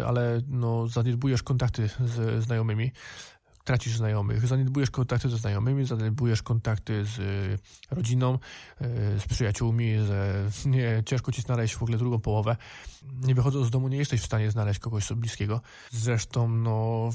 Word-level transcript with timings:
ale 0.00 0.40
no, 0.48 0.88
zaniedbujesz 0.88 1.42
kontakty 1.42 1.90
z 2.00 2.44
znajomymi, 2.44 2.92
tracisz 3.64 3.96
znajomych, 3.96 4.46
zaniedbujesz 4.46 4.90
kontakty 4.90 5.28
ze 5.28 5.36
znajomymi, 5.36 5.86
zaniedbujesz 5.86 6.42
kontakty 6.42 7.04
z 7.04 7.18
y, 7.18 7.58
rodziną, 7.90 8.34
y, 8.34 8.40
z 9.20 9.26
przyjaciółmi, 9.28 9.94
że 10.06 10.50
nie, 10.66 11.02
ciężko 11.06 11.32
ci 11.32 11.42
znaleźć 11.42 11.74
w 11.74 11.82
ogóle 11.82 11.98
drugą 11.98 12.20
połowę. 12.20 12.56
Nie 13.22 13.34
wychodząc 13.34 13.66
z 13.66 13.70
domu 13.70 13.88
nie 13.88 13.96
jesteś 13.96 14.20
w 14.20 14.26
stanie 14.26 14.50
znaleźć 14.50 14.80
kogoś 14.80 15.12
bliskiego. 15.12 15.60
Zresztą, 15.90 16.48
no, 16.48 17.10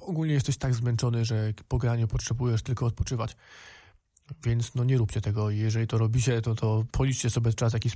ogólnie 0.00 0.34
jesteś 0.34 0.56
tak 0.56 0.74
zmęczony, 0.74 1.24
że 1.24 1.52
po 1.68 1.78
graniu 1.78 2.08
potrzebujesz 2.08 2.62
tylko 2.62 2.86
odpoczywać. 2.86 3.36
Więc 4.44 4.74
no 4.74 4.84
nie 4.84 4.96
róbcie 4.96 5.20
tego. 5.20 5.50
Jeżeli 5.50 5.86
to 5.86 5.98
robicie, 5.98 6.42
to, 6.42 6.54
to 6.54 6.84
policzcie 6.92 7.30
sobie 7.30 7.52
czas 7.52 7.72
jakiś 7.72 7.94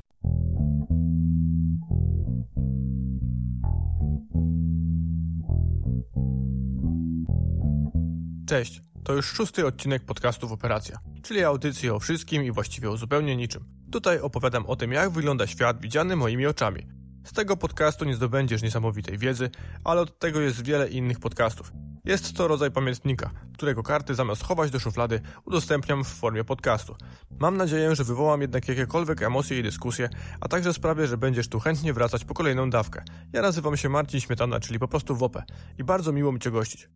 Cześć, 8.47 8.81
to 9.05 9.13
już 9.13 9.27
szósty 9.27 9.67
odcinek 9.67 10.05
podcastu 10.05 10.53
Operacja, 10.53 10.99
czyli 11.23 11.45
audycji 11.45 11.91
o 11.91 11.99
wszystkim 11.99 12.45
i 12.45 12.51
właściwie 12.51 12.91
o 12.91 12.97
zupełnie 12.97 13.37
niczym. 13.37 13.65
Tutaj 13.93 14.21
opowiadam 14.21 14.67
o 14.67 14.77
tym, 14.77 14.93
jak 14.93 15.11
wygląda 15.11 15.47
świat 15.47 15.81
widziany 15.81 16.17
moimi 16.17 16.47
oczami. 16.47 16.87
Z 17.25 17.33
tego 17.33 17.57
podcastu 17.57 18.05
nie 18.05 18.15
zdobędziesz 18.15 18.63
niesamowitej 18.63 19.19
wiedzy, 19.19 19.51
ale 19.85 20.01
od 20.01 20.19
tego 20.19 20.41
jest 20.41 20.65
wiele 20.65 20.89
innych 20.89 21.21
podcastów. 21.21 21.73
Jest 22.05 22.37
to 22.37 22.49
rodzaj 22.49 22.71
pamiętnika, 22.71 23.31
którego 23.55 23.83
karty 23.83 24.15
zamiast 24.15 24.43
chować 24.43 24.71
do 24.71 24.81
szuflady 24.81 25.21
udostępniam 25.45 26.05
w 26.05 26.09
formie 26.09 26.45
podcastu. 26.45 26.97
Mam 27.41 27.57
nadzieję, 27.57 27.97
że 27.97 28.05
wywołam 28.05 28.41
jednak 28.41 28.69
jakiekolwiek 28.69 29.23
emocje 29.23 29.59
i 29.59 29.63
dyskusje, 29.63 30.09
a 30.41 30.49
także 30.49 30.75
sprawię, 30.75 31.07
że 31.07 31.19
będziesz 31.19 31.49
tu 31.49 31.61
chętnie 31.61 31.93
wracać 31.93 32.25
po 32.25 32.35
kolejną 32.35 32.71
dawkę. 32.71 33.05
Ja 33.33 33.43
nazywam 33.43 33.77
się 33.77 33.89
Marcin 33.89 34.21
Śmietana, 34.21 34.61
czyli 34.61 34.79
po 34.79 34.89
prostu 34.89 35.17
WOPE 35.17 35.43
i 35.79 35.85
bardzo 35.85 36.13
miło 36.13 36.33
mi 36.33 36.41
Cię 36.41 36.51
gościć. 36.51 36.89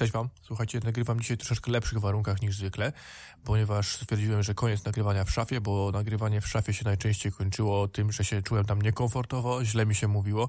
Cześć 0.00 0.12
Wam. 0.12 0.28
Słuchajcie, 0.42 0.80
nagrywam 0.84 1.20
dzisiaj 1.20 1.36
w 1.36 1.40
troszeczkę 1.40 1.70
lepszych 1.70 1.98
warunkach 1.98 2.42
niż 2.42 2.56
zwykle, 2.56 2.92
ponieważ 3.44 3.96
stwierdziłem, 3.96 4.42
że 4.42 4.54
koniec 4.54 4.84
nagrywania 4.84 5.24
w 5.24 5.30
szafie, 5.30 5.60
bo 5.60 5.90
nagrywanie 5.92 6.40
w 6.40 6.48
szafie 6.48 6.72
się 6.72 6.84
najczęściej 6.84 7.32
kończyło 7.32 7.88
tym, 7.88 8.12
że 8.12 8.24
się 8.24 8.42
czułem 8.42 8.64
tam 8.64 8.82
niekomfortowo, 8.82 9.64
źle 9.64 9.86
mi 9.86 9.94
się 9.94 10.08
mówiło 10.08 10.48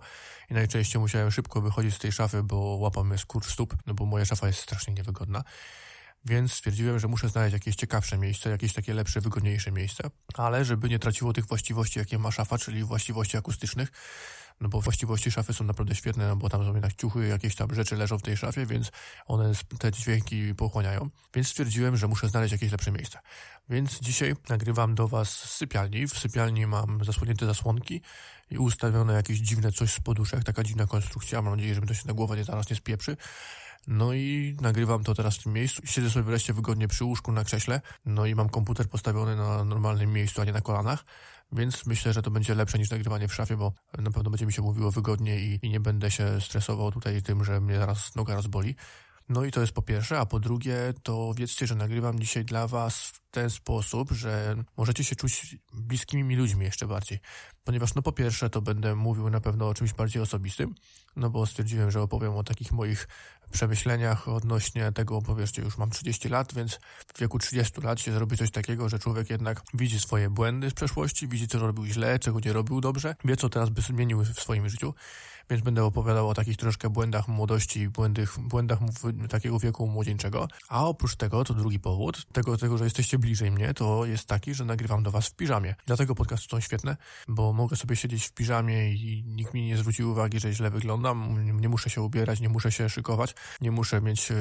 i 0.50 0.54
najczęściej 0.54 1.02
musiałem 1.02 1.32
szybko 1.32 1.62
wychodzić 1.62 1.96
z 1.96 2.00
tej 2.00 2.12
szafy, 2.12 2.44
bo 2.44 2.58
łapał 2.58 3.06
mnie 3.06 3.18
skurcz 3.18 3.46
stóp, 3.46 3.76
no 3.86 3.94
bo 3.94 4.06
moja 4.06 4.26
szafa 4.26 4.48
jest 4.48 4.60
strasznie 4.60 4.94
niewygodna. 4.94 5.44
Więc 6.26 6.54
stwierdziłem, 6.54 7.00
że 7.00 7.08
muszę 7.08 7.30
znaleźć 7.30 7.54
jakieś 7.54 7.76
ciekawsze 7.76 8.18
miejsce, 8.18 8.50
jakieś 8.50 8.74
takie 8.74 8.94
lepsze, 8.94 9.22
wygodniejsze 9.22 9.72
miejsce, 9.72 10.10
ale 10.38 10.66
żeby 10.66 10.90
nie 10.90 11.00
traciło 11.00 11.34
tych 11.34 11.46
właściwości, 11.46 12.00
jakie 12.00 12.18
ma 12.18 12.32
szafa, 12.32 12.58
czyli 12.58 12.84
właściwości 12.84 13.38
akustycznych, 13.38 13.92
no 14.62 14.70
bo 14.70 14.82
właściwości 14.82 15.32
szafy 15.32 15.54
są 15.54 15.64
naprawdę 15.64 15.96
świetne, 15.96 16.28
no 16.28 16.36
bo 16.36 16.50
tam 16.50 16.64
są 16.64 16.74
jednak 16.74 16.94
ciuchy, 16.94 17.28
jakieś 17.28 17.56
tam 17.56 17.76
rzeczy 17.76 17.96
leżą 17.96 18.18
w 18.18 18.22
tej 18.22 18.38
szafie, 18.38 18.66
więc 18.66 18.92
one 19.26 19.52
te 19.80 19.92
dźwięki 19.92 20.56
pochłaniają. 20.56 21.10
Więc 21.34 21.48
stwierdziłem, 21.48 21.98
że 21.98 22.08
muszę 22.08 22.30
znaleźć 22.30 22.52
jakieś 22.52 22.72
lepsze 22.72 22.92
miejsce. 22.92 23.20
Więc 23.70 24.00
dzisiaj 24.00 24.36
nagrywam 24.50 24.96
do 24.96 25.08
Was 25.08 25.30
z 25.30 25.56
sypialni. 25.56 26.08
W 26.08 26.20
sypialni 26.20 26.68
mam 26.68 27.04
zasłonięte 27.04 27.46
zasłonki 27.46 28.02
i 28.50 28.58
ustawione 28.58 29.14
jakieś 29.14 29.40
dziwne 29.40 29.72
coś 29.72 29.94
z 29.94 30.00
poduszek, 30.00 30.44
taka 30.44 30.64
dziwna 30.64 30.88
konstrukcja. 30.88 31.42
Mam 31.42 31.56
nadzieję, 31.56 31.76
że 31.76 31.82
mi 31.82 31.88
to 31.88 31.94
się 31.94 32.08
na 32.08 32.14
głowę 32.14 32.38
nie 32.38 32.44
zaraz 32.44 32.70
nie 32.70 32.76
spieprzy. 32.76 33.18
No 33.88 34.14
i 34.14 34.58
nagrywam 34.62 35.04
to 35.04 35.16
teraz 35.16 35.38
w 35.38 35.44
tym 35.44 35.54
miejscu. 35.54 35.82
Siedzę 35.86 36.10
sobie 36.10 36.24
wreszcie 36.24 36.54
wygodnie 36.54 36.88
przy 36.88 37.06
łóżku 37.06 37.32
na 37.32 37.44
krześle. 37.44 37.82
No 38.06 38.26
i 38.26 38.36
mam 38.36 38.50
komputer 38.50 38.90
postawiony 38.90 39.36
na 39.36 39.64
normalnym 39.64 40.14
miejscu, 40.14 40.42
a 40.42 40.46
nie 40.46 40.52
na 40.52 40.62
kolanach. 40.62 41.06
Więc 41.52 41.86
myślę, 41.86 42.14
że 42.14 42.22
to 42.22 42.32
będzie 42.32 42.56
lepsze 42.56 42.78
niż 42.78 42.90
nagrywanie 42.90 43.28
w 43.28 43.34
szafie, 43.34 43.58
bo 43.58 43.74
na 43.98 44.12
pewno 44.12 44.30
będzie 44.30 44.46
mi 44.46 44.54
się 44.54 44.62
mówiło 44.62 44.92
wygodnie 44.92 45.40
i, 45.40 45.60
i 45.62 45.70
nie 45.70 45.80
będę 45.80 46.12
się 46.12 46.42
stresował 46.42 46.92
tutaj 46.92 47.22
tym, 47.22 47.44
że 47.44 47.62
mnie 47.62 47.78
zaraz 47.78 48.16
noga 48.16 48.36
rozboli. 48.36 48.76
No 49.30 49.46
i 49.46 49.52
to 49.52 49.62
jest 49.62 49.74
po 49.74 49.82
pierwsze, 49.82 50.20
a 50.20 50.26
po 50.26 50.40
drugie 50.40 50.94
to 51.04 51.34
wiedzcie, 51.38 51.68
że 51.68 51.76
nagrywam 51.76 52.20
dzisiaj 52.20 52.46
dla 52.46 52.68
Was 52.68 52.96
w 53.02 53.22
ten 53.32 53.50
sposób, 53.50 54.12
że 54.12 54.56
możecie 54.78 55.04
się 55.04 55.16
czuć 55.16 55.56
bliskimi 55.74 56.24
mi 56.24 56.36
ludźmi 56.36 56.66
jeszcze 56.66 56.88
bardziej. 56.88 57.20
Ponieważ 57.64 57.96
no 57.96 58.02
po 58.02 58.12
pierwsze 58.12 58.50
to 58.50 58.62
będę 58.62 58.96
mówił 58.96 59.30
na 59.30 59.42
pewno 59.42 59.68
o 59.68 59.74
czymś 59.74 59.94
bardziej 59.94 60.22
osobistym, 60.22 60.76
no 61.16 61.30
bo 61.30 61.46
stwierdziłem, 61.46 61.92
że 61.92 62.02
opowiem 62.02 62.34
o 62.34 62.44
takich 62.44 62.72
moich 62.72 63.08
przemyśleniach 63.52 64.28
odnośnie 64.28 64.92
tego, 64.92 65.22
bo 65.22 65.36
wieszcie, 65.36 65.62
już 65.62 65.78
mam 65.78 65.90
30 65.90 66.30
lat, 66.30 66.54
więc 66.54 66.80
w 67.16 67.20
wieku 67.20 67.40
30 67.40 67.82
lat 67.82 68.00
się 68.00 68.12
zrobi 68.12 68.38
coś 68.38 68.52
takiego, 68.52 68.90
że 68.90 69.00
człowiek 69.00 69.30
jednak 69.30 69.62
widzi 69.74 70.00
swoje 70.00 70.30
błędy 70.30 70.70
z 70.70 70.74
przeszłości, 70.74 71.28
widzi 71.28 71.48
co 71.48 71.60
robił 71.60 71.86
źle, 71.86 72.20
czego 72.20 72.40
nie 72.40 72.54
robił 72.54 72.82
dobrze, 72.82 73.16
wie 73.26 73.38
co 73.38 73.50
teraz 73.50 73.70
by 73.70 73.82
zmienił 73.82 74.24
w 74.24 74.40
swoim 74.40 74.70
życiu 74.70 74.94
więc 75.52 75.64
będę 75.64 75.84
opowiadał 75.84 76.30
o 76.30 76.34
takich 76.34 76.58
troszkę 76.58 76.90
błędach 76.90 77.28
młodości, 77.28 77.90
błędach, 77.90 78.40
błędach 78.40 78.80
takiego 79.30 79.60
wieku 79.60 79.88
młodzieńczego. 79.88 80.48
A 80.70 80.88
oprócz 80.88 81.16
tego, 81.16 81.44
to 81.44 81.54
drugi 81.54 81.80
powód, 81.80 82.26
tego, 82.32 82.58
tego, 82.58 82.78
że 82.78 82.84
jesteście 82.84 83.18
bliżej 83.20 83.52
mnie, 83.52 83.74
to 83.74 84.06
jest 84.06 84.28
taki, 84.28 84.54
że 84.54 84.66
nagrywam 84.66 85.04
do 85.04 85.12
was 85.12 85.28
w 85.28 85.36
piżamie. 85.36 85.76
Dlatego 85.86 86.16
podcasty 86.16 86.48
są 86.50 86.60
świetne, 86.60 86.98
bo 87.28 87.51
mogę 87.54 87.76
sobie 87.76 87.96
siedzieć 87.96 88.26
w 88.26 88.32
piżamie 88.32 88.94
i 88.94 89.24
nikt 89.28 89.54
mi 89.54 89.66
nie 89.66 89.78
zwróci 89.78 90.04
uwagi, 90.04 90.40
że 90.40 90.54
źle 90.54 90.70
wyglądam, 90.70 91.38
nie 91.62 91.70
muszę 91.70 91.90
się 91.90 92.02
ubierać, 92.02 92.40
nie 92.40 92.50
muszę 92.50 92.72
się 92.72 92.90
szykować, 92.90 93.36
nie 93.62 93.72
muszę 93.72 94.02
mieć 94.02 94.32
e, 94.32 94.36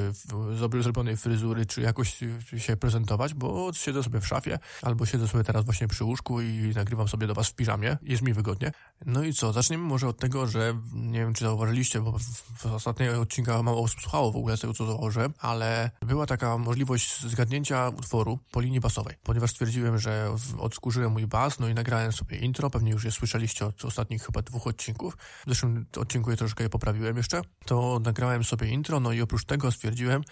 zrobionej 0.80 1.16
fryzury, 1.16 1.66
czy 1.66 1.80
jakoś 1.80 2.18
się 2.58 2.76
prezentować, 2.76 3.34
bo 3.34 3.72
siedzę 3.72 4.02
sobie 4.02 4.20
w 4.20 4.26
szafie, 4.26 4.58
albo 4.82 5.06
siedzę 5.06 5.28
sobie 5.28 5.44
teraz 5.44 5.64
właśnie 5.64 5.88
przy 5.88 6.04
łóżku 6.04 6.40
i 6.40 6.72
nagrywam 6.74 7.08
sobie 7.08 7.26
do 7.26 7.34
was 7.34 7.48
w 7.48 7.54
piżamie, 7.54 7.98
jest 8.02 8.22
mi 8.22 8.32
wygodnie. 8.32 8.72
No 9.06 9.24
i 9.24 9.32
co, 9.32 9.52
zaczniemy 9.52 9.84
może 9.84 10.08
od 10.08 10.18
tego, 10.18 10.46
że 10.46 10.74
nie 10.92 11.18
wiem, 11.18 11.34
czy 11.34 11.44
zauważyliście, 11.44 12.00
bo 12.00 12.18
w, 12.58 12.66
ostatniego 12.66 13.20
odcinka 13.20 13.62
mało 13.62 13.82
osób 13.82 14.00
słuchało 14.00 14.32
w 14.32 14.36
ogóle 14.36 14.56
z 14.56 14.60
tego, 14.60 14.74
co 14.74 14.86
zauważyłem, 14.86 15.34
ale 15.38 15.90
była 16.02 16.26
taka 16.26 16.58
możliwość 16.58 17.20
zgadnięcia 17.26 17.88
utworu 17.88 18.38
po 18.50 18.60
linii 18.60 18.80
basowej, 18.80 19.16
ponieważ 19.22 19.50
stwierdziłem, 19.50 19.98
że 19.98 20.34
odkurzyłem 20.58 21.12
mój 21.12 21.26
bas, 21.26 21.58
no 21.58 21.68
i 21.68 21.74
nagrałem 21.74 22.12
sobie 22.12 22.38
intro, 22.38 22.70
pewnie 22.70 22.92
już 22.92 22.99
je 23.04 23.12
słyszeliście 23.12 23.66
od 23.66 23.84
ostatnich 23.84 24.22
chyba 24.22 24.42
dwóch 24.42 24.66
odcinków. 24.66 25.16
W 25.46 25.48
zeszłym 25.48 25.86
odcinku 25.96 26.30
je 26.30 26.36
troszkę 26.36 26.64
je 26.64 26.70
poprawiłem 26.70 27.16
jeszcze. 27.16 27.42
To 27.64 28.00
nagrałem 28.04 28.44
sobie 28.44 28.68
intro, 28.68 29.00
no 29.00 29.12
i 29.12 29.20
oprócz 29.20 29.44
tego 29.44 29.72
stwierdziłem, 29.72 30.22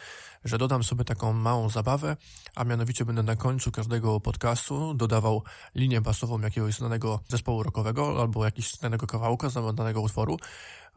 że 0.45 0.59
dodam 0.59 0.85
sobie 0.85 1.05
taką 1.05 1.33
małą 1.33 1.71
zabawę, 1.71 2.17
a 2.55 2.65
mianowicie 2.65 3.05
będę 3.05 3.23
na 3.23 3.37
końcu 3.37 3.73
każdego 3.73 4.21
podcastu 4.21 4.95
dodawał 4.95 5.43
linię 5.75 6.01
basową 6.01 6.41
jakiegoś 6.41 6.75
znanego 6.75 7.21
zespołu 7.29 7.63
rockowego 7.63 8.21
albo 8.21 8.45
jakiegoś 8.45 8.71
znanego 8.71 9.07
kawałka 9.07 9.49
z 9.51 9.75
danego 9.75 10.01
utworu, 10.01 10.37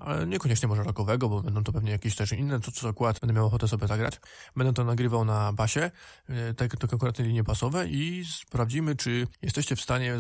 ale 0.06 0.28
niekoniecznie 0.28 0.67
może 0.67 0.84
rockowego, 0.84 1.29
bo 1.29 1.41
będą 1.41 1.63
to 1.63 1.72
pewnie 1.72 1.91
jakieś 1.91 2.16
też 2.16 2.31
inne, 2.31 2.59
co 2.59 2.72
co 2.72 2.89
akurat 2.89 3.19
będę 3.19 3.34
miał 3.34 3.45
ochotę 3.45 3.67
sobie 3.67 3.88
zagrać. 3.88 4.19
Będę 4.56 4.73
to 4.73 4.84
nagrywał 4.84 5.25
na 5.25 5.53
basie, 5.53 5.91
e, 6.29 6.53
tak, 6.53 6.75
to 6.75 6.88
konkretne 6.88 7.25
linie 7.25 7.44
basowe 7.44 7.88
i 7.88 8.25
sprawdzimy, 8.25 8.95
czy 8.95 9.28
jesteście 9.41 9.75
w 9.75 9.81
stanie 9.81 10.16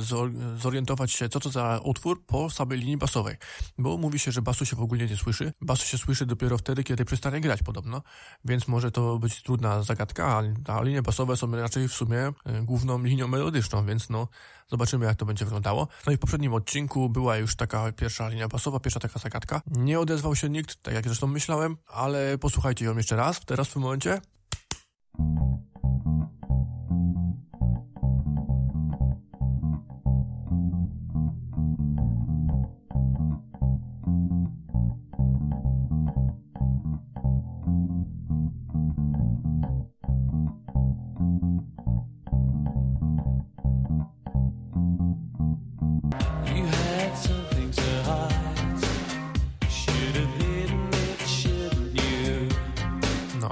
zorientować 0.57 1.11
się, 1.11 1.29
co 1.29 1.39
to 1.39 1.49
za 1.49 1.79
utwór 1.83 2.25
po 2.25 2.49
samej 2.49 2.79
linii 2.79 2.97
basowej. 2.97 3.35
Bo 3.77 3.97
mówi 3.97 4.19
się, 4.19 4.31
że 4.31 4.41
basu 4.41 4.65
się 4.65 4.75
w 4.75 4.81
ogóle 4.81 5.07
nie 5.07 5.17
słyszy. 5.17 5.53
Basu 5.61 5.85
się 5.85 5.97
słyszy 5.97 6.25
dopiero 6.25 6.57
wtedy, 6.57 6.83
kiedy 6.83 7.05
przestanie 7.05 7.41
grać 7.41 7.63
podobno, 7.63 8.01
więc 8.45 8.67
może 8.67 8.91
to 8.91 9.19
być 9.19 9.43
trudna 9.43 9.83
zagadka, 9.83 10.41
a 10.67 10.81
linie 10.81 11.01
basowe 11.01 11.37
są 11.37 11.55
raczej 11.55 11.87
w 11.87 11.93
sumie 11.93 12.17
e, 12.17 12.33
główną 12.61 13.03
linią 13.03 13.27
melodyczną, 13.27 13.85
więc 13.85 14.09
no 14.09 14.27
Zobaczymy, 14.71 15.05
jak 15.05 15.15
to 15.15 15.25
będzie 15.25 15.45
wyglądało. 15.45 15.87
No 16.07 16.13
i 16.13 16.15
w 16.15 16.19
poprzednim 16.19 16.53
odcinku 16.53 17.09
była 17.09 17.37
już 17.37 17.55
taka 17.55 17.91
pierwsza 17.91 18.29
linia 18.29 18.47
basowa, 18.47 18.79
pierwsza 18.79 18.99
taka 18.99 19.19
zagadka. 19.19 19.61
Nie 19.71 19.99
odezwał 19.99 20.35
się 20.35 20.49
nikt, 20.49 20.81
tak 20.81 20.93
jak 20.93 21.05
zresztą 21.05 21.27
myślałem, 21.27 21.77
ale 21.87 22.37
posłuchajcie 22.37 22.85
ją 22.85 22.97
jeszcze 22.97 23.15
raz, 23.15 23.45
teraz 23.45 23.67
w 23.67 23.73
tym 23.73 23.81
momencie. 23.81 24.21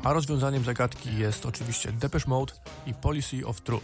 A 0.09 0.13
rozwiązaniem 0.13 0.63
zagadki 0.63 1.17
jest 1.17 1.45
oczywiście 1.45 1.91
Depeche 1.91 2.29
Mode 2.29 2.53
i 2.85 2.93
Policy 2.93 3.47
of 3.47 3.61
True. 3.61 3.79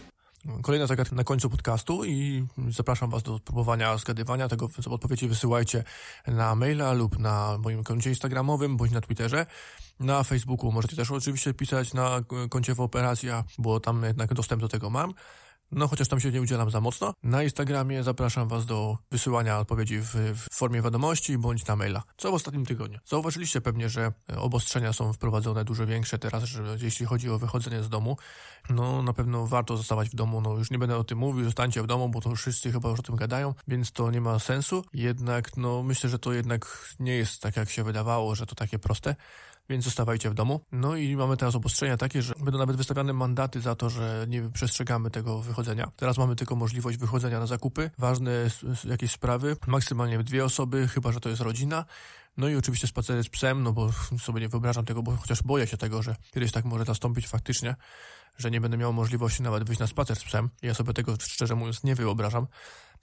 Kolejna 0.62 0.86
zagadka 0.86 1.16
na 1.16 1.24
końcu 1.24 1.50
podcastu 1.50 2.04
i 2.04 2.46
zapraszam 2.68 3.10
Was 3.10 3.22
do 3.22 3.38
spróbowania 3.38 3.96
zgadywania 3.96 4.48
tego. 4.48 4.68
Odpowiedzi 4.90 5.28
wysyłajcie 5.28 5.84
na 6.26 6.54
maila 6.54 6.92
lub 6.92 7.18
na 7.18 7.58
moim 7.58 7.84
koncie 7.84 8.10
instagramowym 8.10 8.76
bądź 8.76 8.92
na 8.92 9.00
Twitterze. 9.00 9.46
Na 10.00 10.24
Facebooku 10.24 10.72
możecie 10.72 10.96
też 10.96 11.10
oczywiście 11.10 11.54
pisać 11.54 11.94
na 11.94 12.20
koncie 12.50 12.74
w 12.74 12.80
operacja, 12.80 13.44
bo 13.58 13.80
tam 13.80 14.02
jednak 14.04 14.34
dostęp 14.34 14.62
do 14.62 14.68
tego 14.68 14.90
mam. 14.90 15.14
No 15.72 15.88
chociaż 15.88 16.08
tam 16.08 16.20
się 16.20 16.30
nie 16.30 16.40
udzielam 16.40 16.70
za 16.70 16.80
mocno. 16.80 17.14
Na 17.22 17.42
Instagramie 17.42 18.02
zapraszam 18.02 18.48
Was 18.48 18.66
do 18.66 18.98
wysyłania 19.10 19.58
odpowiedzi 19.58 19.98
w, 19.98 20.14
w 20.14 20.54
formie 20.54 20.82
wiadomości 20.82 21.38
bądź 21.38 21.66
na 21.66 21.76
maila. 21.76 22.02
Co 22.16 22.30
w 22.30 22.34
ostatnim 22.34 22.66
tygodniu? 22.66 22.98
Zauważyliście 23.04 23.60
pewnie, 23.60 23.88
że 23.88 24.12
obostrzenia 24.36 24.92
są 24.92 25.12
wprowadzone 25.12 25.64
dużo 25.64 25.86
większe 25.86 26.18
teraz, 26.18 26.44
że 26.44 26.76
jeśli 26.82 27.06
chodzi 27.06 27.30
o 27.30 27.38
wychodzenie 27.38 27.82
z 27.82 27.88
domu. 27.88 28.16
No 28.70 29.02
na 29.02 29.12
pewno 29.12 29.46
warto 29.46 29.76
zostawać 29.76 30.08
w 30.08 30.14
domu. 30.14 30.40
No 30.40 30.52
już 30.58 30.70
nie 30.70 30.78
będę 30.78 30.96
o 30.96 31.04
tym 31.04 31.18
mówił, 31.18 31.44
zostańcie 31.44 31.82
w 31.82 31.86
domu, 31.86 32.08
bo 32.08 32.20
to 32.20 32.34
wszyscy 32.34 32.72
chyba 32.72 32.88
już 32.88 33.00
o 33.00 33.02
tym 33.02 33.16
gadają, 33.16 33.54
więc 33.68 33.92
to 33.92 34.10
nie 34.10 34.20
ma 34.20 34.38
sensu. 34.38 34.84
Jednak 34.92 35.56
no 35.56 35.82
myślę, 35.82 36.10
że 36.10 36.18
to 36.18 36.32
jednak 36.32 36.94
nie 37.00 37.12
jest 37.12 37.42
tak 37.42 37.56
jak 37.56 37.70
się 37.70 37.84
wydawało, 37.84 38.34
że 38.34 38.46
to 38.46 38.54
takie 38.54 38.78
proste 38.78 39.16
więc 39.68 39.84
zostawajcie 39.84 40.30
w 40.30 40.34
domu. 40.34 40.60
No 40.72 40.96
i 40.96 41.16
mamy 41.16 41.36
teraz 41.36 41.54
obostrzenia 41.54 41.96
takie, 41.96 42.22
że 42.22 42.34
będą 42.44 42.58
nawet 42.58 42.76
wystawiane 42.76 43.12
mandaty 43.12 43.60
za 43.60 43.74
to, 43.74 43.90
że 43.90 44.26
nie 44.28 44.50
przestrzegamy 44.50 45.10
tego 45.10 45.42
wychodzenia. 45.42 45.90
Teraz 45.96 46.18
mamy 46.18 46.36
tylko 46.36 46.56
możliwość 46.56 46.98
wychodzenia 46.98 47.40
na 47.40 47.46
zakupy, 47.46 47.90
ważne 47.98 48.32
jakieś 48.84 49.10
sprawy, 49.10 49.56
maksymalnie 49.66 50.18
dwie 50.18 50.44
osoby, 50.44 50.88
chyba 50.88 51.12
że 51.12 51.20
to 51.20 51.28
jest 51.28 51.42
rodzina. 51.42 51.84
No 52.36 52.48
i 52.48 52.56
oczywiście 52.56 52.86
spacery 52.86 53.22
z 53.22 53.28
psem, 53.28 53.62
no 53.62 53.72
bo 53.72 53.92
sobie 54.18 54.40
nie 54.40 54.48
wyobrażam 54.48 54.84
tego, 54.84 55.02
bo 55.02 55.16
chociaż 55.16 55.42
boję 55.42 55.66
się 55.66 55.76
tego, 55.76 56.02
że 56.02 56.16
kiedyś 56.30 56.52
tak 56.52 56.64
może 56.64 56.84
nastąpić 56.84 57.28
faktycznie, 57.28 57.76
że 58.38 58.50
nie 58.50 58.60
będę 58.60 58.76
miał 58.76 58.92
możliwości 58.92 59.42
nawet 59.42 59.64
wyjść 59.64 59.80
na 59.80 59.86
spacer 59.86 60.16
z 60.16 60.24
psem. 60.24 60.50
Ja 60.62 60.74
sobie 60.74 60.92
tego 60.92 61.16
szczerze 61.20 61.54
mówiąc 61.54 61.84
nie 61.84 61.94
wyobrażam, 61.94 62.46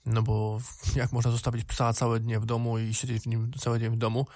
no 0.06 0.22
bo 0.22 0.58
jak 0.96 1.12
można 1.12 1.30
zostawić 1.30 1.64
psa 1.64 1.92
całe 1.92 2.20
dnie 2.20 2.40
w 2.40 2.46
domu 2.46 2.78
i 2.78 2.94
siedzieć 2.94 3.22
w 3.22 3.26
nim 3.26 3.52
cały 3.58 3.80
dzień 3.80 3.90
w 3.90 3.96
domu, 3.96 4.26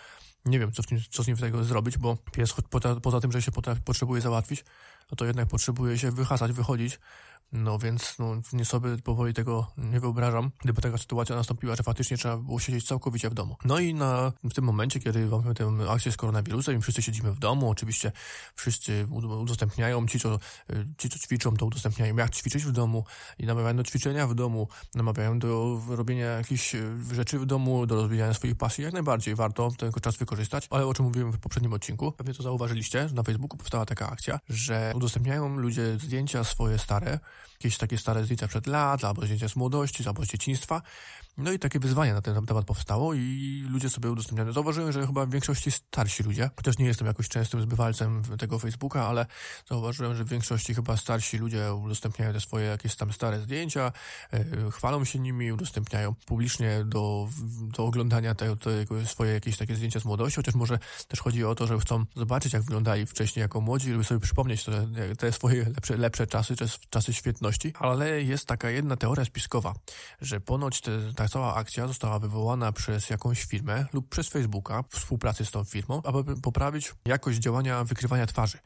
nie 0.48 0.58
wiem, 0.58 0.72
co, 0.72 0.82
nim, 0.90 1.00
co 1.10 1.22
z 1.22 1.26
nim 1.26 1.36
tego 1.36 1.64
zrobić, 1.64 1.98
bo 1.98 2.16
pies 2.16 2.54
poza, 2.70 3.00
poza 3.00 3.20
tym, 3.20 3.32
że 3.32 3.42
się 3.42 3.52
potrzebuje 3.84 4.20
załatwić, 4.20 4.64
no 5.10 5.16
to 5.16 5.24
jednak 5.24 5.48
potrzebuje 5.48 5.98
się 5.98 6.10
wyhasać, 6.10 6.52
wychodzić, 6.52 6.98
no 7.52 7.78
więc 7.78 8.18
no, 8.18 8.40
nie 8.52 8.64
sobie 8.64 8.96
powoli 8.96 9.34
tego 9.34 9.72
nie 9.76 10.00
wyobrażam, 10.00 10.50
gdyby 10.62 10.82
taka 10.82 10.98
sytuacja 10.98 11.36
nastąpiła, 11.36 11.76
że 11.76 11.82
faktycznie 11.82 12.16
trzeba 12.16 12.36
było 12.36 12.60
siedzieć 12.60 12.86
całkowicie 12.86 13.30
w 13.30 13.34
domu. 13.34 13.56
No 13.64 13.78
i 13.78 13.94
na, 13.94 14.32
w 14.44 14.54
tym 14.54 14.64
momencie, 14.64 15.00
kiedy 15.00 15.26
mamy 15.26 15.54
tę 15.54 15.70
akcję 15.90 16.12
z 16.12 16.16
koronawirusem 16.16 16.78
i 16.78 16.80
wszyscy 16.80 17.02
siedzimy 17.02 17.32
w 17.32 17.38
domu, 17.38 17.70
oczywiście 17.70 18.12
wszyscy 18.54 19.06
udostępniają, 19.40 20.06
ci 20.06 20.20
co, 20.20 20.38
ci 20.98 21.08
co 21.08 21.18
ćwiczą, 21.18 21.56
to 21.56 21.66
udostępniają 21.66 22.16
jak 22.16 22.30
ćwiczyć 22.30 22.64
w 22.64 22.72
domu 22.72 23.04
i 23.38 23.46
namawiają 23.46 23.76
do 23.76 23.84
ćwiczenia 23.84 24.26
w 24.26 24.34
domu, 24.34 24.68
namawiają 24.94 25.38
do 25.38 25.80
robienia 25.88 26.26
jakichś 26.26 26.76
rzeczy 27.12 27.38
w 27.38 27.46
domu, 27.46 27.86
do 27.86 27.94
rozwijania 27.94 28.34
swoich 28.34 28.56
pasji. 28.56 28.84
Jak 28.84 28.92
najbardziej 28.92 29.34
warto 29.34 29.70
ten 29.78 29.92
czas 29.92 30.16
wykorzystać, 30.16 30.66
ale 30.70 30.86
o 30.86 30.94
czym 30.94 31.04
mówiłem 31.04 31.32
w 31.32 31.38
poprzednim 31.38 31.72
odcinku, 31.72 32.12
pewnie 32.12 32.34
to 32.34 32.42
zauważyliście, 32.42 33.08
że 33.08 33.14
na 33.14 33.22
Facebooku 33.22 33.58
powstała 33.58 33.86
taka 33.86 34.10
akcja, 34.10 34.40
że 34.48 34.92
udostępniają 34.94 35.56
ludzie 35.56 35.98
zdjęcia 35.98 36.44
swoje 36.44 36.78
stare, 36.78 37.18
jakieś 37.52 37.78
takie 37.78 37.98
stare 37.98 38.24
zdjęcia 38.24 38.48
przed 38.48 38.66
lat, 38.66 39.04
albo 39.04 39.22
zdjęcia 39.22 39.48
z 39.48 39.56
młodości, 39.56 40.04
albo 40.06 40.24
z 40.24 40.28
dzieciństwa 40.28 40.82
no 41.38 41.52
i 41.52 41.58
takie 41.58 41.78
wyzwanie 41.78 42.14
na 42.14 42.22
ten 42.22 42.46
temat 42.46 42.64
powstało 42.64 43.14
i 43.14 43.64
ludzie 43.70 43.90
sobie 43.90 44.10
udostępniają. 44.10 44.52
Zauważyłem, 44.52 44.92
że 44.92 45.06
chyba 45.06 45.26
w 45.26 45.30
większości 45.30 45.70
starsi 45.70 46.22
ludzie, 46.22 46.50
chociaż 46.56 46.78
nie 46.78 46.86
jestem 46.86 47.06
jakoś 47.06 47.28
częstym 47.28 47.62
zbywalcem 47.62 48.22
tego 48.38 48.58
Facebooka, 48.58 49.06
ale 49.06 49.26
zauważyłem, 49.68 50.16
że 50.16 50.24
w 50.24 50.28
większości 50.28 50.74
chyba 50.74 50.96
starsi 50.96 51.38
ludzie 51.38 51.74
udostępniają 51.74 52.32
te 52.32 52.40
swoje 52.40 52.66
jakieś 52.66 52.96
tam 52.96 53.12
stare 53.12 53.40
zdjęcia, 53.40 53.92
yy, 54.32 54.70
chwalą 54.70 55.04
się 55.04 55.18
nimi, 55.18 55.52
udostępniają 55.52 56.14
publicznie 56.26 56.84
do, 56.84 57.28
do 57.76 57.84
oglądania 57.84 58.34
te, 58.34 58.56
te 58.56 59.06
swoje 59.06 59.32
jakieś 59.32 59.56
takie 59.56 59.76
zdjęcia 59.76 60.00
z 60.00 60.04
młodości, 60.04 60.36
chociaż 60.36 60.54
może 60.54 60.78
też 61.08 61.20
chodzi 61.20 61.44
o 61.44 61.54
to, 61.54 61.66
że 61.66 61.78
chcą 61.78 62.04
zobaczyć, 62.16 62.52
jak 62.52 62.62
wyglądali 62.62 63.06
wcześniej 63.06 63.42
jako 63.42 63.60
młodzi, 63.60 63.92
żeby 63.92 64.04
sobie 64.04 64.20
przypomnieć 64.20 64.64
te, 64.64 65.16
te 65.18 65.32
swoje 65.32 65.64
lepsze, 65.64 65.96
lepsze 65.96 66.26
czasy, 66.26 66.54
czasy 66.90 67.12
świetności. 67.12 67.72
Ale 67.78 68.22
jest 68.22 68.46
taka 68.46 68.70
jedna 68.70 68.96
teoria 68.96 69.24
spiskowa, 69.24 69.74
że 70.20 70.40
ponoć 70.40 70.80
te, 70.80 71.12
ta 71.16 71.27
cała 71.28 71.54
akcja 71.54 71.86
została 71.86 72.18
wywołana 72.18 72.72
przez 72.72 73.10
jakąś 73.10 73.44
firmę 73.44 73.86
lub 73.92 74.08
przez 74.08 74.28
Facebooka 74.28 74.82
w 74.82 74.96
współpracy 74.96 75.44
z 75.44 75.50
tą 75.50 75.64
firmą, 75.64 76.02
aby 76.04 76.40
poprawić 76.40 76.94
jakość 77.06 77.38
działania 77.38 77.84
wykrywania 77.84 78.26
twarzy. 78.26 78.58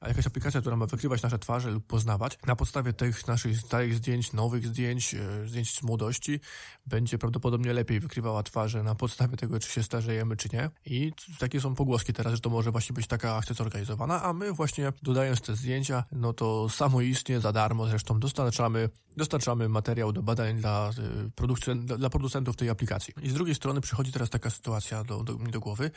A 0.00 0.08
jakaś 0.08 0.26
aplikacja, 0.26 0.60
która 0.60 0.76
ma 0.76 0.86
wykrywać 0.86 1.22
nasze 1.22 1.38
twarze 1.38 1.70
lub 1.70 1.86
poznawać, 1.86 2.38
na 2.46 2.56
podstawie 2.56 2.92
tych 2.92 3.26
naszych 3.26 3.58
starych 3.58 3.94
zdjęć, 3.94 4.32
nowych 4.32 4.66
zdjęć, 4.66 5.14
e, 5.14 5.48
zdjęć 5.48 5.74
z 5.74 5.82
młodości, 5.82 6.40
będzie 6.86 7.18
prawdopodobnie 7.18 7.72
lepiej 7.72 8.00
wykrywała 8.00 8.42
twarze 8.42 8.82
na 8.82 8.94
podstawie 8.94 9.36
tego, 9.36 9.60
czy 9.60 9.72
się 9.72 9.82
starzejemy, 9.82 10.36
czy 10.36 10.48
nie. 10.52 10.70
I 10.86 11.12
takie 11.38 11.60
są 11.60 11.74
pogłoski 11.74 12.12
teraz, 12.12 12.34
że 12.34 12.40
to 12.40 12.50
może 12.50 12.70
właśnie 12.70 12.94
być 12.94 13.06
taka 13.06 13.36
akcja 13.36 13.54
zorganizowana, 13.54 14.22
a 14.22 14.32
my 14.32 14.52
właśnie 14.52 14.92
dodając 15.02 15.40
te 15.40 15.56
zdjęcia, 15.56 16.04
no 16.12 16.32
to 16.32 16.68
samoistnie, 16.68 17.40
za 17.40 17.52
darmo 17.52 17.86
zresztą 17.86 18.20
dostarczamy, 18.20 18.88
dostarczamy 19.16 19.68
materiał 19.68 20.12
do 20.12 20.22
badań 20.22 20.60
dla, 20.60 20.90
e, 20.90 21.30
produkcji, 21.34 21.72
dla 22.08 22.10
producentów 22.10 22.56
tej 22.56 22.70
aplikacji. 22.70 23.14
I 23.22 23.30
z 23.30 23.34
drugiej 23.34 23.54
strony 23.54 23.80
przychodzi 23.80 24.12
teraz 24.12 24.30
taka 24.30 24.50
sytuacja 24.50 25.04
do, 25.04 25.24
do 25.24 25.34
do 25.34 25.60
głowy, 25.60 25.90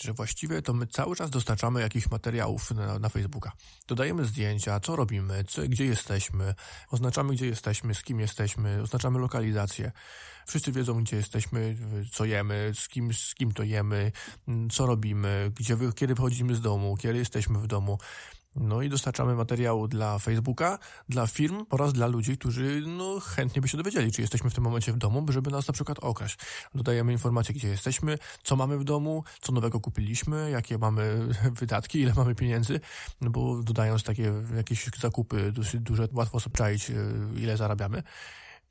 że 0.00 0.12
właściwie 0.12 0.62
to 0.62 0.72
my 0.72 0.86
cały 0.86 1.16
czas 1.16 1.30
dostarczamy 1.30 1.80
jakichś 1.80 2.10
materiałów 2.10 2.70
na, 2.70 2.98
na 2.98 3.08
Facebooka. 3.08 3.52
Dodajemy 3.88 4.24
zdjęcia, 4.24 4.80
co 4.80 4.96
robimy, 4.96 5.44
co, 5.44 5.62
gdzie 5.62 5.84
jesteśmy, 5.84 6.54
oznaczamy, 6.90 7.34
gdzie 7.34 7.46
jesteśmy, 7.46 7.94
z 7.94 8.02
kim 8.02 8.20
jesteśmy, 8.20 8.82
oznaczamy 8.82 9.18
lokalizację. 9.18 9.92
Wszyscy 10.46 10.72
wiedzą, 10.72 11.02
gdzie 11.02 11.16
jesteśmy, 11.16 11.76
co 12.12 12.24
jemy, 12.24 12.72
z 12.74 12.88
kim, 12.88 13.14
z 13.14 13.34
kim 13.34 13.52
to 13.52 13.62
jemy, 13.62 14.12
co 14.72 14.86
robimy, 14.86 15.52
gdzie, 15.54 15.76
kiedy 15.94 16.14
wychodzimy 16.14 16.54
z 16.54 16.60
domu, 16.60 16.96
kiedy 16.96 17.18
jesteśmy 17.18 17.58
w 17.58 17.66
domu. 17.66 17.98
No 18.60 18.82
i 18.82 18.88
dostarczamy 18.88 19.34
materiału 19.34 19.88
dla 19.88 20.18
Facebooka, 20.18 20.78
dla 21.08 21.26
firm 21.26 21.64
oraz 21.70 21.92
dla 21.92 22.06
ludzi, 22.06 22.38
którzy 22.38 22.82
no, 22.86 23.20
chętnie 23.20 23.62
by 23.62 23.68
się 23.68 23.76
dowiedzieli, 23.76 24.12
czy 24.12 24.20
jesteśmy 24.20 24.50
w 24.50 24.54
tym 24.54 24.64
momencie 24.64 24.92
w 24.92 24.96
domu, 24.96 25.26
żeby 25.28 25.50
nas 25.50 25.68
na 25.68 25.74
przykład 25.74 25.98
okraść. 25.98 26.38
Dodajemy 26.74 27.12
informacje, 27.12 27.54
gdzie 27.54 27.68
jesteśmy, 27.68 28.18
co 28.42 28.56
mamy 28.56 28.78
w 28.78 28.84
domu, 28.84 29.24
co 29.40 29.52
nowego 29.52 29.80
kupiliśmy, 29.80 30.50
jakie 30.50 30.78
mamy 30.78 31.28
wydatki, 31.60 32.00
ile 32.00 32.12
mamy 32.16 32.34
pieniędzy, 32.34 32.80
no 33.20 33.30
bo 33.30 33.62
dodając 33.62 34.02
takie 34.02 34.32
jakieś 34.56 34.90
zakupy 35.00 35.52
dosyć 35.52 35.80
duże, 35.80 36.08
łatwo 36.12 36.40
sobie 36.40 36.56
czaić, 36.56 36.90
e, 36.90 36.94
ile 37.36 37.56
zarabiamy 37.56 38.02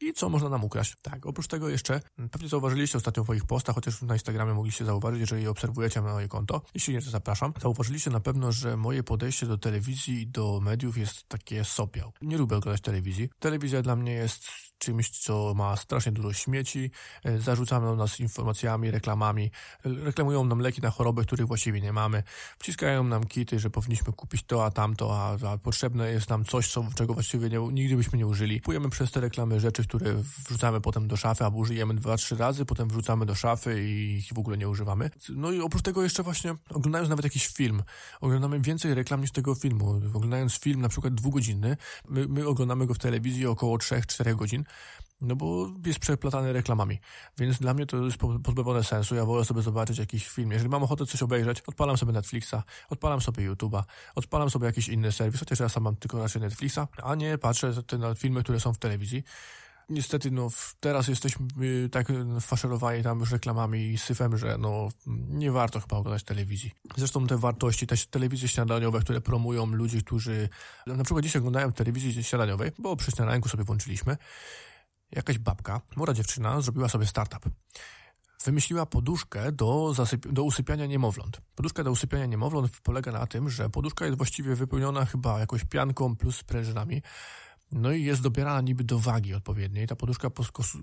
i 0.01 0.13
co 0.13 0.30
można 0.30 0.50
nam 0.50 0.63
ukraść. 0.63 0.95
Tak, 1.01 1.25
oprócz 1.25 1.47
tego 1.47 1.69
jeszcze, 1.69 2.01
pewnie 2.31 2.50
zauważyliście 2.50 2.97
ostatnio 2.97 3.24
w 3.24 3.27
moich 3.27 3.45
postach, 3.45 3.75
chociaż 3.75 4.01
na 4.01 4.13
Instagramie 4.13 4.53
mogliście 4.53 4.86
zauważyć, 4.86 5.19
jeżeli 5.19 5.47
obserwujecie 5.47 6.01
moje 6.01 6.27
konto. 6.27 6.62
Jeśli 6.74 6.94
nie, 6.94 7.01
to 7.01 7.09
zapraszam. 7.09 7.53
Zauważyliście 7.62 8.09
na 8.12 8.19
pewno, 8.19 8.51
że 8.51 8.77
moje 8.77 9.03
podejście 9.03 9.45
do 9.45 9.57
telewizji 9.57 10.21
i 10.21 10.27
do 10.27 10.59
mediów 10.62 10.97
jest 10.97 11.27
takie 11.27 11.63
sopiał. 11.63 12.12
Nie 12.21 12.38
lubię 12.38 12.57
oglądać 12.57 12.81
telewizji. 12.81 13.30
Telewizja 13.39 13.81
dla 13.81 13.95
mnie 13.95 14.12
jest 14.12 14.45
czymś, 14.77 15.10
co 15.10 15.54
ma 15.54 15.75
strasznie 15.75 16.12
dużo 16.12 16.33
śmieci, 16.33 16.92
e, 17.24 17.39
zarzucają 17.39 17.95
nas 17.95 18.19
informacjami, 18.19 18.92
reklamami, 18.92 19.51
reklamują 19.83 20.45
nam 20.45 20.60
leki 20.60 20.81
na 20.81 20.89
choroby, 20.89 21.25
których 21.25 21.48
właściwie 21.48 21.81
nie 21.81 21.94
mamy, 21.94 22.24
wciskają 22.60 23.03
nam 23.03 23.24
kity, 23.24 23.60
że 23.60 23.70
powinniśmy 23.70 24.13
kupić 24.13 24.44
to, 24.44 24.65
a 24.65 24.72
tamto, 24.72 25.20
a, 25.20 25.51
a 25.51 25.58
potrzebne 25.58 26.12
jest 26.12 26.29
nam 26.29 26.46
coś, 26.46 26.72
co, 26.72 26.86
czego 26.96 27.13
właściwie 27.13 27.50
nie, 27.50 27.60
nigdy 27.60 27.96
byśmy 27.96 28.17
nie 28.17 28.27
użyli. 28.27 28.62
Kupujemy 28.62 28.89
przez 28.89 29.12
te 29.12 29.20
reklamy 29.20 29.60
rzeczy, 29.60 29.84
które 29.84 30.13
wrzucamy 30.48 30.82
potem 30.82 31.08
do 31.08 31.17
szafy, 31.17 31.44
albo 31.44 31.58
użyjemy 31.58 31.94
dwa, 31.94 32.17
trzy 32.17 32.36
razy, 32.36 32.65
potem 32.65 32.88
wrzucamy 32.89 33.25
do 33.25 33.36
szafy 33.36 33.84
i 33.84 34.17
ich 34.17 34.34
w 34.34 34.39
ogóle 34.39 34.58
nie 34.58 34.70
używamy. 34.70 35.10
No 35.29 35.51
i 35.51 35.62
oprócz 35.62 35.82
tego 35.82 36.03
jeszcze 36.03 36.24
właśnie 36.24 36.55
oglądając 36.70 37.10
nawet 37.10 37.24
jakiś 37.24 37.48
film, 37.48 37.84
oglądamy 38.22 38.60
więcej 38.60 38.94
reklam 38.94 39.22
niż 39.22 39.32
tego 39.32 39.55
filmu. 39.55 40.01
Oglądając 40.13 40.60
film 40.60 40.82
na 40.82 40.89
przykład 40.89 41.13
dwugodzinny, 41.13 41.77
my, 42.10 42.27
my 42.27 42.48
oglądamy 42.48 42.86
go 42.86 42.94
w 42.94 43.00
telewizji 43.00 43.46
około 43.46 43.77
3-4 43.77 44.36
godzin, 44.36 44.64
no 45.22 45.36
bo 45.36 45.69
jest 45.86 46.00
przeplatany 46.00 46.53
reklamami. 46.53 47.00
Więc 47.38 47.60
dla 47.60 47.74
mnie 47.74 47.86
to 47.86 47.98
jest 47.98 48.17
pozbawione 48.43 48.84
sensu. 48.84 49.15
Ja 49.15 49.25
wolę 49.25 49.45
sobie 49.45 49.62
zobaczyć 49.62 49.98
jakiś 49.98 50.27
film. 50.27 50.51
Jeżeli 50.51 50.69
mam 50.69 50.84
ochotę 50.84 51.05
coś 51.05 51.24
obejrzeć, 51.24 51.62
odpalam 51.62 51.98
sobie 51.98 52.12
Netflixa, 52.13 52.55
odpalam 52.89 53.22
sobie 53.22 53.51
YouTube'a, 53.51 53.84
odpalam 54.15 54.50
sobie 54.50 54.65
jakiś 54.65 54.89
inny 54.89 55.12
serwis, 55.12 55.39
chociaż 55.39 55.60
ja 55.60 55.69
sam 55.69 55.84
mam 55.84 55.95
tylko 55.95 56.19
raczej 56.19 56.41
Netflixa, 56.41 56.79
a 57.03 57.15
nie 57.15 57.38
patrzę 57.38 57.74
na 58.00 58.15
filmy, 58.15 58.43
które 58.43 58.60
są 58.60 58.74
w 58.74 58.77
telewizji. 58.77 59.24
Niestety, 59.89 60.32
no, 60.32 60.48
teraz 60.80 61.08
jesteśmy 61.08 61.48
y, 61.62 61.89
tak 61.89 62.08
faszerowani 62.42 63.04
tam 63.04 63.20
już 63.20 63.32
reklamami 63.32 63.80
i 63.80 63.98
syfem, 63.98 64.38
że 64.38 64.58
no, 64.58 64.89
nie 65.30 65.51
warto 65.51 65.80
chyba 65.80 65.98
oglądać 65.98 66.24
telewizji. 66.24 66.72
Zresztą 66.98 67.27
te 67.27 67.38
wartości, 67.38 67.88
te 67.88 67.96
telewizje 67.98 68.48
śniadaniowe, 68.48 69.00
które 69.00 69.22
promują 69.22 69.65
ludzi, 69.65 70.04
którzy 70.04 70.50
na 70.88 71.04
przykład 71.04 71.24
dzisiaj 71.24 71.39
oglądają 71.39 71.72
telewizji 71.72 72.24
śniadaniowej, 72.24 72.72
bo 72.80 72.96
przy 72.96 73.12
śniadanku 73.12 73.50
sobie 73.50 73.63
włączyliśmy, 73.63 74.18
jakaś 75.12 75.38
babka, 75.38 75.82
młoda 75.96 76.13
dziewczyna, 76.13 76.62
zrobiła 76.62 76.89
sobie 76.89 77.06
startup 77.06 77.50
wymyśliła 78.46 78.86
poduszkę 78.86 79.51
do, 79.51 79.92
zasyp- 79.94 80.32
do 80.32 80.44
usypiania 80.44 80.86
niemowląt. 80.86 81.42
Poduszka 81.56 81.84
do 81.84 81.92
usypiania 81.92 82.25
niemowląt 82.25 82.72
polega 82.84 83.12
na 83.12 83.27
tym, 83.27 83.50
że 83.50 83.70
poduszka 83.70 84.06
jest 84.06 84.18
właściwie 84.18 84.56
wypełniona 84.56 85.06
chyba 85.06 85.39
jakąś 85.39 85.65
pianką 85.65 86.15
plus 86.15 86.38
sprężynami 86.38 87.01
No 87.72 87.91
i 87.91 88.03
jest 88.03 88.22
dobierana 88.22 88.62
niby 88.62 88.84
do 88.84 89.00
wagi 89.00 89.34
odpowiedniej. 89.34 89.88
Ta 89.88 89.95
poduszka 89.95 90.29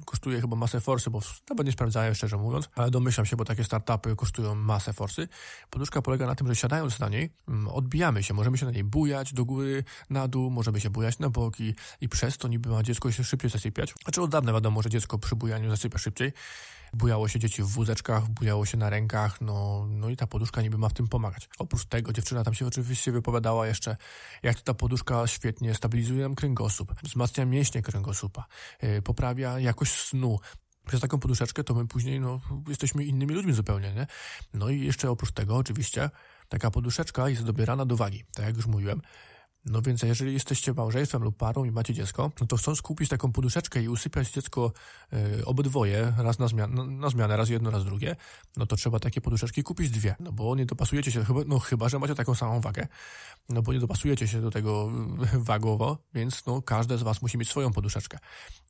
kosztuje 0.05 0.41
chyba 0.41 0.57
masę 0.57 0.81
forsy, 0.81 1.11
bo 1.11 1.21
nawet 1.51 1.67
nie 1.67 1.73
sprawdzałem 1.73 2.15
szczerze 2.15 2.37
mówiąc, 2.37 2.69
ale 2.75 2.91
domyślam 2.91 3.27
się, 3.27 3.37
bo 3.37 3.45
takie 3.45 3.65
startupy 3.65 4.17
kosztują 4.17 4.55
masę 4.55 4.93
forsy. 4.93 5.29
Poduszka 5.71 6.03
polega 6.03 6.27
na 6.27 6.35
tym, 6.35 6.49
że 6.49 6.57
siadając 6.57 6.99
na 6.99 7.09
niej, 7.09 7.31
mm, 7.49 7.69
odbijamy 7.69 8.23
się, 8.23 8.35
możemy 8.35 8.59
się 8.59 8.67
na 8.67 8.73
niej 8.73 8.85
bujać 8.85 9.35
do 9.35 9.45
góry, 9.45 9.85
na 10.11 10.29
dół, 10.29 10.51
możemy 10.51 10.81
się 10.81 10.91
bujać 10.91 11.19
na 11.19 11.31
boki 11.31 11.75
i 12.01 12.09
przez 12.09 12.39
to 12.39 12.49
niby 12.49 12.71
ma 12.71 12.83
dziecko 12.83 13.13
się 13.13 13.25
szybciej 13.25 13.51
zasypiać. 13.51 13.95
Znaczy 14.03 14.23
od 14.23 14.31
dawna 14.31 14.53
wiadomo, 14.53 14.83
że 14.83 14.91
dziecko 14.91 15.19
przy 15.19 15.37
bujaniu 15.37 15.71
zasypia 15.71 15.99
szybciej. 15.99 16.33
Bujało 16.93 17.29
się 17.29 17.39
dzieci 17.39 17.63
w 17.63 17.67
wózeczkach, 17.67 18.29
bujało 18.29 18.67
się 18.67 18.79
na 18.79 18.91
rękach, 18.91 19.41
no, 19.41 19.87
no 19.89 20.09
i 20.09 20.17
ta 20.17 20.27
poduszka 20.27 20.63
niby 20.63 20.79
ma 20.79 20.89
w 20.89 20.93
tym 20.93 21.09
pomagać. 21.09 21.49
Oprócz 21.59 21.85
tego 21.85 22.13
dziewczyna 22.13 22.45
tam 22.45 22.55
się 22.55 22.67
oczywiście 22.67 23.13
wypowiadała 23.13 23.67
jeszcze, 23.67 23.97
jak 24.43 24.57
to 24.57 24.63
ta 24.63 24.75
poduszka 24.75 25.27
świetnie 25.27 25.75
stabilizuje 25.75 26.23
nam 26.23 26.35
kręgosłup, 26.35 26.93
wzmacnia 27.03 27.45
mięśnie 27.45 27.83
kręgosłupa, 27.83 28.45
yy, 28.83 29.03
poprawia 29.03 29.59
jakość 29.59 29.93
snu, 29.93 30.39
przez 30.87 31.01
taką 31.01 31.19
poduszeczkę 31.19 31.65
to 31.65 31.75
my 31.75 31.87
później 31.87 32.21
no, 32.21 32.41
jesteśmy 32.69 33.05
innymi 33.05 33.35
ludźmi 33.35 33.53
zupełnie, 33.53 33.93
nie? 33.93 34.07
No 34.55 34.69
i 34.69 34.81
jeszcze 34.81 35.11
oprócz 35.11 35.33
tego 35.33 35.57
oczywiście 35.57 36.11
taka 36.49 36.71
poduszeczka 36.71 37.29
jest 37.29 37.45
dobierana 37.45 37.87
do 37.87 37.97
wagi, 37.97 38.25
tak 38.35 38.47
jak 38.47 38.57
już 38.57 38.67
mówiłem. 38.67 39.03
No 39.65 39.83
więc 39.83 40.03
jeżeli 40.03 40.33
jesteście 40.33 40.73
małżeństwem 40.73 41.23
lub 41.23 41.37
parą 41.37 41.65
i 41.65 41.71
macie 41.71 41.95
dziecko, 41.95 42.31
no 42.41 42.47
to 42.47 42.57
chcąc 42.57 42.83
kupić 42.83 43.09
taką 43.09 43.33
poduszeczkę 43.33 43.83
i 43.83 43.89
usypiać 43.89 44.31
dziecko 44.31 44.73
y, 45.13 45.45
obydwoje, 45.45 46.13
raz 46.19 46.39
na, 46.39 46.49
zmian 46.49 46.75
no, 46.75 46.87
na 46.87 47.09
zmianę, 47.09 47.37
raz 47.37 47.49
jedno, 47.49 47.71
raz 47.71 47.85
drugie, 47.85 48.17
no 48.57 48.67
to 48.67 48.77
trzeba 48.77 49.01
takie 49.01 49.21
poduszeczki 49.21 49.63
kupić 49.63 49.91
dwie, 49.91 50.15
no 50.21 50.33
bo 50.33 50.57
nie 50.57 50.67
dopasujecie 50.67 51.13
się, 51.13 51.25
chyba, 51.25 51.41
no 51.47 51.59
chyba, 51.59 51.89
że 51.89 51.99
macie 51.99 52.15
taką 52.15 52.35
samą 52.35 52.61
wagę, 52.61 52.87
no 53.49 53.63
bo 53.63 53.73
nie 53.73 53.79
dopasujecie 53.79 54.29
się 54.29 54.41
do 54.41 54.51
tego 54.51 54.91
wagowo, 55.51 55.99
więc 56.15 56.47
no 56.47 56.63
każde 56.63 56.99
z 56.99 57.03
was 57.03 57.23
musi 57.23 57.39
mieć 57.39 57.49
swoją 57.49 57.73
poduszeczkę. 57.73 58.19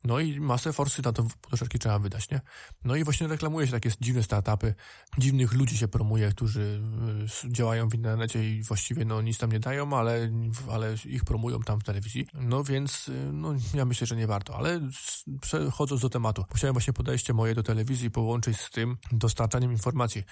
No 0.03 0.19
i 0.19 0.39
masę 0.39 0.73
forsy 0.73 1.01
na 1.05 1.13
to 1.13 1.25
poduszeczki 1.41 1.79
trzeba 1.79 1.99
wydać, 1.99 2.29
nie? 2.29 2.41
No 2.85 2.95
i 2.95 3.03
właśnie 3.03 3.27
reklamuje 3.27 3.67
się 3.67 3.73
takie 3.73 3.91
dziwne 4.01 4.23
startupy, 4.23 4.73
dziwnych 5.17 5.53
ludzi 5.53 5.77
się 5.77 5.87
promuje, 5.87 6.29
którzy 6.29 6.81
y, 7.45 7.51
działają 7.51 7.89
w 7.89 7.95
internecie 7.95 8.49
i 8.49 8.63
właściwie 8.63 9.05
no 9.05 9.21
nic 9.21 9.37
tam 9.37 9.51
nie 9.51 9.59
dają, 9.59 9.97
ale, 9.97 10.31
ale 10.71 10.82
ale 10.83 10.95
ich 11.05 11.25
promują 11.25 11.59
tam 11.59 11.79
w 11.79 11.83
telewizji. 11.83 12.27
No 12.33 12.63
więc, 12.63 13.07
y, 13.07 13.29
no 13.33 13.53
ja 13.73 13.85
myślę, 13.85 14.07
że 14.07 14.15
nie 14.15 14.27
warto. 14.27 14.55
Ale 14.57 14.81
przechodząc 15.41 16.01
do 16.01 16.09
tematu, 16.09 16.45
musiałem 16.51 16.73
właśnie 16.73 16.93
podejście 16.93 17.33
moje 17.33 17.55
do 17.55 17.63
telewizji 17.63 18.11
połączyć 18.11 18.59
z 18.59 18.69
tym 18.69 18.97
dostarczaniem 19.11 19.71
informacji. 19.71 20.23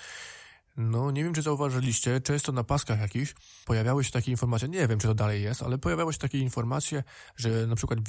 No, 0.78 1.12
nie 1.12 1.24
wiem, 1.24 1.34
czy 1.34 1.42
zauważyliście, 1.42 2.22
często 2.22 2.52
na 2.52 2.64
paskach 2.64 3.00
jakichś 3.00 3.34
pojawiały 3.66 4.04
się 4.04 4.12
takie 4.12 4.32
informacje, 4.32 4.68
nie 4.68 4.88
wiem, 4.88 5.00
czy 5.00 5.08
to 5.08 5.14
dalej 5.14 5.44
jest, 5.44 5.64
ale 5.64 5.78
pojawiały 5.78 6.14
się 6.14 6.20
takie 6.20 6.40
informacje, 6.40 7.04
że 7.36 7.68
na 7.68 7.76
przykład 7.76 8.00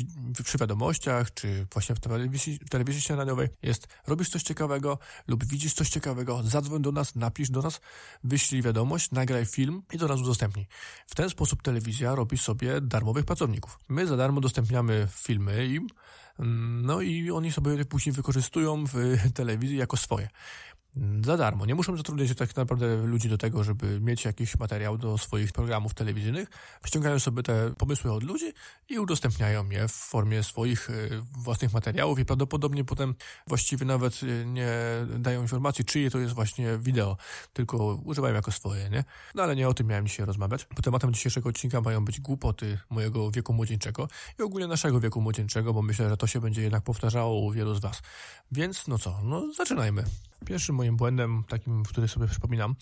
przy 0.44 0.58
wiadomościach, 0.58 1.34
czy 1.34 1.66
właśnie 1.72 1.94
w 1.94 2.00
telewizji, 2.00 2.58
w 2.66 2.68
telewizji 2.68 3.02
śniadaniowej 3.02 3.48
jest, 3.62 3.88
robisz 4.06 4.28
coś 4.28 4.42
ciekawego 4.42 4.98
lub 5.26 5.44
widzisz 5.44 5.74
coś 5.74 5.88
ciekawego, 5.88 6.42
zadzwoń 6.42 6.82
do 6.82 6.92
nas, 6.92 7.14
napisz 7.14 7.50
do 7.50 7.62
nas, 7.62 7.80
wyślij 8.24 8.62
wiadomość, 8.62 9.10
nagraj 9.10 9.46
film 9.46 9.82
i 9.92 9.98
to 9.98 10.06
raz 10.06 10.20
udostępnij. 10.20 10.66
W 11.06 11.14
ten 11.14 11.30
sposób 11.30 11.62
telewizja 11.62 12.14
robi 12.14 12.38
sobie 12.38 12.80
darmowych 12.80 13.24
pracowników. 13.24 13.78
My 13.88 14.06
za 14.06 14.16
darmo 14.16 14.38
udostępniamy 14.38 15.08
filmy 15.10 15.66
im, 15.66 15.86
mm, 16.38 16.86
no 16.86 17.00
i 17.00 17.30
oni 17.30 17.52
sobie 17.52 17.84
później 17.84 18.12
wykorzystują 18.12 18.84
w 18.86 18.92
telewizji 19.34 19.76
jako 19.76 19.96
swoje 19.96 20.28
za 21.24 21.36
darmo. 21.36 21.66
Nie 21.66 21.74
muszą 21.74 21.96
zatrudniać 21.96 22.34
tak 22.34 22.56
naprawdę 22.56 22.96
ludzi 22.96 23.28
do 23.28 23.38
tego, 23.38 23.64
żeby 23.64 24.00
mieć 24.00 24.24
jakiś 24.24 24.58
materiał 24.58 24.98
do 24.98 25.18
swoich 25.18 25.52
programów 25.52 25.94
telewizyjnych. 25.94 26.48
Ściągają 26.86 27.18
sobie 27.18 27.42
te 27.42 27.74
pomysły 27.78 28.12
od 28.12 28.22
ludzi 28.22 28.52
i 28.88 28.98
udostępniają 28.98 29.70
je 29.70 29.88
w 29.88 29.92
formie 29.92 30.42
swoich 30.42 30.90
e, 30.90 30.92
własnych 31.38 31.72
materiałów 31.72 32.18
i 32.18 32.24
prawdopodobnie 32.24 32.84
potem 32.84 33.14
właściwie 33.46 33.86
nawet 33.86 34.20
e, 34.22 34.46
nie 34.46 34.70
dają 35.18 35.42
informacji, 35.42 35.84
czyje 35.84 36.10
to 36.10 36.18
jest 36.18 36.34
właśnie 36.34 36.78
wideo, 36.78 37.16
tylko 37.52 38.00
używają 38.04 38.34
jako 38.34 38.52
swoje, 38.52 38.90
nie? 38.90 39.04
No 39.34 39.42
ale 39.42 39.56
nie 39.56 39.68
o 39.68 39.74
tym 39.74 39.86
miałem 39.86 40.06
dzisiaj 40.06 40.26
rozmawiać. 40.26 40.66
Bo 40.76 40.82
tematem 40.82 41.14
dzisiejszego 41.14 41.48
odcinka 41.48 41.80
mają 41.80 42.04
być 42.04 42.20
głupoty 42.20 42.78
mojego 42.90 43.30
wieku 43.30 43.52
młodzieńczego 43.52 44.08
i 44.38 44.42
ogólnie 44.42 44.66
naszego 44.66 45.00
wieku 45.00 45.20
młodzieńczego, 45.20 45.72
bo 45.72 45.82
myślę, 45.82 46.08
że 46.08 46.16
to 46.16 46.26
się 46.26 46.40
będzie 46.40 46.62
jednak 46.62 46.82
powtarzało 46.82 47.40
u 47.40 47.52
wielu 47.52 47.74
z 47.74 47.80
Was. 47.80 48.02
Więc 48.52 48.88
no 48.88 48.98
co, 48.98 49.20
no 49.24 49.52
zaczynajmy. 49.52 50.04
Pierwszym 50.46 50.76
moim 50.82 50.96
błędem, 50.96 51.44
takim, 51.48 51.82
który 51.82 52.08
sobie 52.08 52.26
przypominam, 52.26 52.74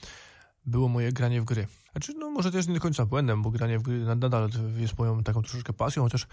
było 0.66 0.88
moje 0.88 1.12
granie 1.12 1.40
w 1.40 1.44
gry. 1.44 1.66
Znaczy, 1.92 2.14
no 2.14 2.30
może 2.30 2.52
też 2.52 2.66
nie 2.66 2.74
do 2.74 2.80
końca 2.80 3.06
błędem, 3.06 3.42
bo 3.42 3.50
granie 3.50 3.78
w 3.78 3.82
gry 3.82 4.04
nadal 4.04 4.50
jest 4.76 4.98
moją 4.98 5.22
taką 5.22 5.42
troszeczkę 5.42 5.72
pasją, 5.72 6.02
chociaż, 6.02 6.26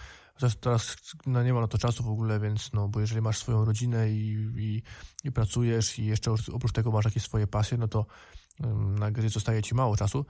teraz 0.60 0.98
no, 1.26 1.44
nie 1.44 1.54
ma 1.54 1.62
na 1.62 1.68
to 1.68 1.78
czasu 1.78 2.04
w 2.04 2.10
ogóle, 2.10 2.40
więc 2.40 2.74
no, 2.74 2.88
bo 2.88 3.00
jeżeli 3.00 3.22
masz 3.22 3.38
swoją 3.38 3.66
rodzinę 3.66 4.12
i, 4.12 4.52
i, 4.58 4.84
i 5.24 5.32
pracujesz 5.32 6.00
i 6.00 6.06
jeszcze 6.06 6.32
oprócz 6.32 6.72
tego 6.72 6.92
masz 6.92 7.06
jakieś 7.06 7.24
swoje 7.24 7.48
pasje, 7.48 7.78
no 7.78 7.88
to 7.88 8.06
na 9.00 9.12
gry 9.12 9.30
zostaje 9.30 9.62
ci 9.62 9.76
mało 9.76 9.98
czasu 9.98 10.26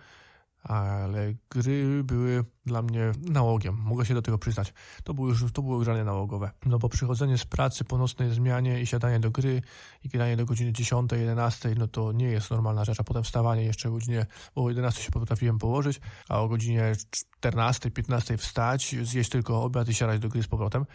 ale 0.68 1.34
gry 1.50 2.04
były 2.04 2.46
dla 2.66 2.82
mnie 2.82 3.12
nałogiem, 3.22 3.76
mogę 3.76 4.06
się 4.06 4.14
do 4.14 4.22
tego 4.22 4.38
przyznać. 4.38 4.74
To 5.04 5.14
było 5.14 5.28
już 5.28 5.52
to 5.54 5.62
było 5.62 5.80
granie 5.80 6.04
nałogowe. 6.04 6.52
No 6.66 6.80
bo 6.80 6.90
przychodzenie 6.90 7.38
z 7.38 7.46
pracy 7.46 7.84
po 7.84 7.98
nocnej 7.98 8.34
zmianie 8.34 8.82
i 8.82 8.88
siadanie 8.88 9.20
do 9.20 9.32
gry 9.32 9.62
i 10.04 10.10
granie 10.10 10.38
do 10.38 10.46
godziny 10.46 10.74
10, 10.74 11.12
11, 11.12 11.76
no 11.78 11.88
to 11.88 12.12
nie 12.12 12.28
jest 12.28 12.52
normalna 12.52 12.86
rzecz, 12.86 13.00
a 13.00 13.04
potem 13.04 13.24
wstawanie 13.24 13.64
jeszcze 13.64 13.90
o 13.90 13.92
godzinie, 13.92 14.26
bo 14.56 14.64
o 14.64 14.70
11 14.70 15.04
się 15.04 15.12
potrafiłem 15.12 15.58
położyć, 15.60 16.02
a 16.30 16.42
o 16.42 16.48
godzinie 16.48 16.94
14, 17.12 17.92
15 17.92 18.38
wstać, 18.38 18.96
zjeść 19.04 19.30
tylko 19.30 19.64
obiad 19.64 19.90
i 19.90 19.94
siadać 19.94 20.20
do 20.20 20.30
gry 20.30 20.44
z 20.44 20.48
powrotem. 20.48 20.86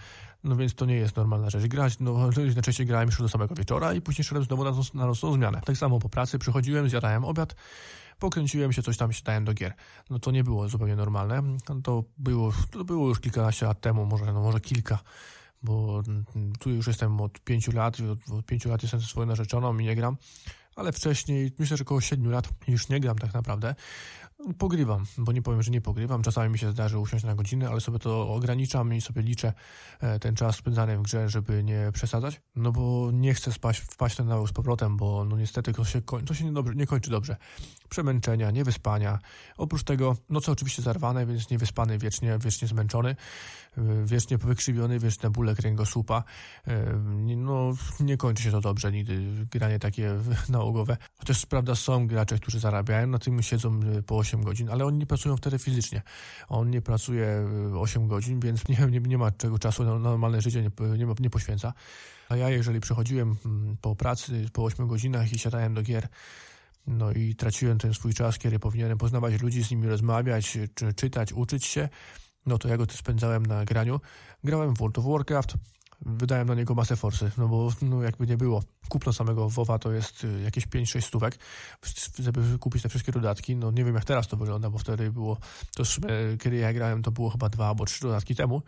No 0.45 0.57
więc 0.57 0.75
to 0.75 0.87
nie 0.87 0.97
jest 0.97 1.17
normalna 1.17 1.51
rzecz. 1.51 1.67
Grać, 1.67 1.99
no 2.01 2.31
najczęściej 2.55 2.87
grałem 2.87 3.09
już 3.09 3.19
do 3.19 3.29
samego 3.29 3.55
wieczora 3.55 3.95
i 3.95 4.01
później 4.01 4.25
szedłem 4.25 4.45
znowu 4.45 4.65
na, 4.65 4.73
na 4.95 5.07
nocną 5.07 5.33
zmianę. 5.33 5.61
Tak 5.65 5.77
samo 5.77 5.99
po 5.99 6.09
pracy 6.09 6.39
przychodziłem, 6.39 6.89
zjadałem 6.89 7.25
obiad, 7.25 7.55
pokręciłem 8.23 8.73
się, 8.73 8.83
coś 8.83 8.97
tam 8.97 9.13
się 9.13 9.23
dałem 9.25 9.45
do 9.45 9.55
gier. 9.55 9.75
No 10.11 10.19
to 10.19 10.31
nie 10.31 10.45
było 10.45 10.69
zupełnie 10.69 10.97
normalne. 10.97 11.43
To 11.85 12.05
było, 12.19 12.53
to 12.71 12.85
było 12.85 13.09
już 13.09 13.21
kilkanaście 13.21 13.67
lat 13.67 13.81
temu, 13.81 14.07
może, 14.07 14.33
no 14.33 14.43
może 14.43 14.61
kilka, 14.61 14.99
bo 15.63 16.03
tu 16.61 16.71
już 16.71 16.87
jestem 16.87 17.21
od 17.21 17.41
pięciu 17.41 17.73
lat, 17.73 17.97
od 18.39 18.47
pięciu 18.47 18.69
lat 18.69 18.83
jestem 18.83 19.01
ze 19.01 19.07
swoją 19.07 19.27
narzeczoną 19.27 19.79
i 19.79 19.85
nie 19.85 19.97
gram, 19.97 20.17
ale 20.77 20.93
wcześniej, 20.93 21.53
myślę, 21.59 21.77
że 21.77 21.85
około 21.85 22.01
siedmiu 22.01 22.31
lat 22.31 22.49
już 22.69 22.89
nie 22.89 23.01
gram 23.01 23.19
tak 23.19 23.35
naprawdę. 23.35 23.75
Pogrywam, 24.59 25.05
bo 25.19 25.33
nie 25.33 25.43
powiem, 25.43 25.63
że 25.63 25.71
nie 25.71 25.81
pogrywam. 25.81 26.23
Czasami 26.23 26.51
mi 26.51 26.59
się 26.59 26.71
zdarzy 26.71 26.99
usiąść 26.99 27.25
na 27.25 27.35
godzinę, 27.35 27.69
ale 27.69 27.81
sobie 27.81 27.99
to 27.99 28.35
ograniczam 28.35 28.95
i 28.95 29.01
sobie 29.01 29.23
liczę 29.23 29.53
e, 30.01 30.19
ten 30.19 30.35
czas 30.35 30.57
spędzany 30.57 30.99
w 30.99 31.03
grze, 31.03 31.29
żeby 31.29 31.65
nie 31.65 31.91
przesadzać. 31.93 32.41
No 32.57 32.73
bo 32.73 33.11
nie 33.13 33.35
chcę 33.35 33.53
spaść, 33.53 33.81
wpaść 33.81 34.17
ten 34.17 34.27
nawyk 34.27 34.49
z 34.49 34.53
powrotem, 34.53 34.97
bo 34.97 35.25
no 35.25 35.37
niestety 35.37 35.73
to 35.73 35.85
się, 35.85 36.03
to 36.27 36.35
się 36.35 36.45
nie, 36.45 36.53
dobrze, 36.53 36.75
nie 36.75 36.87
kończy 36.87 37.11
dobrze. 37.11 37.37
Przemęczenia, 37.93 38.51
niewyspania. 38.51 39.19
Oprócz 39.59 39.83
tego, 39.83 40.17
no 40.31 40.41
co 40.41 40.53
oczywiście 40.53 40.83
zarwane, 40.83 41.27
więc 41.27 41.51
niewyspany 41.51 41.99
wiecznie, 41.99 42.39
wiecznie 42.39 42.69
zmęczony, 42.69 43.17
e, 43.79 43.83
wiecznie 44.07 44.39
wykrzywiony, 44.39 44.99
wieczne 44.99 45.31
bóle 45.31 45.55
kręgosłupa. 45.55 46.25
E, 46.67 46.93
no 47.37 47.75
nie 48.01 48.17
kończy 48.17 48.43
się 48.43 48.51
to 48.51 48.61
dobrze 48.61 48.93
nigdy, 48.93 49.47
granie 49.51 49.79
takie 49.79 50.15
nałogowe. 50.49 50.97
Chociaż 51.19 51.47
prawda 51.47 51.75
są 51.75 52.07
gracze, 52.07 52.39
którzy 52.39 52.61
zarabiają, 52.61 53.07
na 53.07 53.19
tym 53.19 53.43
siedzą 53.43 53.81
po 54.07 54.19
8 54.19 54.33
8 54.33 54.45
godzin, 54.45 54.71
ale 54.71 54.85
oni 54.85 54.99
nie 54.99 55.07
pracują 55.07 55.37
wtedy 55.37 55.59
fizycznie. 55.59 56.03
On 56.49 56.71
nie 56.71 56.83
pracuje 56.83 57.49
8 57.81 58.05
y, 58.05 58.09
godzin, 58.09 58.41
więc 58.41 58.63
nie, 58.69 58.87
nie, 58.91 59.01
nie 59.01 59.19
ma 59.19 59.31
czego 59.31 59.59
czasu 59.59 59.85
na 59.85 59.99
normalne 59.99 60.43
życie, 60.43 60.63
nie, 60.63 60.71
nie, 60.99 61.15
nie 61.21 61.31
poświęca. 61.31 61.73
A 62.29 62.37
ja, 62.37 62.51
jeżeli 62.51 62.81
przychodziłem 62.81 63.37
mm, 63.47 63.77
po 63.81 63.97
pracy 63.97 64.49
po 64.53 64.65
8 64.65 64.87
godzinach 64.87 65.33
i 65.33 65.39
siadałem 65.39 65.75
do 65.75 65.83
gier, 65.83 66.09
no 66.87 67.13
i 67.13 67.35
traciłem 67.35 67.79
ten 67.79 67.95
swój 67.95 68.15
czas, 68.15 68.39
kiedy 68.39 68.59
powinienem 68.59 68.99
poznawać 68.99 69.43
ludzi, 69.43 69.65
z 69.65 69.71
nimi 69.71 69.87
rozmawiać, 69.87 70.59
czy 70.75 70.95
czytać, 70.95 71.33
uczyć 71.33 71.65
się, 71.65 71.89
no 72.47 72.59
to 72.59 72.69
ja 72.69 72.77
go 72.77 72.87
spędzałem 72.91 73.47
na 73.47 73.65
graniu. 73.65 74.01
Grałem 74.45 74.75
w 74.75 74.79
World 74.79 74.99
of 74.99 75.05
Warcraft, 75.05 75.55
wydałem 76.07 76.49
na 76.49 76.55
niego 76.55 76.75
masę 76.75 76.97
forsy, 76.97 77.31
no 77.39 77.49
bo 77.49 77.73
no 77.83 78.03
jakby 78.03 78.27
nie 78.27 78.37
było. 78.37 78.63
Kupno 78.89 79.13
samego 79.13 79.49
WoWa 79.49 79.79
to 79.79 79.93
jest 79.93 80.25
y, 80.25 80.41
jakieś 80.41 80.67
5-6 80.67 81.01
stówek, 81.01 81.39
żeby 82.19 82.59
kupić 82.59 82.83
te 82.83 82.89
wszystkie 82.89 83.13
dodatki. 83.13 83.57
No 83.57 83.71
nie 83.71 83.85
wiem 83.85 83.95
jak 83.95 84.05
teraz 84.05 84.29
to 84.29 84.37
wygląda, 84.37 84.71
bo 84.71 84.79
wtedy 84.79 85.11
było, 85.11 85.37
to 85.77 85.85
sumie, 85.85 86.09
kiedy 86.41 86.57
ja 86.57 86.73
grałem, 86.73 87.03
to 87.03 87.11
było 87.11 87.31
chyba 87.31 87.49
dwa 87.49 87.69
albo 87.69 87.85
trzy 87.85 88.01
dodatki 88.01 88.35
temu, 88.35 88.63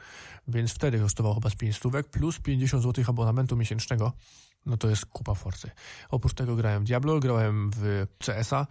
więc 0.49 0.73
wtedy 0.73 0.99
kosztowało 0.99 1.35
chyba 1.35 1.50
z 1.50 1.54
5 1.54 1.76
stówek, 1.76 2.09
plus 2.09 2.38
50 2.38 2.83
zł 2.83 3.04
abonamentu 3.09 3.56
miesięcznego, 3.56 4.12
no 4.66 4.76
to 4.76 4.88
jest 4.88 5.06
kupa 5.06 5.35
forsy. 5.35 5.71
Oprócz 6.11 6.35
tego 6.35 6.56
grałem 6.56 6.85
Diablo, 6.85 7.21
grałem 7.21 7.71
w 7.76 8.06
CS-a, 8.18 8.66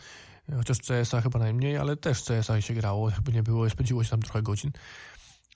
chociaż 0.57 0.79
CS-a 0.79 1.21
chyba 1.21 1.39
najmniej, 1.39 1.77
ale 1.77 1.97
też 1.97 2.23
CS-a 2.23 2.61
się 2.61 2.73
grało, 2.73 3.09
jakby 3.09 3.33
nie 3.33 3.43
było, 3.43 3.69
spędziło 3.69 4.03
się 4.03 4.09
tam 4.09 4.21
trochę 4.21 4.41
godzin 4.41 4.71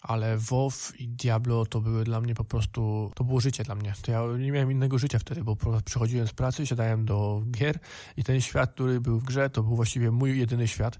ale 0.01 0.37
WoW 0.37 0.93
i 0.99 1.07
Diablo 1.07 1.65
to 1.65 1.81
były 1.81 2.03
dla 2.03 2.21
mnie 2.21 2.35
po 2.35 2.43
prostu, 2.43 3.11
to 3.15 3.23
było 3.23 3.39
życie 3.39 3.63
dla 3.63 3.75
mnie. 3.75 3.93
To 4.01 4.11
ja 4.11 4.21
nie 4.39 4.51
miałem 4.51 4.71
innego 4.71 4.97
życia 4.97 5.19
wtedy, 5.19 5.43
bo 5.43 5.55
przychodziłem 5.85 6.27
z 6.27 6.33
pracy, 6.33 6.67
siadałem 6.67 7.05
do 7.05 7.43
gier 7.51 7.79
i 8.17 8.23
ten 8.23 8.41
świat, 8.41 8.73
który 8.73 9.01
był 9.01 9.19
w 9.19 9.23
grze, 9.23 9.49
to 9.49 9.63
był 9.63 9.75
właściwie 9.75 10.11
mój 10.11 10.39
jedyny 10.39 10.67
świat. 10.67 10.99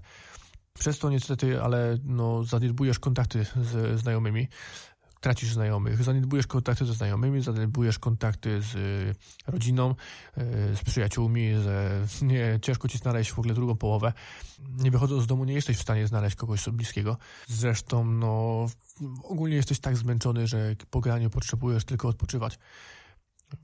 Przez 0.78 0.98
to 0.98 1.10
niestety, 1.10 1.62
ale 1.62 1.98
no, 2.04 2.44
zaniedbujesz 2.44 2.98
kontakty 2.98 3.46
z 3.56 4.00
znajomymi, 4.00 4.48
tracisz 5.20 5.52
znajomych, 5.52 6.04
zaniedbujesz 6.04 6.46
kontakty 6.46 6.86
ze 6.86 6.94
znajomymi, 6.94 7.42
zaniedbujesz 7.42 7.98
kontakty 7.98 8.62
z 8.62 8.74
y, 8.74 9.14
rodziną, 9.46 9.90
y, 9.90 10.42
z 10.76 10.84
przyjaciółmi, 10.84 11.54
że 11.64 12.06
nie, 12.22 12.58
ciężko 12.62 12.88
ci 12.88 12.98
znaleźć 12.98 13.32
w 13.32 13.38
ogóle 13.38 13.54
drugą 13.54 13.76
połowę. 13.76 14.12
Nie 14.78 14.90
wychodząc 14.90 15.22
z 15.22 15.26
domu 15.26 15.44
nie 15.44 15.54
jesteś 15.54 15.76
w 15.76 15.82
stanie 15.82 16.06
znaleźć 16.06 16.36
kogoś 16.36 16.68
bliskiego. 16.68 17.16
Zresztą, 17.46 18.04
no, 18.04 18.66
ogólnie 19.22 19.56
jesteś 19.56 19.80
tak 19.80 19.96
zmęczony, 19.96 20.46
że 20.46 20.76
po 20.90 21.00
graniu 21.00 21.30
potrzebujesz 21.30 21.84
tylko 21.84 22.08
odpoczywać. 22.08 22.58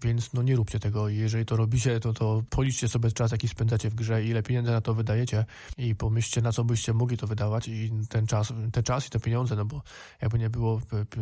Więc 0.02 0.32
no 0.32 0.42
nie 0.42 0.56
róbcie 0.56 0.80
tego. 0.80 1.08
Jeżeli 1.08 1.44
to 1.44 1.56
robicie, 1.56 2.00
to, 2.00 2.12
to 2.12 2.42
policzcie 2.50 2.88
sobie 2.88 3.10
czas, 3.10 3.32
jaki 3.32 3.48
spędzacie 3.48 3.90
w 3.90 3.94
grze, 3.94 4.24
ile 4.24 4.42
pieniędzy 4.42 4.70
na 4.70 4.80
to 4.80 4.94
wydajecie 4.94 5.44
i 5.78 5.94
pomyślcie, 5.94 6.42
na 6.42 6.52
co 6.52 6.64
byście 6.64 6.92
mogli 6.92 7.16
to 7.16 7.26
wydawać 7.26 7.68
i 7.68 7.90
ten 8.08 8.26
czas, 8.26 8.52
ten 8.72 8.82
czas 8.82 9.06
i 9.06 9.10
te 9.10 9.20
pieniądze, 9.20 9.56
no 9.56 9.64
bo 9.64 9.82
jakby 10.22 10.38
nie 10.38 10.50
było, 10.50 10.80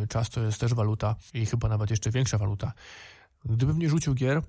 czas 0.09 0.29
to 0.29 0.43
jest 0.43 0.59
też 0.59 0.73
waluta 0.73 1.15
i 1.33 1.45
chyba 1.45 1.69
nawet 1.69 1.89
jeszcze 1.89 2.11
większa 2.11 2.37
waluta. 2.37 2.73
Gdybym 3.45 3.79
nie 3.79 3.89
rzucił 3.89 4.13
gier, 4.13 4.41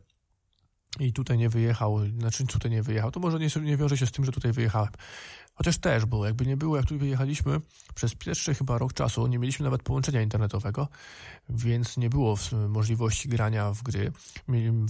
i 1.00 1.12
tutaj 1.12 1.38
nie 1.38 1.48
wyjechał, 1.48 2.00
znaczy 2.18 2.46
tutaj 2.46 2.70
nie 2.70 2.82
wyjechał, 2.82 3.10
to 3.10 3.20
może 3.20 3.38
nie, 3.38 3.48
nie 3.62 3.76
wiąże 3.76 3.96
się 3.96 4.06
z 4.06 4.12
tym, 4.12 4.24
że 4.24 4.32
tutaj 4.32 4.52
wyjechałem. 4.52 4.90
Chociaż 5.54 5.78
też, 5.78 6.04
bo 6.04 6.26
jakby 6.26 6.46
nie 6.46 6.56
było, 6.56 6.76
jak 6.76 6.86
tu 6.86 6.98
wyjechaliśmy, 6.98 7.60
przez 7.94 8.14
pierwszy 8.14 8.54
chyba 8.54 8.78
rok 8.78 8.92
czasu 8.92 9.26
nie 9.26 9.38
mieliśmy 9.38 9.64
nawet 9.64 9.82
połączenia 9.82 10.22
internetowego, 10.22 10.88
więc 11.48 11.96
nie 11.96 12.10
było 12.10 12.36
możliwości 12.68 13.28
grania 13.28 13.72
w 13.72 13.82
gry. 13.82 14.12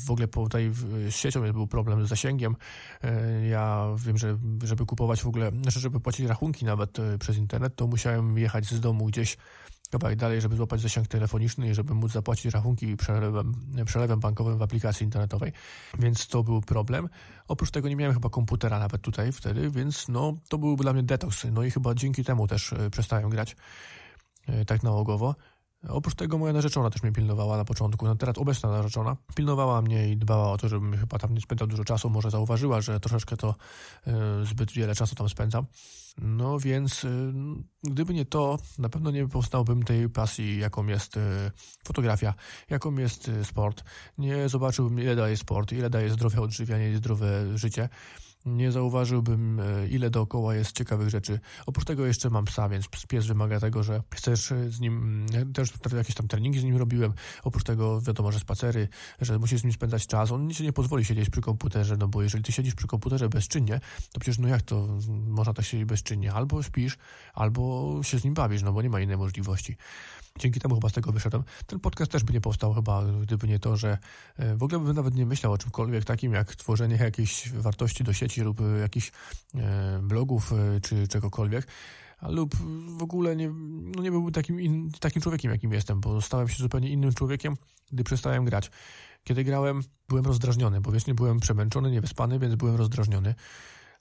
W 0.07 0.11
ogóle 0.11 0.29
tutaj 0.29 0.73
z 1.11 1.15
siecią 1.15 1.53
był 1.53 1.67
problem 1.67 2.07
z 2.07 2.09
zasięgiem. 2.09 2.57
E, 3.03 3.47
ja 3.47 3.87
wiem, 3.97 4.19
że 4.19 4.39
żeby 4.63 4.87
kupować 4.87 5.23
w 5.23 5.27
ogóle, 5.27 5.51
znaczy 5.63 5.81
żeby 5.81 6.01
płacić 6.01 6.27
rachunki 6.27 6.65
nawet 6.65 6.99
e, 6.99 7.19
przez 7.19 7.37
internet, 7.37 7.77
to 7.77 7.87
musiałem 7.87 8.39
jechać 8.39 8.67
z 8.67 8.81
domu 8.81 9.07
gdzieś 9.07 9.37
kawałek 9.99 10.19
dalej, 10.19 10.41
żeby 10.41 10.57
złapać 10.57 10.81
zasięg 10.81 11.09
telefoniczny 11.09 11.69
i 11.69 11.75
żeby 11.75 11.95
móc 11.95 12.13
zapłacić 12.13 12.55
rachunki 12.55 12.97
przelewem, 12.97 13.55
przelewem 13.87 14.21
bankowym 14.21 14.59
w 14.59 14.63
aplikacji 14.63 15.05
internetowej. 15.05 15.53
Więc 15.99 16.27
to 16.27 16.43
był 16.43 16.61
problem. 16.61 17.09
Oprócz 17.49 17.71
tego 17.71 17.89
nie 17.89 17.97
miałem 17.97 18.15
chyba 18.15 18.29
komputera 18.29 18.79
nawet 18.79 19.03
tutaj 19.03 19.33
wtedy, 19.33 19.71
więc 19.71 20.09
no 20.09 20.39
to 20.49 20.59
był 20.59 20.77
dla 20.77 20.93
mnie 20.93 21.03
detoks. 21.03 21.47
No 21.53 21.63
i 21.63 21.71
chyba 21.71 21.95
dzięki 21.95 22.25
temu 22.25 22.47
też 22.47 22.73
e, 22.73 22.91
przestałem 22.91 23.31
grać 23.31 23.57
e, 24.47 24.65
tak 24.65 24.83
nałogowo. 24.83 25.35
Oprócz 25.89 26.15
tego 26.15 26.39
moja 26.39 26.53
narzeczona 26.53 26.91
też 26.91 27.03
mnie 27.03 27.13
pilnowała 27.13 27.57
na 27.57 27.65
początku, 27.65 28.07
no 28.07 28.17
teraz 28.17 28.39
obecna 28.39 28.71
narzeczona, 28.71 29.17
pilnowała 29.35 29.83
mnie 29.83 30.09
i 30.09 30.17
dbała 30.17 30.53
o 30.53 30.59
to, 30.59 30.69
żebym 30.69 30.97
chyba 30.97 31.19
tam 31.19 31.35
nie 31.35 31.41
spędzał 31.41 31.69
dużo 31.69 31.85
czasu, 31.85 32.11
może 32.11 32.31
zauważyła, 32.31 32.81
że 32.81 33.01
troszeczkę 33.01 33.37
to 33.37 33.55
y, 34.43 34.47
zbyt 34.47 34.73
wiele 34.73 34.95
czasu 34.95 35.15
tam 35.15 35.29
spędzam. 35.29 35.67
No 36.19 36.59
więc 36.59 37.05
y, 37.05 37.33
gdyby 37.83 38.15
nie 38.15 38.25
to, 38.25 38.59
na 38.79 38.89
pewno 38.89 39.11
nie 39.11 39.29
powstałbym 39.29 39.83
tej 39.83 40.09
pasji, 40.09 40.59
jaką 40.59 40.87
jest 40.87 41.17
y, 41.17 41.21
fotografia, 41.85 42.35
jaką 42.71 42.97
jest 42.97 43.31
sport. 43.43 43.85
Nie 44.19 44.49
zobaczyłbym, 44.49 45.01
ile 45.01 45.17
daje 45.17 45.37
sport, 45.37 45.73
ile 45.73 45.91
daje 45.91 46.11
zdrowe 46.11 46.41
odżywianie 46.41 46.91
i 46.91 46.97
zdrowe 46.97 47.59
życie 47.59 47.89
nie 48.47 48.73
zauważyłbym, 48.73 49.61
e, 49.61 49.89
ile 49.89 50.11
dookoła 50.11 50.55
jest 50.55 50.73
ciekawych 50.73 51.09
rzeczy. 51.09 51.41
Oprócz 51.67 51.85
tego 51.85 52.07
jeszcze 52.07 52.31
mam 52.31 52.45
psa, 52.45 52.69
więc 52.69 52.89
pies 53.09 53.27
wymaga 53.27 53.61
tego, 53.61 53.83
że 53.83 54.03
chcesz 54.15 54.53
z 54.69 54.81
nim, 54.81 55.27
mm, 55.33 55.53
też 55.53 55.73
jakieś 55.97 56.15
tam 56.15 56.29
treningi 56.29 56.61
z 56.61 56.65
nim 56.65 56.77
robiłem. 56.77 57.13
Oprócz 57.43 57.65
tego 57.65 58.01
wiadomo, 58.01 58.33
że 58.33 58.39
spacery, 58.39 58.89
że 59.21 59.39
musisz 59.39 59.61
z 59.61 59.65
nim 59.65 59.73
spędzać 59.73 60.07
czas. 60.07 60.31
On 60.31 60.51
ci 60.51 60.63
nie 60.63 60.73
pozwoli 60.73 61.05
siedzieć 61.05 61.31
przy 61.31 61.41
komputerze, 61.41 61.97
no 61.97 62.09
bo 62.09 62.23
jeżeli 62.23 62.45
ty 62.45 62.53
siedzisz 62.53 62.75
przy 62.75 62.87
komputerze 62.87 63.29
bezczynnie, 63.29 63.81
to 64.13 64.21
przecież 64.21 64.39
no 64.39 64.49
jak 64.49 64.63
to 64.63 64.89
można 65.27 65.53
tak 65.55 65.65
siedzieć 65.65 65.85
bezczynnie? 65.85 66.33
Albo 66.33 66.63
śpisz, 66.63 66.97
albo 67.35 68.01
się 68.03 68.19
z 68.19 68.25
nim 68.25 68.35
bawisz, 68.35 68.63
no 68.63 68.73
bo 68.73 68.83
nie 68.83 68.91
ma 68.91 69.01
innej 69.01 69.17
możliwości. 69.17 69.77
Dzięki 70.39 70.61
temu 70.61 70.75
chyba 70.75 70.89
z 70.89 70.93
tego 70.93 71.13
wyszedłem. 71.13 71.43
Ten 71.67 71.81
podcast 71.81 72.11
też 72.11 72.25
by 72.25 72.33
nie 72.33 72.41
powstał 72.41 72.75
chyba, 72.75 73.05
gdyby 73.23 73.49
nie 73.49 73.59
to, 73.59 73.77
że 73.77 73.99
e, 74.37 74.57
w 74.57 74.63
ogóle 74.63 74.81
bym 74.81 74.97
nawet 74.97 75.15
nie 75.15 75.27
myślał 75.27 75.53
o 75.53 75.59
czymkolwiek 75.59 76.05
takim, 76.05 76.33
jak 76.33 76.57
tworzenie 76.57 76.97
jakiejś 76.97 77.53
wartości 77.53 78.05
do 78.05 78.13
sieci 78.13 78.34
lub 78.43 78.61
e, 78.61 78.79
jakichś 78.79 79.13
e, 79.55 80.01
blogów 80.03 80.53
czy 80.83 81.09
czegokolwiek 81.09 81.67
lub 82.29 82.55
w 82.99 83.03
ogóle 83.03 83.37
nie, 83.37 83.51
no 83.97 84.03
nie 84.03 84.11
byłbym 84.11 84.33
takim, 84.33 84.61
in, 84.61 84.91
takim 85.01 85.23
człowiekiem, 85.23 85.51
jakim 85.51 85.73
jestem, 85.73 86.01
bo 86.01 86.23
stałem 86.23 86.49
się 86.49 86.57
zupełnie 86.57 86.91
innym 86.91 87.15
człowiekiem, 87.15 87.57
gdy 87.93 88.05
przestałem 88.05 88.45
grać. 88.45 88.71
Kiedy 89.25 89.45
grałem, 89.45 89.83
byłem 90.09 90.25
rozdrażniony, 90.25 90.81
bo 90.81 90.93
wiesz, 90.93 91.07
nie 91.07 91.15
byłem 91.15 91.41
przemęczony, 91.41 91.91
niewyspany, 91.91 92.39
więc 92.39 92.55
byłem 92.55 92.77
rozdrażniony. 92.77 93.35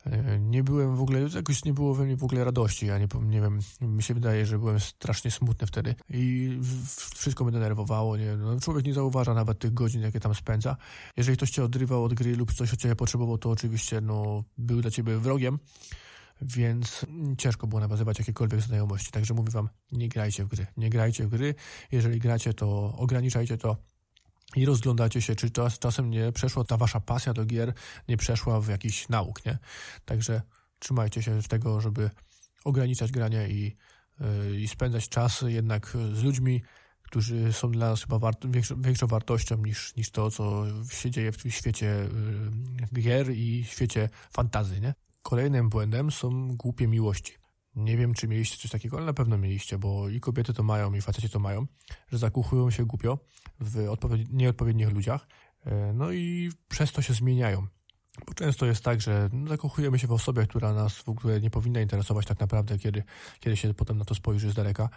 E, 0.05 0.39
nie 0.39 0.63
byłem 0.63 0.95
w 0.95 1.01
ogóle, 1.01 1.19
jakoś 1.35 1.65
nie 1.65 1.73
było 1.73 1.95
we 1.95 2.05
mnie 2.05 2.17
w 2.17 2.23
ogóle 2.23 2.43
radości. 2.43 2.85
Ja 2.85 2.97
nie, 2.97 3.07
nie 3.21 3.41
wiem, 3.41 3.59
mi 3.81 4.03
się 4.03 4.13
wydaje, 4.13 4.45
że 4.45 4.59
byłem 4.59 4.79
strasznie 4.79 5.31
smutny 5.31 5.67
wtedy 5.67 5.95
i 6.09 6.51
wszystko 7.15 7.43
mnie 7.43 7.53
denerwowało. 7.53 8.17
Nie? 8.17 8.37
No, 8.37 8.59
człowiek 8.59 8.85
nie 8.85 8.93
zauważa 8.93 9.33
nawet 9.33 9.59
tych 9.59 9.73
godzin, 9.73 10.01
jakie 10.01 10.19
tam 10.19 10.35
spędza. 10.35 10.77
Jeżeli 11.17 11.37
ktoś 11.37 11.51
cię 11.51 11.63
odrywał 11.63 12.03
od 12.03 12.13
gry 12.13 12.35
lub 12.35 12.53
coś 12.53 12.73
od 12.73 12.79
ciebie 12.79 12.95
potrzebował, 12.95 13.37
to 13.37 13.49
oczywiście 13.49 14.01
no, 14.01 14.43
był 14.57 14.81
dla 14.81 14.91
ciebie 14.91 15.17
wrogiem, 15.17 15.59
więc 16.41 17.05
ciężko 17.37 17.67
było 17.67 17.81
nawiązywać 17.81 18.19
jakiekolwiek 18.19 18.61
znajomości. 18.61 19.11
Także 19.11 19.33
mówię 19.33 19.51
wam, 19.51 19.69
nie 19.91 20.09
grajcie 20.09 20.45
w 20.45 20.47
gry. 20.47 20.67
Nie 20.77 20.89
grajcie 20.89 21.25
w 21.27 21.29
gry. 21.29 21.55
Jeżeli 21.91 22.19
gracie, 22.19 22.53
to 22.53 22.95
ograniczajcie 22.97 23.57
to 23.57 23.77
i 24.55 24.65
rozglądacie 24.65 25.21
się, 25.21 25.35
czy 25.35 25.49
czas, 25.49 25.79
czasem 25.79 26.09
nie 26.09 26.31
przeszła 26.31 26.63
ta 26.63 26.77
wasza 26.77 26.99
pasja 26.99 27.33
do 27.33 27.45
gier, 27.45 27.73
nie 28.07 28.17
przeszła 28.17 28.61
w 28.61 28.67
jakiś 28.67 29.09
nauk, 29.09 29.45
nie? 29.45 29.57
Także 30.05 30.41
trzymajcie 30.79 31.23
się 31.23 31.41
tego, 31.41 31.81
żeby 31.81 32.09
ograniczać 32.63 33.11
granie 33.11 33.49
i, 33.49 33.75
yy, 34.19 34.61
i 34.61 34.67
spędzać 34.67 35.09
czas 35.09 35.43
jednak 35.47 35.97
z 36.13 36.23
ludźmi, 36.23 36.61
którzy 37.01 37.53
są 37.53 37.71
dla 37.71 37.89
nas 37.89 38.01
chyba 38.01 38.19
wart, 38.19 38.45
większą, 38.47 38.81
większą, 38.81 39.07
wartością 39.07 39.57
niż, 39.57 39.95
niż 39.95 40.11
to, 40.11 40.31
co 40.31 40.65
się 40.91 41.11
dzieje 41.11 41.31
w 41.31 41.41
świecie 41.49 42.09
yy, 42.95 43.01
gier 43.01 43.31
i 43.31 43.63
świecie 43.63 44.09
fantazy, 44.31 44.81
nie? 44.81 44.93
Kolejnym 45.21 45.69
błędem 45.69 46.11
są 46.11 46.55
głupie 46.55 46.87
miłości. 46.87 47.42
Nie 47.75 47.97
wiem, 47.97 48.13
czy 48.13 48.27
mieliście 48.27 48.57
coś 48.57 48.71
takiego, 48.71 48.97
ale 48.97 49.05
na 49.05 49.13
pewno 49.13 49.37
mieliście, 49.37 49.77
bo 49.77 50.09
i 50.09 50.19
kobiety 50.19 50.53
to 50.53 50.63
mają, 50.63 50.93
i 50.93 51.01
faceci 51.01 51.29
to 51.29 51.39
mają, 51.39 51.67
że 52.11 52.17
zakuchują 52.17 52.71
się 52.71 52.85
głupio 52.85 53.19
w 53.59 53.87
nieodpowiednich 54.29 54.89
ludziach, 54.89 55.27
e, 55.65 55.93
no 55.93 56.11
i 56.11 56.51
przez 56.67 56.91
to 56.91 57.01
się 57.01 57.13
zmieniają. 57.13 57.67
Bo 58.27 58.33
często 58.33 58.65
jest 58.65 58.83
tak, 58.83 59.01
że 59.01 59.29
zakochujemy 59.47 59.99
się 59.99 60.07
w 60.07 60.11
osobie, 60.11 60.47
która 60.47 60.73
nas 60.73 60.97
w 60.97 61.09
ogóle 61.09 61.41
nie 61.41 61.49
powinna 61.49 61.81
interesować 61.81 62.25
tak 62.25 62.39
naprawdę, 62.39 62.77
kiedy, 62.77 63.03
kiedy 63.39 63.57
się 63.57 63.73
potem 63.73 63.97
na 63.97 64.05
to 64.05 64.15
spojrzy 64.15 64.51
z 64.51 64.53
daleka. 64.53 64.89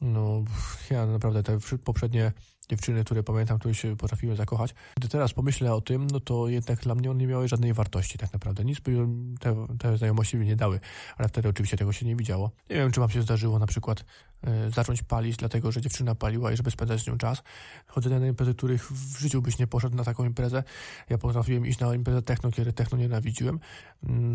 No, 0.00 0.44
ja 0.90 1.06
naprawdę 1.06 1.42
te 1.42 1.58
poprzednie 1.84 2.32
dziewczyny, 2.68 3.04
które 3.04 3.22
pamiętam, 3.22 3.58
które 3.58 3.74
się 3.74 3.96
potrafiły 3.96 4.36
zakochać. 4.36 4.74
Gdy 4.96 5.08
teraz 5.08 5.32
pomyślę 5.32 5.74
o 5.74 5.80
tym, 5.80 6.06
no 6.06 6.20
to 6.20 6.48
jednak 6.48 6.80
dla 6.80 6.94
mnie 6.94 7.10
one 7.10 7.20
nie 7.20 7.26
miały 7.26 7.48
żadnej 7.48 7.74
wartości 7.74 8.18
tak 8.18 8.32
naprawdę. 8.32 8.64
Nic 8.64 8.80
by 8.80 9.06
te, 9.40 9.66
te 9.78 9.96
znajomości 9.96 10.36
mi 10.36 10.46
nie 10.46 10.56
dały, 10.56 10.80
ale 11.16 11.28
wtedy 11.28 11.48
oczywiście 11.48 11.76
tego 11.76 11.92
się 11.92 12.06
nie 12.06 12.16
widziało. 12.16 12.50
Nie 12.70 12.76
wiem, 12.76 12.92
czy 12.92 13.00
wam 13.00 13.10
się 13.10 13.22
zdarzyło 13.22 13.58
na 13.58 13.66
przykład 13.66 14.00
y, 14.00 14.70
zacząć 14.70 15.02
palić, 15.02 15.36
dlatego 15.36 15.72
że 15.72 15.80
dziewczyna 15.80 16.14
paliła 16.14 16.52
i 16.52 16.56
żeby 16.56 16.70
spędzać 16.70 17.00
z 17.00 17.06
nią 17.06 17.18
czas. 17.18 17.42
Chodzę 17.86 18.20
na 18.20 18.26
imprezy, 18.26 18.54
których 18.54 18.92
w 18.92 19.18
życiu 19.18 19.42
byś 19.42 19.58
nie 19.58 19.66
poszedł 19.66 19.96
na 19.96 20.04
taką 20.04 20.24
imprezę. 20.24 20.62
Ja 21.10 21.18
potrafiłem 21.18 21.66
iść 21.66 21.78
na 21.78 21.94
imprezę 21.94 22.22
techno, 22.22 22.50
kiedy 22.50 22.72
techno 22.72 22.98
nienawidziłem. 22.98 23.60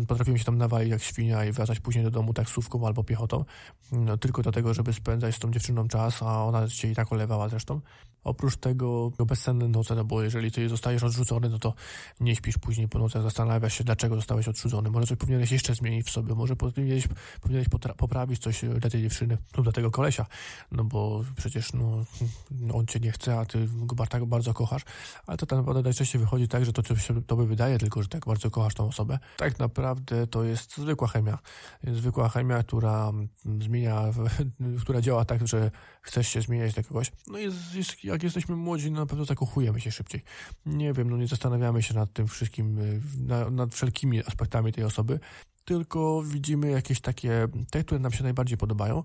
Y, 0.02 0.06
potrafiłem 0.06 0.38
się 0.38 0.44
tam 0.44 0.58
nawalić 0.58 0.90
jak 0.90 1.02
świnia 1.02 1.44
i 1.44 1.52
wracać 1.52 1.80
później 1.80 2.04
do 2.04 2.10
domu 2.10 2.34
taksówką 2.34 2.86
albo 2.86 3.04
piechotą. 3.04 3.44
No, 3.92 4.16
tylko 4.16 4.42
dlatego, 4.42 4.74
żeby 4.74 4.92
spędzać 4.92 5.34
z 5.34 5.38
tą 5.38 5.50
dziewczyną 5.50 5.88
czas, 5.88 6.22
a 6.22 6.44
ona 6.44 6.68
cię 6.68 6.90
i 6.90 6.94
tak 6.94 7.12
olewała 7.12 7.48
zresztą. 7.48 7.80
Oprócz 8.24 8.56
tego 8.56 9.12
bezsenne 9.26 9.68
noce, 9.68 9.94
no 9.94 10.04
bo 10.04 10.22
jeżeli 10.22 10.50
ty 10.52 10.68
zostajesz 10.68 11.02
odrzucony, 11.02 11.48
no 11.48 11.58
to 11.58 11.74
nie 12.20 12.36
śpisz 12.36 12.58
później 12.58 12.88
po 12.88 12.98
nocach, 12.98 13.22
zastanawiasz 13.22 13.74
się, 13.74 13.84
dlaczego 13.84 14.16
zostałeś 14.16 14.48
odrzucony. 14.48 14.90
Może 14.90 15.06
coś 15.06 15.18
powinieneś 15.18 15.52
jeszcze 15.52 15.74
zmienić 15.74 16.06
w 16.06 16.10
sobie, 16.10 16.34
może 16.34 16.56
powinieneś, 16.56 17.08
powinieneś 17.40 17.68
poprawić 17.96 18.42
coś 18.42 18.64
dla 18.80 18.90
tej 18.90 19.02
dziewczyny 19.02 19.38
lub 19.56 19.66
dla 19.66 19.72
tego 19.72 19.90
kolesia, 19.90 20.26
no 20.72 20.84
bo 20.84 21.24
przecież 21.36 21.72
no, 21.72 22.04
on 22.72 22.86
cię 22.86 23.00
nie 23.00 23.12
chce, 23.12 23.38
a 23.38 23.44
ty 23.44 23.68
go 23.74 24.06
tak 24.06 24.24
bardzo 24.24 24.54
kochasz, 24.54 24.82
ale 25.26 25.38
to 25.38 25.46
tak 25.46 25.58
naprawdę 25.58 25.82
najczęściej 25.82 26.20
wychodzi 26.20 26.48
tak, 26.48 26.64
że 26.64 26.72
to 26.72 26.96
się 26.96 27.22
tobie 27.22 27.44
wydaje 27.46 27.78
tylko, 27.78 28.02
że 28.02 28.08
tak 28.08 28.26
bardzo 28.26 28.50
kochasz 28.50 28.74
tą 28.74 28.88
osobę. 28.88 29.18
Tak 29.36 29.58
naprawdę 29.58 30.26
to 30.26 30.44
jest 30.44 30.76
zwykła 30.76 31.08
chemia. 31.08 31.38
Zwykła 31.84 32.28
chemia, 32.28 32.62
która 32.62 33.12
zmienia, 33.60 34.04
która 34.82 35.00
działa 35.00 35.24
tak, 35.24 35.48
że 35.48 35.70
chcesz 36.02 36.28
się 36.28 36.42
zmieniać 36.42 36.74
dla 36.74 36.82
kogoś. 36.82 37.12
No 37.26 37.38
jest, 37.38 37.74
jest 37.74 38.04
jak 38.04 38.22
jesteśmy 38.22 38.56
młodzi, 38.56 38.90
no 38.90 39.00
na 39.00 39.06
pewno 39.06 39.24
zakochujemy 39.24 39.80
się 39.80 39.90
szybciej. 39.90 40.22
Nie 40.66 40.92
wiem, 40.92 41.10
no 41.10 41.16
nie 41.16 41.26
zastanawiamy 41.26 41.82
się 41.82 41.94
nad 41.94 42.12
tym 42.12 42.28
wszystkim, 42.28 42.78
y, 42.78 43.00
na, 43.18 43.50
nad 43.50 43.74
wszelkimi 43.74 44.24
aspektami 44.24 44.72
tej 44.72 44.84
osoby, 44.84 45.20
tylko 45.64 46.22
widzimy 46.22 46.70
jakieś 46.70 47.00
takie, 47.00 47.48
te, 47.70 47.84
które 47.84 48.00
nam 48.00 48.12
się 48.12 48.22
najbardziej 48.22 48.58
podobają 48.58 49.04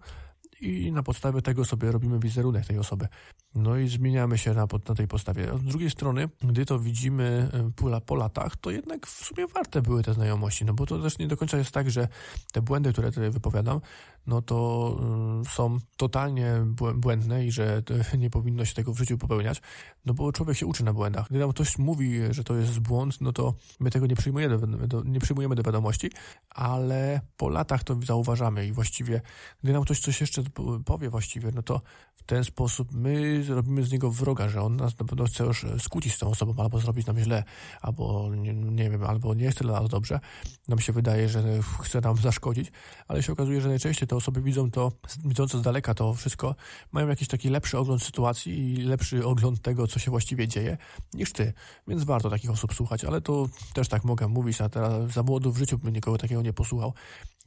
i 0.62 0.91
na 0.91 1.03
podstawie 1.03 1.41
tego 1.41 1.65
sobie 1.65 1.91
robimy 1.91 2.19
wizerunek 2.19 2.65
tej 2.65 2.79
osoby. 2.79 3.08
No 3.55 3.77
i 3.77 3.88
zmieniamy 3.88 4.38
się 4.38 4.53
na, 4.53 4.67
na 4.89 4.95
tej 4.95 5.08
podstawie. 5.08 5.58
Z 5.58 5.63
drugiej 5.63 5.89
strony, 5.89 6.29
gdy 6.41 6.65
to 6.65 6.79
widzimy 6.79 7.49
po, 7.75 8.01
po 8.01 8.15
latach, 8.15 8.58
to 8.58 8.71
jednak 8.71 9.08
w 9.08 9.25
sumie 9.25 9.47
warte 9.47 9.81
były 9.81 10.03
te 10.03 10.13
znajomości, 10.13 10.65
no 10.65 10.73
bo 10.73 10.86
to 10.86 10.99
też 10.99 11.17
nie 11.17 11.27
do 11.27 11.38
końca 11.38 11.58
jest 11.58 11.71
tak, 11.71 11.91
że 11.91 12.08
te 12.51 12.62
błędy, 12.62 12.93
które 12.93 13.12
tutaj 13.12 13.31
wypowiadam, 13.31 13.81
no 14.28 14.42
to 14.42 14.98
y, 15.46 15.50
są 15.50 15.78
totalnie 15.98 16.54
błędne 16.96 17.46
i 17.46 17.52
że 17.52 17.84
nie 18.18 18.30
powinno 18.30 18.66
się 18.66 18.74
tego 18.74 18.94
w 18.94 18.98
życiu 18.98 19.18
popełniać, 19.18 19.62
no 20.06 20.14
bo 20.14 20.32
człowiek 20.32 20.58
się 20.58 20.66
uczy 20.66 20.84
na 20.84 20.94
błędach. 20.94 21.28
Gdy 21.30 21.40
nam 21.40 21.50
ktoś 21.50 21.78
mówi, 21.78 22.20
że 22.32 22.44
to 22.44 22.56
jest 22.56 22.80
błąd, 22.80 23.22
no 23.22 23.34
to 23.34 23.54
my 23.80 23.92
tego 23.92 24.08
nie 24.08 24.16
przyjmujemy 24.16 24.58
do, 24.88 25.04
nie 25.04 25.20
przyjmujemy 25.20 25.56
do 25.56 25.64
wiadomości, 25.64 26.12
ale 26.50 27.22
po 27.38 27.50
latach 27.50 27.84
to 27.84 27.96
zauważamy 28.06 28.68
i 28.68 28.72
właściwie, 28.72 29.22
gdy 29.64 29.74
nam 29.74 29.84
ktoś 29.84 30.00
coś 30.00 30.22
jeszcze 30.22 30.44
powie 30.86 31.10
właściwie, 31.10 31.52
no 31.56 31.64
to 31.64 31.82
w 32.16 32.24
ten 32.24 32.44
sposób 32.44 32.94
my 32.94 33.44
zrobimy 33.44 33.84
z 33.84 33.92
niego 33.92 34.12
wroga, 34.12 34.50
że 34.50 34.62
on 34.62 34.76
nas 34.76 35.00
na 35.00 35.06
pewno 35.06 35.26
chce 35.26 35.44
już 35.44 35.66
skłócić 35.80 36.14
z 36.14 36.18
tą 36.18 36.30
osobą, 36.30 36.64
albo 36.64 36.80
zrobić 36.80 37.08
nam 37.08 37.20
źle, 37.20 37.44
albo 37.82 38.36
nie, 38.36 38.54
nie 38.54 38.90
wiem, 38.90 39.04
albo 39.04 39.34
nie 39.34 39.52
chce 39.52 39.64
dla 39.64 39.82
nas 39.82 39.90
dobrze. 39.90 40.20
Nam 40.68 40.80
się 40.80 40.94
wydaje, 40.94 41.30
że 41.30 41.44
chce 41.82 42.02
nam 42.02 42.18
zaszkodzić, 42.28 42.72
ale 43.08 43.24
się 43.24 43.34
okazuje, 43.34 43.62
że 43.62 43.70
najczęściej 43.70 44.08
te 44.15 44.17
osoby 44.17 44.41
widzą 44.41 44.71
to, 44.71 44.91
widzące 45.25 45.58
z 45.58 45.62
daleka 45.62 45.93
to 45.93 46.13
wszystko, 46.13 46.56
mają 46.91 47.08
jakiś 47.08 47.28
taki 47.28 47.49
lepszy 47.49 47.78
ogląd 47.78 48.04
sytuacji 48.04 48.73
i 48.73 48.78
lepszy 48.78 49.25
ogląd 49.25 49.62
tego, 49.62 49.88
co 49.88 49.99
się 49.99 50.12
właściwie 50.12 50.47
dzieje, 50.47 50.78
niż 51.13 51.34
ty. 51.34 51.54
Więc 51.88 52.04
warto 52.04 52.30
takich 52.30 52.49
osób 52.49 52.73
słuchać, 52.73 53.06
ale 53.06 53.21
to 53.21 53.49
też 53.73 53.88
tak 53.88 54.04
mogę 54.04 54.28
mówić, 54.28 54.62
a 54.62 54.69
teraz 54.69 55.12
za 55.12 55.23
młodu 55.23 55.51
w 55.51 55.58
życiu 55.58 55.78
bym 55.78 55.93
nikogo 55.93 56.17
takiego 56.17 56.41
nie 56.41 56.54
posłuchał. 56.54 56.93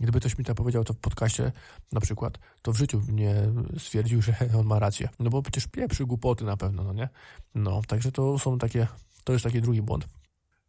Gdyby 0.00 0.20
ktoś 0.20 0.38
mi 0.38 0.44
to 0.44 0.54
powiedział 0.54 0.85
to 0.85 0.92
w 0.92 0.96
podcaście 0.96 1.52
na 1.92 2.00
przykład, 2.00 2.38
to 2.62 2.72
w 2.72 2.76
życiu 2.76 3.02
nie 3.09 3.35
stwierdził, 3.78 4.22
że 4.26 4.35
on 4.59 4.66
ma 4.66 4.78
rację. 4.78 5.09
No 5.18 5.31
bo 5.31 5.42
przecież 5.42 5.66
pieprzy 5.66 6.07
głupoty 6.07 6.44
na 6.44 6.57
pewno, 6.57 6.85
no 6.85 6.92
nie? 6.92 7.09
No, 7.54 7.83
także 7.87 8.12
to 8.12 8.38
są 8.38 8.59
takie, 8.59 8.87
to 9.24 9.33
jest 9.33 9.44
taki 9.44 9.61
drugi 9.61 9.83
błąd. 9.83 10.09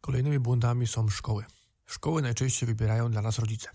Kolejnymi 0.00 0.38
błędami 0.38 0.86
są 0.86 1.08
szkoły. 1.08 1.44
Szkoły 1.86 2.22
najczęściej 2.22 2.66
wybierają 2.66 3.10
dla 3.10 3.22
nas 3.22 3.38
rodzice. 3.38 3.68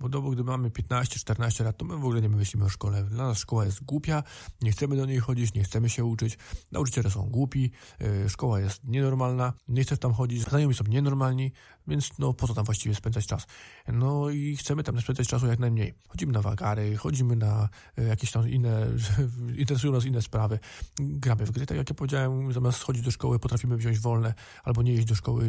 Bo 0.00 0.08
do, 0.08 0.22
gdy 0.22 0.44
mamy 0.44 0.70
15-14 0.70 1.64
lat, 1.64 1.76
to 1.76 1.84
my 1.84 1.96
w 1.96 2.04
ogóle 2.04 2.20
nie 2.20 2.28
myślimy 2.28 2.64
o 2.64 2.68
szkole. 2.68 3.04
Dla 3.04 3.26
nas 3.26 3.38
szkoła 3.38 3.64
jest 3.64 3.84
głupia, 3.84 4.22
nie 4.62 4.72
chcemy 4.72 4.96
do 4.96 5.06
niej 5.06 5.18
chodzić, 5.18 5.54
nie 5.54 5.64
chcemy 5.64 5.88
się 5.88 6.04
uczyć. 6.04 6.38
Nauczyciele 6.72 7.10
są 7.10 7.30
głupi, 7.30 7.70
yy, 8.00 8.28
szkoła 8.28 8.60
jest 8.60 8.84
nienormalna, 8.84 9.52
nie 9.68 9.82
chcesz 9.82 9.98
tam 9.98 10.12
chodzić, 10.12 10.42
znajomi 10.42 10.74
są 10.74 10.84
nienormalni, 10.88 11.52
więc 11.86 12.18
no 12.18 12.34
po 12.34 12.48
co 12.48 12.54
tam 12.54 12.64
właściwie 12.64 12.94
spędzać 12.94 13.26
czas? 13.26 13.46
No 13.88 14.30
i 14.30 14.56
chcemy 14.56 14.82
tam 14.82 15.00
spędzać 15.00 15.28
czasu 15.28 15.46
jak 15.46 15.58
najmniej. 15.58 15.94
Chodzimy 16.08 16.32
na 16.32 16.42
wagary, 16.42 16.96
chodzimy 16.96 17.36
na 17.36 17.68
y, 17.98 18.02
jakieś 18.02 18.30
tam 18.30 18.48
inne, 18.48 18.86
interesują 19.62 19.92
nas 19.92 20.04
inne 20.04 20.22
sprawy, 20.22 20.58
gramy 20.98 21.46
w 21.46 21.50
gry. 21.50 21.66
Tak 21.66 21.76
jak 21.76 21.90
ja 21.90 21.94
powiedziałem, 21.94 22.52
zamiast 22.52 22.82
chodzić 22.82 23.02
do 23.02 23.10
szkoły 23.10 23.38
potrafimy 23.38 23.76
wziąć 23.76 23.98
wolne 23.98 24.34
albo 24.64 24.82
nie 24.82 24.94
iść 24.94 25.04
do 25.04 25.14
szkoły 25.14 25.48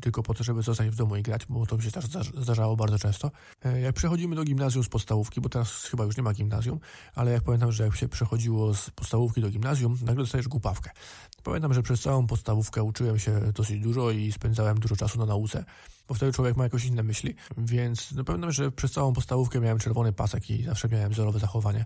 tylko 0.00 0.22
po 0.22 0.34
to, 0.34 0.44
żeby 0.44 0.62
zostać 0.62 0.90
w 0.90 0.96
domu 0.96 1.16
i 1.16 1.22
grać, 1.22 1.46
bo 1.46 1.66
to 1.66 1.76
mi 1.76 1.82
się 1.82 1.90
też 1.90 2.04
zdarzało 2.38 2.76
bardzo 2.76 2.98
często. 2.98 3.30
E, 3.64 3.80
jak 3.80 3.91
przechodzimy 3.92 4.36
do 4.36 4.44
gimnazjum 4.44 4.84
z 4.84 4.88
podstawówki, 4.88 5.40
bo 5.40 5.48
teraz 5.48 5.84
chyba 5.84 6.04
już 6.04 6.16
nie 6.16 6.22
ma 6.22 6.32
gimnazjum, 6.32 6.80
ale 7.14 7.32
jak 7.32 7.42
pamiętam, 7.42 7.72
że 7.72 7.84
jak 7.84 7.96
się 7.96 8.08
przechodziło 8.08 8.74
z 8.74 8.90
podstawówki 8.90 9.40
do 9.40 9.50
gimnazjum, 9.50 9.98
nagle 10.04 10.24
dostajesz 10.24 10.48
głupawkę. 10.48 10.90
Pamiętam, 11.42 11.74
że 11.74 11.82
przez 11.82 12.00
całą 12.00 12.26
podstawówkę 12.26 12.82
uczyłem 12.82 13.18
się 13.18 13.40
dosyć 13.54 13.80
dużo 13.80 14.10
i 14.10 14.32
spędzałem 14.32 14.80
dużo 14.80 14.96
czasu 14.96 15.18
na 15.18 15.26
nauce, 15.26 15.64
bo 16.08 16.14
wtedy 16.14 16.32
człowiek 16.32 16.56
ma 16.56 16.64
jakieś 16.64 16.84
inne 16.84 17.02
myśli, 17.02 17.34
więc 17.58 18.12
no 18.12 18.24
pamiętam, 18.24 18.52
że 18.52 18.72
przez 18.72 18.92
całą 18.92 19.12
podstawówkę 19.12 19.60
miałem 19.60 19.78
czerwony 19.78 20.12
pasek 20.12 20.50
i 20.50 20.62
zawsze 20.62 20.88
miałem 20.88 21.12
wzorowe 21.12 21.38
zachowanie. 21.38 21.84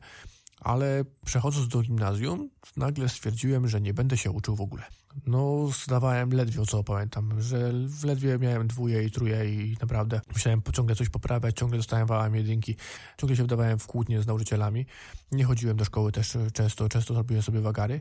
Ale 0.61 1.05
przechodząc 1.25 1.69
do 1.69 1.83
gimnazjum, 1.83 2.51
nagle 2.77 3.09
stwierdziłem, 3.09 3.69
że 3.69 3.81
nie 3.81 3.95
będę 3.95 4.17
się 4.17 4.31
uczył 4.31 4.57
w 4.57 4.61
ogóle. 4.61 4.83
No, 5.27 5.69
zdawałem 5.85 6.31
ledwie, 6.31 6.67
co 6.67 6.85
pamiętam, 6.85 7.43
że 7.43 7.73
ledwie 8.05 8.39
miałem 8.39 8.67
dwóje 8.67 9.05
i 9.05 9.11
truje 9.11 9.55
i 9.55 9.77
naprawdę 9.81 10.21
musiałem 10.33 10.63
ciągle 10.73 10.97
coś 10.97 11.09
poprawiać, 11.09 11.57
ciągle 11.57 11.79
dostałem 11.79 12.07
wałam 12.07 12.35
jedynki, 12.35 12.77
ciągle 13.19 13.37
się 13.37 13.45
wdawałem 13.45 13.79
w 13.79 13.87
kłótnie 13.87 14.23
z 14.23 14.27
nauczycielami. 14.27 14.87
Nie 15.33 15.45
chodziłem 15.45 15.77
do 15.77 15.85
szkoły 15.85 16.13
też 16.13 16.39
często, 16.53 16.89
często 16.89 17.15
robiłem 17.15 17.43
sobie 17.43 17.61
wagary. 17.61 18.01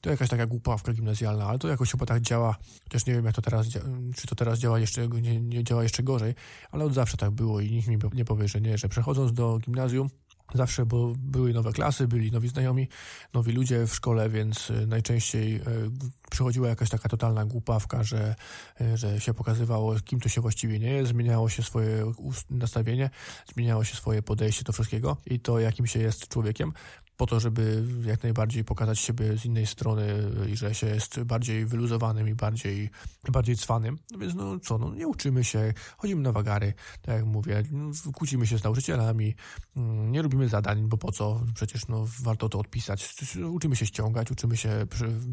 To 0.00 0.10
jakaś 0.10 0.28
taka 0.28 0.46
głupawka 0.46 0.92
gimnazjalna, 0.92 1.46
ale 1.46 1.58
to 1.58 1.68
jakoś 1.68 1.90
chyba 1.90 2.06
tak 2.06 2.20
działa. 2.22 2.56
Też 2.88 3.06
nie 3.06 3.14
wiem, 3.14 3.24
jak 3.24 3.34
to 3.34 3.42
teraz, 3.42 3.66
czy 4.16 4.26
to 4.26 4.34
teraz 4.34 4.58
działa 4.58 4.78
jeszcze, 4.78 5.08
nie, 5.08 5.40
nie 5.40 5.64
działa 5.64 5.82
jeszcze 5.82 6.02
gorzej, 6.02 6.34
ale 6.70 6.84
od 6.84 6.94
zawsze 6.94 7.16
tak 7.16 7.30
było 7.30 7.60
i 7.60 7.70
nikt 7.70 7.88
mi 7.88 7.98
nie 8.14 8.24
powie, 8.24 8.48
że 8.48 8.60
nie, 8.60 8.78
że 8.78 8.88
przechodząc 8.88 9.32
do 9.32 9.58
gimnazjum, 9.58 10.08
Zawsze, 10.54 10.86
bo 10.86 11.12
były 11.18 11.52
nowe 11.52 11.72
klasy, 11.72 12.08
byli 12.08 12.32
nowi 12.32 12.48
znajomi, 12.48 12.88
nowi 13.34 13.52
ludzie 13.52 13.86
w 13.86 13.94
szkole, 13.94 14.30
więc 14.30 14.70
e, 14.70 14.86
najczęściej 14.86 15.56
e, 15.56 15.62
przychodziła 16.30 16.68
jakaś 16.68 16.90
taka 16.90 17.08
totalna 17.08 17.44
głupawka, 17.44 18.04
że, 18.04 18.34
e, 18.80 18.96
że 18.96 19.20
się 19.20 19.34
pokazywało, 19.34 19.94
kim 20.04 20.20
to 20.20 20.28
się 20.28 20.40
właściwie 20.40 20.78
nie 20.78 20.92
jest, 20.92 21.10
zmieniało 21.10 21.48
się 21.48 21.62
swoje 21.62 22.12
nastawienie, 22.50 23.10
zmieniało 23.54 23.84
się 23.84 23.96
swoje 23.96 24.22
podejście 24.22 24.64
do 24.64 24.72
wszystkiego 24.72 25.16
i 25.26 25.40
to, 25.40 25.60
jakim 25.60 25.86
się 25.86 26.00
jest 26.00 26.28
człowiekiem 26.28 26.72
po 27.16 27.26
to, 27.26 27.40
żeby 27.40 27.84
jak 28.04 28.22
najbardziej 28.22 28.64
pokazać 28.64 28.98
siebie 28.98 29.38
z 29.38 29.44
innej 29.44 29.66
strony 29.66 30.06
i 30.52 30.56
że 30.56 30.74
się 30.74 30.86
jest 30.86 31.22
bardziej 31.22 31.66
wyluzowanym 31.66 32.28
i 32.28 32.34
bardziej, 32.34 32.90
bardziej 33.28 33.56
cwanym. 33.56 33.98
No 34.10 34.18
więc 34.18 34.34
no 34.34 34.58
co, 34.58 34.78
no 34.78 34.94
nie 34.94 35.08
uczymy 35.08 35.44
się, 35.44 35.74
chodzimy 35.96 36.22
na 36.22 36.32
wagary, 36.32 36.72
tak 37.02 37.14
jak 37.14 37.24
mówię, 37.24 37.62
kłócimy 38.14 38.46
się 38.46 38.58
z 38.58 38.64
nauczycielami, 38.64 39.34
mm, 39.76 40.12
nie 40.12 40.22
robimy 40.22 40.48
zadań, 40.48 40.88
bo 40.88 40.96
po 40.96 41.12
co? 41.12 41.40
Przecież 41.54 41.88
no 41.88 42.06
warto 42.22 42.48
to 42.48 42.58
odpisać. 42.58 43.14
Uczymy 43.50 43.76
się 43.76 43.86
ściągać, 43.86 44.30
uczymy 44.30 44.56
się 44.56 44.86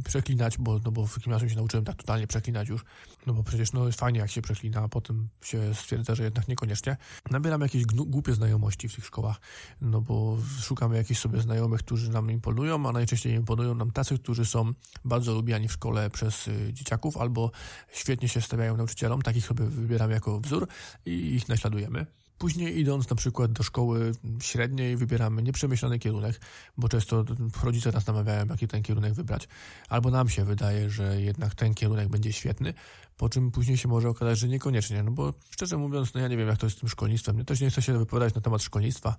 przeklinać, 0.05 0.57
bo, 0.57 0.79
no 0.85 0.91
bo 0.91 1.07
w 1.07 1.19
gimnazjum 1.19 1.49
się 1.49 1.55
nauczyłem 1.55 1.85
tak 1.85 1.95
totalnie 1.95 2.27
przeklinać 2.27 2.69
już, 2.69 2.85
no 3.25 3.33
bo 3.33 3.43
przecież 3.43 3.73
no 3.73 3.85
jest 3.87 3.99
fajnie 3.99 4.19
jak 4.19 4.31
się 4.31 4.41
przeklina, 4.41 4.81
a 4.81 4.87
potem 4.87 5.27
się 5.41 5.75
stwierdza, 5.75 6.15
że 6.15 6.23
jednak 6.23 6.47
niekoniecznie. 6.47 6.97
Nabieramy 7.31 7.65
jakieś 7.65 7.85
głupie 7.85 8.33
znajomości 8.33 8.89
w 8.89 8.95
tych 8.95 9.05
szkołach, 9.05 9.41
no 9.81 10.01
bo 10.01 10.37
szukamy 10.61 10.97
jakichś 10.97 11.19
sobie 11.19 11.41
znajomych 11.41 11.72
znajomych, 11.73 11.83
którzy 11.83 12.11
nam 12.11 12.31
imponują, 12.31 12.89
a 12.89 12.91
najczęściej 12.91 13.33
imponują 13.33 13.75
nam 13.75 13.91
tacy, 13.91 14.17
którzy 14.17 14.45
są 14.45 14.73
bardzo 15.05 15.33
lubiani 15.33 15.67
w 15.67 15.71
szkole 15.71 16.09
przez 16.09 16.47
y, 16.47 16.73
dzieciaków 16.73 17.17
albo 17.17 17.51
świetnie 17.93 18.29
się 18.29 18.41
stawiają 18.41 18.77
nauczycielom, 18.77 19.21
takich 19.21 19.45
sobie 19.45 19.65
wybieramy 19.65 20.13
jako 20.13 20.39
wzór 20.39 20.67
i 21.05 21.11
ich 21.11 21.49
naśladujemy. 21.49 22.05
Później 22.37 22.79
idąc 22.79 23.09
na 23.09 23.15
przykład 23.15 23.51
do 23.51 23.63
szkoły 23.63 24.11
średniej 24.41 24.97
wybieramy 24.97 25.43
nieprzemyślany 25.43 25.99
kierunek, 25.99 26.41
bo 26.77 26.89
często 26.89 27.25
rodzice 27.63 27.91
nas 27.91 28.07
namawiają, 28.07 28.45
jaki 28.49 28.67
ten 28.67 28.83
kierunek 28.83 29.13
wybrać. 29.13 29.47
Albo 29.89 30.11
nam 30.11 30.29
się 30.29 30.45
wydaje, 30.45 30.89
że 30.89 31.21
jednak 31.21 31.55
ten 31.55 31.73
kierunek 31.73 32.09
będzie 32.09 32.33
świetny, 32.33 32.73
po 33.17 33.29
czym 33.29 33.51
później 33.51 33.77
się 33.77 33.87
może 33.87 34.09
okazać, 34.09 34.39
że 34.39 34.47
niekoniecznie. 34.47 35.03
No 35.03 35.11
bo 35.11 35.33
szczerze 35.49 35.77
mówiąc, 35.77 36.13
no 36.13 36.21
ja 36.21 36.27
nie 36.27 36.37
wiem, 36.37 36.47
jak 36.47 36.57
to 36.57 36.65
jest 36.65 36.77
z 36.77 36.79
tym 36.79 36.89
szkolnictwem. 36.89 37.37
Ja 37.37 37.43
też 37.43 37.61
nie 37.61 37.69
chcę 37.69 37.81
się 37.81 37.97
wypowiadać 37.97 38.33
na 38.33 38.41
temat 38.41 38.61
szkolnictwa, 38.61 39.15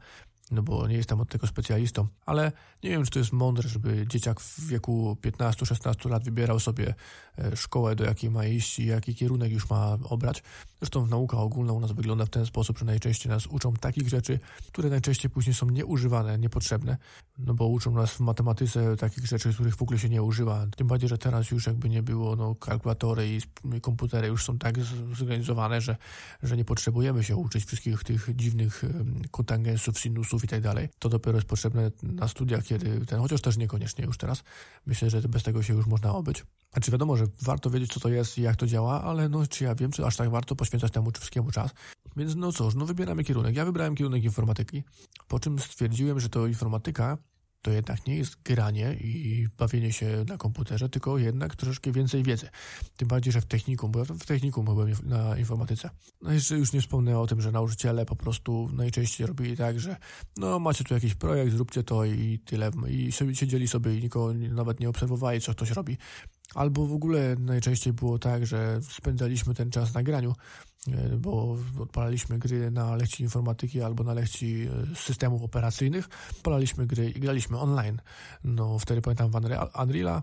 no 0.50 0.62
bo 0.62 0.88
nie 0.88 0.96
jestem 0.96 1.20
od 1.20 1.28
tego 1.28 1.46
specjalistą, 1.46 2.06
ale 2.26 2.52
nie 2.82 2.90
wiem, 2.90 3.04
czy 3.04 3.10
to 3.10 3.18
jest 3.18 3.32
mądre, 3.32 3.68
żeby 3.68 4.04
dzieciak 4.08 4.40
w 4.40 4.66
wieku 4.66 5.16
15-16 5.22 6.10
lat 6.10 6.24
wybierał 6.24 6.60
sobie 6.60 6.94
e, 7.38 7.56
szkołę, 7.56 7.96
do 7.96 8.04
jakiej 8.04 8.30
ma 8.30 8.46
iść 8.46 8.78
i 8.78 8.86
jaki 8.86 9.14
kierunek 9.14 9.52
już 9.52 9.70
ma 9.70 9.98
obrać. 10.04 10.42
Zresztą 10.80 11.06
nauka 11.06 11.36
ogólna 11.36 11.72
u 11.72 11.80
nas 11.80 11.92
wygląda 11.92 12.26
w 12.26 12.30
ten 12.30 12.46
sposób, 12.46 12.78
że 12.78 12.84
najczęściej 12.84 13.30
nas 13.30 13.46
uczą 13.46 13.72
takich 13.72 14.08
rzeczy, 14.08 14.38
które 14.68 14.90
najczęściej 14.90 15.30
później 15.30 15.54
są 15.54 15.70
nieużywane, 15.70 16.38
niepotrzebne, 16.38 16.96
no 17.38 17.54
bo 17.54 17.66
uczą 17.66 17.90
nas 17.90 18.12
w 18.12 18.20
matematyce 18.20 18.96
takich 18.96 19.26
rzeczy, 19.26 19.54
których 19.54 19.76
w 19.76 19.82
ogóle 19.82 19.98
się 19.98 20.08
nie 20.08 20.22
używa. 20.22 20.66
Tym 20.76 20.86
bardziej, 20.86 21.08
że 21.08 21.18
teraz 21.18 21.50
już 21.50 21.66
jakby 21.66 21.88
nie 21.88 22.02
było, 22.02 22.36
no 22.36 22.54
kalkulatory 22.54 23.28
i 23.74 23.80
komputery 23.80 24.28
już 24.28 24.44
są 24.44 24.58
tak 24.58 24.74
zorganizowane, 25.18 25.80
że, 25.80 25.96
że 26.42 26.56
nie 26.56 26.64
potrzebujemy 26.64 27.24
się 27.24 27.36
uczyć 27.36 27.64
wszystkich 27.64 28.04
tych 28.04 28.28
dziwnych 28.36 28.84
kotangensów, 29.30 29.98
sinusów 29.98 30.43
i 30.44 30.48
tak 30.48 30.60
dalej. 30.60 30.88
To 30.98 31.08
dopiero 31.08 31.38
jest 31.38 31.48
potrzebne 31.48 31.90
na 32.02 32.28
studiach, 32.28 32.64
kiedy 32.64 33.06
ten, 33.06 33.20
chociaż 33.20 33.40
też 33.40 33.56
niekoniecznie 33.56 34.04
już 34.04 34.18
teraz. 34.18 34.42
Myślę, 34.86 35.10
że 35.10 35.22
bez 35.22 35.42
tego 35.42 35.62
się 35.62 35.74
już 35.74 35.86
można 35.86 36.14
obyć. 36.14 36.44
Znaczy 36.72 36.90
wiadomo, 36.90 37.16
że 37.16 37.26
warto 37.42 37.70
wiedzieć, 37.70 37.92
co 37.92 38.00
to 38.00 38.08
jest 38.08 38.38
i 38.38 38.42
jak 38.42 38.56
to 38.56 38.66
działa, 38.66 39.02
ale 39.02 39.28
no 39.28 39.46
czy 39.46 39.64
ja 39.64 39.74
wiem, 39.74 39.90
czy 39.90 40.06
aż 40.06 40.16
tak 40.16 40.30
warto 40.30 40.56
poświęcać 40.56 40.92
temu 40.92 41.10
wszystkiemu 41.10 41.50
czas. 41.50 41.70
Więc 42.16 42.34
no 42.34 42.52
cóż, 42.52 42.74
no 42.74 42.86
wybieramy 42.86 43.24
kierunek. 43.24 43.56
Ja 43.56 43.64
wybrałem 43.64 43.94
kierunek 43.94 44.24
informatyki, 44.24 44.82
po 45.28 45.40
czym 45.40 45.58
stwierdziłem, 45.58 46.20
że 46.20 46.28
to 46.28 46.46
informatyka 46.46 47.18
to 47.64 47.70
jednak 47.70 48.06
nie 48.06 48.16
jest 48.16 48.42
granie 48.42 48.94
i 49.00 49.48
bawienie 49.58 49.92
się 49.92 50.24
na 50.28 50.36
komputerze, 50.36 50.88
tylko 50.88 51.18
jednak 51.18 51.56
troszeczkę 51.56 51.92
więcej 51.92 52.22
wiedzy. 52.22 52.48
Tym 52.96 53.08
bardziej, 53.08 53.32
że 53.32 53.40
w 53.40 53.46
technikum, 53.46 53.92
bo 53.92 53.98
ja 53.98 54.04
w 54.04 54.26
technikum 54.26 54.64
byłem 54.64 54.92
na 55.02 55.38
informatyce. 55.38 55.90
No 56.22 56.32
jeszcze 56.32 56.58
już 56.58 56.72
nie 56.72 56.80
wspomnę 56.80 57.18
o 57.18 57.26
tym, 57.26 57.40
że 57.40 57.52
nauczyciele 57.52 58.06
po 58.06 58.16
prostu 58.16 58.70
najczęściej 58.72 59.26
robili 59.26 59.56
tak, 59.56 59.80
że 59.80 59.96
no 60.36 60.58
macie 60.58 60.84
tu 60.84 60.94
jakiś 60.94 61.14
projekt, 61.14 61.52
zróbcie 61.52 61.82
to 61.82 62.04
i 62.04 62.38
tyle. 62.44 62.70
I 62.88 63.12
siedzieli 63.12 63.68
sobie 63.68 63.98
i 63.98 64.02
nikogo 64.02 64.34
nawet 64.34 64.80
nie 64.80 64.88
obserwowali, 64.88 65.40
co 65.40 65.52
ktoś 65.52 65.70
robi. 65.70 65.96
Albo 66.54 66.86
w 66.86 66.92
ogóle 66.92 67.36
najczęściej 67.38 67.92
było 67.92 68.18
tak, 68.18 68.46
że 68.46 68.80
spędzaliśmy 68.82 69.54
ten 69.54 69.70
czas 69.70 69.94
na 69.94 70.02
graniu, 70.02 70.34
bo 71.18 71.56
odpalaliśmy 71.80 72.38
gry 72.38 72.70
na 72.70 72.96
lekcji 72.96 73.22
informatyki 73.22 73.82
albo 73.82 74.04
na 74.04 74.14
lekcji 74.14 74.68
e, 74.92 74.96
systemów 74.96 75.42
operacyjnych. 75.42 76.08
Odpalaliśmy 76.30 76.86
gry 76.86 77.10
i 77.10 77.20
graliśmy 77.20 77.58
online. 77.58 78.00
No 78.44 78.78
wtedy 78.78 79.00
pamiętam 79.02 79.30
w 79.30 79.34
Unreala 79.34 80.22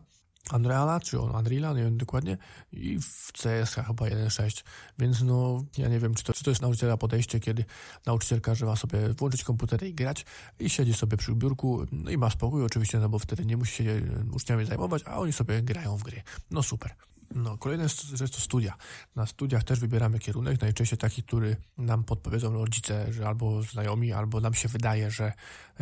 Unreala, 0.53 0.99
czy 0.99 1.19
on 1.19 1.35
Unreala, 1.35 1.73
nie 1.73 1.83
wiem 1.83 1.97
dokładnie, 1.97 2.37
i 2.71 2.99
w 2.99 3.31
CS 3.31 3.73
chyba 3.73 4.05
1.6, 4.05 4.63
więc 4.99 5.21
no, 5.21 5.63
ja 5.77 5.87
nie 5.87 5.99
wiem, 5.99 6.13
czy 6.13 6.23
to, 6.23 6.33
czy 6.33 6.43
to 6.43 6.51
jest 6.51 6.61
nauczyciela 6.61 6.97
podejście, 6.97 7.39
kiedy 7.39 7.65
nauczyciel 8.05 8.41
każe 8.41 8.65
wam 8.65 8.77
sobie 8.77 9.13
włączyć 9.13 9.43
komputer 9.43 9.83
i 9.83 9.93
grać 9.93 10.25
i 10.59 10.69
siedzi 10.69 10.93
sobie 10.93 11.17
przy 11.17 11.35
biurku 11.35 11.85
no 11.91 12.11
i 12.11 12.17
ma 12.17 12.29
spokój 12.29 12.63
oczywiście, 12.63 12.99
no 12.99 13.09
bo 13.09 13.19
wtedy 13.19 13.45
nie 13.45 13.57
musi 13.57 13.83
się 13.83 14.01
uczniami 14.33 14.65
zajmować, 14.65 15.03
a 15.05 15.17
oni 15.17 15.33
sobie 15.33 15.61
grają 15.61 15.97
w 15.97 16.03
gry. 16.03 16.21
No 16.51 16.63
super. 16.63 16.95
No, 17.35 17.57
kolejna 17.57 17.87
rzecz 18.13 18.31
to 18.31 18.41
studia. 18.41 18.73
Na 19.15 19.25
studiach 19.25 19.63
też 19.63 19.79
wybieramy 19.79 20.19
kierunek, 20.19 20.61
najczęściej 20.61 20.99
taki, 20.99 21.23
który 21.23 21.55
nam 21.77 22.03
podpowiedzą 22.03 22.53
rodzice, 22.53 23.13
że 23.13 23.27
albo 23.27 23.63
znajomi, 23.63 24.13
albo 24.13 24.41
nam 24.41 24.53
się 24.53 24.67
wydaje, 24.67 25.11
że 25.11 25.33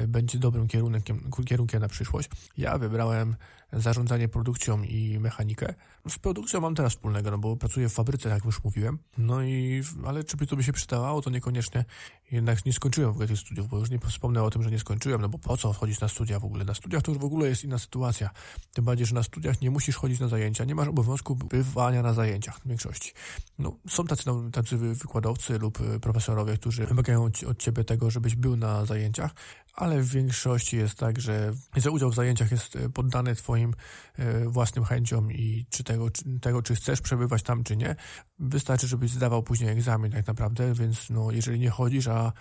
będzie 0.08 0.40
dobrym 0.40 0.68
kierunkiem, 0.68 1.30
kierunkiem 1.46 1.82
na 1.82 1.88
przyszłość. 1.88 2.30
Ja 2.58 2.78
wybrałem 2.78 3.36
zarządzanie 3.74 4.28
produkcją 4.28 4.84
i 4.84 5.20
mechanikę. 5.20 5.74
Z 6.10 6.20
produkcją 6.20 6.62
mam 6.62 6.76
teraz 6.76 6.94
wspólnego, 6.94 7.32
no 7.32 7.38
bo 7.38 7.58
pracuję 7.58 7.90
w 7.90 7.94
fabryce, 7.94 8.30
jak 8.30 8.46
już 8.46 8.64
mówiłem. 8.64 9.00
No 9.18 9.44
i, 9.44 9.84
ale 10.06 10.24
czy 10.24 10.38
by 10.38 10.48
to 10.48 10.56
by 10.56 10.64
się 10.64 10.74
przydawało, 10.74 11.22
to 11.22 11.30
niekoniecznie. 11.30 11.86
Jednak 12.32 12.66
nie 12.66 12.74
skończyłem 12.74 13.12
w 13.12 13.14
ogóle 13.14 13.28
tych 13.28 13.40
studiów, 13.40 13.68
bo 13.68 13.78
już 13.78 13.90
nie 13.90 14.00
wspomnę 14.00 14.44
o 14.44 14.50
tym, 14.50 14.64
że 14.64 14.72
nie 14.72 14.80
skończyłem, 14.80 15.22
no 15.22 15.30
bo 15.30 15.38
po 15.38 15.58
co 15.58 15.74
chodzić 15.74 16.00
na 16.00 16.08
studia 16.08 16.40
w 16.40 16.46
ogóle? 16.46 16.66
Na 16.66 16.74
studiach 16.74 17.04
to 17.04 17.12
już 17.12 17.22
w 17.22 17.24
ogóle 17.24 17.50
jest 17.50 17.64
inna 17.64 17.80
sytuacja. 17.80 18.30
Tym 18.74 18.86
bardziej, 18.86 19.06
że 19.06 19.16
na 19.16 19.24
studiach 19.24 19.62
nie 19.62 19.72
musisz 19.72 19.96
chodzić 19.96 20.20
na 20.20 20.28
zajęcia, 20.28 20.66
nie 20.66 20.76
masz 20.76 20.88
obowiązku 20.88 21.36
bywania 21.36 22.02
na 22.02 22.14
zajęciach 22.14 22.60
w 22.60 22.68
większości. 22.68 23.14
No, 23.60 23.76
są 23.90 24.06
tacy, 24.06 24.24
no, 24.26 24.52
tacy 24.52 24.78
wykładowcy 24.78 25.60
lub 25.60 25.82
e, 25.82 26.00
profesorowie, 26.00 26.58
którzy 26.58 26.86
wymagają 26.86 27.30
od 27.48 27.60
ciebie 27.60 27.84
tego, 27.84 28.12
żebyś 28.12 28.36
był 28.36 28.56
na 28.56 28.86
zajęciach, 28.86 29.32
ale 29.74 30.02
w 30.02 30.10
większości 30.10 30.78
jest 30.78 30.96
tak, 30.96 31.22
że, 31.22 31.54
że 31.76 31.92
udział 31.92 32.12
w 32.12 32.16
zajęciach 32.16 32.52
jest 32.52 32.76
e, 32.76 32.90
poddany 32.90 33.36
Twoim 33.36 33.74
e, 34.18 34.46
własnym 34.46 34.86
chęciom 34.86 35.32
i 35.32 35.66
czy 35.70 35.84
tego, 35.84 36.10
czy, 36.10 36.40
tego, 36.42 36.62
czy 36.62 36.76
chcesz 36.76 37.02
przebywać 37.02 37.44
tam, 37.44 37.64
czy 37.64 37.78
nie. 37.78 37.96
Wystarczy, 38.40 38.88
żebyś 38.88 39.12
zdawał 39.12 39.44
później 39.44 39.70
egzamin 39.70 40.12
tak 40.12 40.28
naprawdę, 40.28 40.74
więc 40.74 41.10
no, 41.10 41.32
jeżeli 41.32 41.60
nie 41.60 41.70
chodzisz, 41.70 42.08
a 42.08 42.34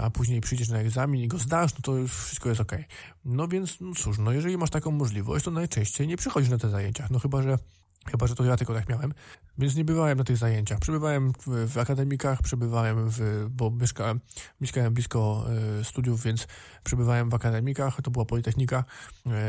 a 0.00 0.10
później 0.10 0.40
przyjdziesz 0.40 0.68
na 0.68 0.78
egzamin 0.78 1.22
i 1.22 1.28
go 1.28 1.38
zdasz, 1.38 1.74
no 1.74 1.80
to 1.82 1.96
już 1.96 2.12
wszystko 2.12 2.48
jest 2.48 2.60
ok. 2.60 2.72
No 3.24 3.48
więc, 3.48 3.80
no 3.80 3.94
cóż, 3.94 4.18
no 4.18 4.32
jeżeli 4.32 4.58
masz 4.58 4.70
taką 4.70 4.90
możliwość, 4.90 5.44
to 5.44 5.50
najczęściej 5.50 6.06
nie 6.06 6.16
przychodzisz 6.16 6.50
na 6.50 6.58
te 6.58 6.70
zajęcia. 6.70 7.08
No 7.10 7.18
chyba, 7.18 7.42
że 7.42 7.58
Chyba, 8.06 8.26
że 8.26 8.34
to 8.34 8.44
ja 8.44 8.56
tylko 8.56 8.74
tak 8.74 8.88
miałem. 8.88 9.12
Więc 9.58 9.76
nie 9.76 9.84
bywałem 9.84 10.18
na 10.18 10.24
tych 10.24 10.36
zajęciach. 10.36 10.78
Przebywałem 10.78 11.32
w, 11.32 11.72
w 11.72 11.78
akademikach, 11.78 12.42
przebywałem 12.42 13.10
w, 13.10 13.46
bo 13.50 13.70
mieszkałem, 13.70 14.20
mieszkałem 14.60 14.94
blisko 14.94 15.46
y, 15.80 15.84
studiów, 15.84 16.22
więc 16.22 16.46
przebywałem 16.84 17.30
w 17.30 17.34
akademikach, 17.34 18.02
to 18.02 18.10
była 18.10 18.24
Politechnika, 18.24 18.84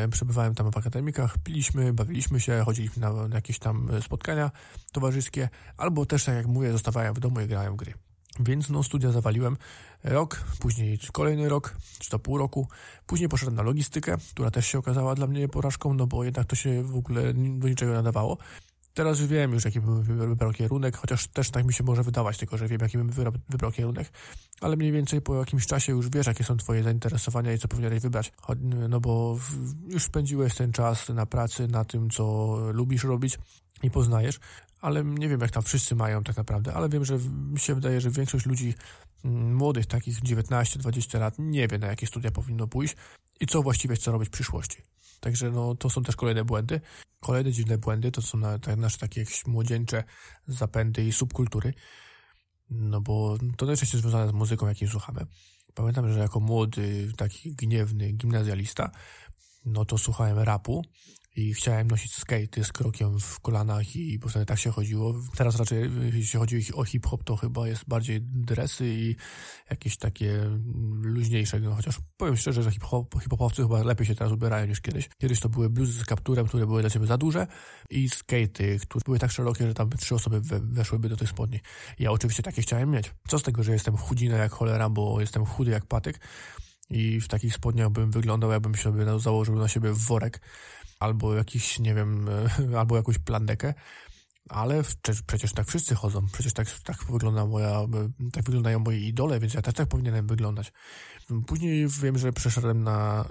y, 0.06 0.10
przebywałem 0.10 0.56
tam 0.56 0.72
w 0.72 0.78
akademikach, 0.78 1.38
piliśmy, 1.38 1.94
bawiliśmy 1.94 2.40
się, 2.40 2.62
chodziliśmy 2.66 3.02
na, 3.02 3.28
na 3.28 3.36
jakieś 3.36 3.60
tam 3.60 3.90
spotkania 4.02 4.52
towarzyskie, 4.92 5.50
albo 5.78 6.06
też, 6.06 6.24
tak 6.24 6.36
jak 6.36 6.48
mówię, 6.48 6.72
zostawałem 6.72 7.14
w 7.14 7.20
domu 7.20 7.42
i 7.42 7.48
grałem 7.48 7.74
w 7.74 7.76
gry. 7.76 7.94
Więc 8.40 8.70
no, 8.70 8.84
studia 8.84 9.12
zawaliłem 9.12 9.58
rok, 10.04 10.44
później 10.60 11.00
kolejny 11.12 11.50
rok, 11.50 11.76
czy 12.00 12.10
to 12.10 12.20
pół 12.20 12.38
roku. 12.38 12.68
Później 13.06 13.30
poszedłem 13.30 13.56
na 13.56 13.64
logistykę, 13.64 14.18
która 14.34 14.52
też 14.52 14.68
się 14.68 14.78
okazała 14.78 15.16
dla 15.16 15.28
mnie 15.28 15.48
porażką, 15.48 15.94
no 15.94 16.08
bo 16.08 16.24
jednak 16.24 16.48
to 16.48 16.56
się 16.56 16.84
w 16.84 16.96
ogóle 16.96 17.34
do 17.34 17.68
niczego 17.68 17.94
nadawało. 17.94 18.38
Teraz 18.94 19.22
wiem 19.22 19.54
już, 19.54 19.66
jaki 19.66 19.82
bym 19.82 20.04
wybrał 20.04 20.52
kierunek, 20.52 20.98
chociaż 20.98 21.28
też 21.28 21.50
tak 21.50 21.66
mi 21.66 21.74
się 21.74 21.84
może 21.84 22.04
wydawać, 22.04 22.38
tylko 22.38 22.58
że 22.58 22.68
wiem, 22.68 22.82
jaki 22.82 22.98
bym 22.98 23.10
wybrał 23.50 23.72
kierunek, 23.72 24.12
ale 24.62 24.76
mniej 24.76 24.92
więcej 24.92 25.22
po 25.22 25.36
jakimś 25.36 25.66
czasie 25.66 25.92
już 25.92 26.10
wiesz, 26.10 26.28
jakie 26.28 26.44
są 26.44 26.58
twoje 26.58 26.84
zainteresowania 26.84 27.54
i 27.54 27.58
co 27.60 27.68
powinieneś 27.68 28.02
wybrać. 28.02 28.32
No 28.90 29.00
bo 29.00 29.38
już 29.88 30.04
spędziłeś 30.04 30.56
ten 30.56 30.72
czas 30.72 31.10
na 31.10 31.26
pracy, 31.26 31.68
na 31.68 31.86
tym, 31.86 32.10
co 32.10 32.56
lubisz 32.74 33.04
robić 33.04 33.40
i 33.84 33.92
poznajesz, 33.92 34.40
ale 34.82 35.04
nie 35.04 35.30
wiem, 35.30 35.42
jak 35.42 35.52
tam 35.52 35.64
wszyscy 35.64 35.96
mają 35.96 36.24
tak 36.24 36.38
naprawdę, 36.38 36.74
ale 36.74 36.90
wiem, 36.90 37.06
że 37.06 37.18
mi 37.52 37.60
się 37.60 37.76
wydaje, 37.76 38.02
że 38.02 38.10
większość 38.10 38.46
ludzi 38.46 38.74
młodych, 39.24 39.86
takich 39.86 40.20
19-20 40.20 41.20
lat, 41.20 41.36
nie 41.40 41.68
wie, 41.68 41.78
na 41.78 41.88
jakie 41.88 42.08
studia 42.08 42.32
powinno 42.32 42.68
pójść 42.68 42.96
i 43.40 43.48
co 43.48 43.62
właściwie 43.62 43.96
chce 43.96 44.12
robić 44.12 44.30
w 44.30 44.32
przyszłości. 44.32 44.82
Także 45.20 45.52
no, 45.52 45.76
to 45.76 45.90
są 45.90 46.04
też 46.04 46.16
kolejne 46.16 46.46
błędy. 46.46 46.82
Kolejne 47.20 47.52
dziwne 47.52 47.78
błędy 47.78 48.12
to 48.12 48.22
są 48.22 48.42
tak, 48.62 48.78
nasze 48.78 48.98
takie 48.98 49.20
jakieś 49.20 49.46
młodzieńcze 49.46 50.04
zapędy 50.48 51.06
i 51.06 51.12
subkultury, 51.12 51.74
no 52.70 53.02
bo 53.02 53.38
to 53.58 53.66
najczęściej 53.66 54.02
związane 54.02 54.30
z 54.32 54.34
muzyką, 54.34 54.68
jakiej 54.68 54.88
słuchamy. 54.88 55.26
Pamiętam, 55.74 56.14
że 56.14 56.20
jako 56.20 56.40
młody, 56.40 57.12
taki 57.18 57.56
gniewny 57.56 58.12
gimnazjalista, 58.12 58.92
no 59.66 59.86
to 59.86 59.98
słuchałem 59.98 60.40
rapu 60.40 60.86
i 61.36 61.54
chciałem 61.54 61.88
nosić 61.88 62.16
skate 62.16 62.64
z 62.64 62.72
krokiem 62.72 63.20
w 63.20 63.40
kolanach 63.40 63.96
i 63.96 64.20
po 64.20 64.22
prostu 64.22 64.46
tak 64.46 64.60
się 64.60 64.72
chodziło. 64.72 65.16
Teraz 65.36 65.56
raczej 65.56 65.90
jeśli 66.14 66.40
chodzi 66.40 66.74
o 66.74 66.84
hip-hop, 66.84 67.24
to 67.24 67.36
chyba 67.36 67.68
jest 67.68 67.84
bardziej 67.88 68.22
dresy 68.22 68.88
i 68.88 69.16
jakieś 69.70 69.98
takie 69.98 70.34
luźniejsze, 71.02 71.60
no 71.60 71.76
chociaż 71.76 72.00
powiem 72.18 72.38
szczerze, 72.38 72.64
że 72.64 72.72
hip-hop, 72.72 73.22
hip-hopowcy 73.22 73.62
chyba 73.62 73.84
lepiej 73.84 74.08
się 74.08 74.16
teraz 74.16 74.34
ubierają 74.34 74.68
niż 74.68 74.82
kiedyś. 74.82 75.10
Kiedyś 75.18 75.40
to 75.40 75.50
były 75.50 75.70
bluzy 75.70 76.00
z 76.00 76.06
kapturem, 76.06 76.48
które 76.48 76.68
były 76.68 76.82
dla 76.82 76.90
ciebie 76.90 77.08
za 77.08 77.18
duże 77.18 77.48
i 77.90 78.10
skatey, 78.10 78.80
które 78.80 79.02
były 79.06 79.20
tak 79.20 79.32
szerokie, 79.32 79.68
że 79.68 79.74
tam 79.74 79.90
trzy 79.90 80.16
osoby 80.16 80.42
we, 80.42 80.60
weszłyby 80.60 81.10
do 81.10 81.18
tych 81.18 81.30
spodni. 81.30 81.60
Ja 82.00 82.12
oczywiście 82.12 82.44
takie 82.44 82.62
chciałem 82.62 82.90
mieć. 82.90 83.12
Co 83.28 83.40
z 83.40 83.44
tego, 83.44 83.64
że 83.64 83.74
jestem 83.74 83.98
chudzina 83.98 84.38
jak 84.38 84.52
cholera, 84.52 84.90
bo 84.90 85.22
jestem 85.22 85.46
chudy 85.46 85.72
jak 85.72 85.86
patyk 85.86 86.20
i 86.92 87.22
w 87.22 87.28
takich 87.28 87.54
spodniach 87.54 87.90
bym 87.90 88.12
wyglądał, 88.12 88.52
jakbym 88.52 88.76
sobie 88.76 89.20
założył 89.20 89.56
na 89.56 89.68
siebie 89.68 89.90
worek 89.94 90.42
albo 91.02 91.36
jakiś, 91.36 91.80
nie 91.80 91.94
wiem, 91.94 92.30
albo 92.80 92.96
jakąś 92.96 93.18
plandekę, 93.20 93.74
ale 94.50 94.84
przecież 95.28 95.54
tak 95.54 95.68
wszyscy 95.68 95.96
chodzą, 95.96 96.26
przecież 96.34 96.54
tak, 96.54 96.68
tak 96.84 97.06
wygląda 97.12 97.46
moja, 97.46 97.80
tak 98.34 98.44
wyglądają 98.44 98.80
moje 98.80 99.00
idole, 99.00 99.40
więc 99.40 99.54
ja 99.54 99.62
też 99.62 99.74
tak 99.74 99.88
powinienem 99.88 100.28
wyglądać. 100.28 100.74
Później 101.48 101.88
wiem, 101.88 102.18
że 102.18 102.34
przeszedłem 102.34 102.84
na, 102.84 103.26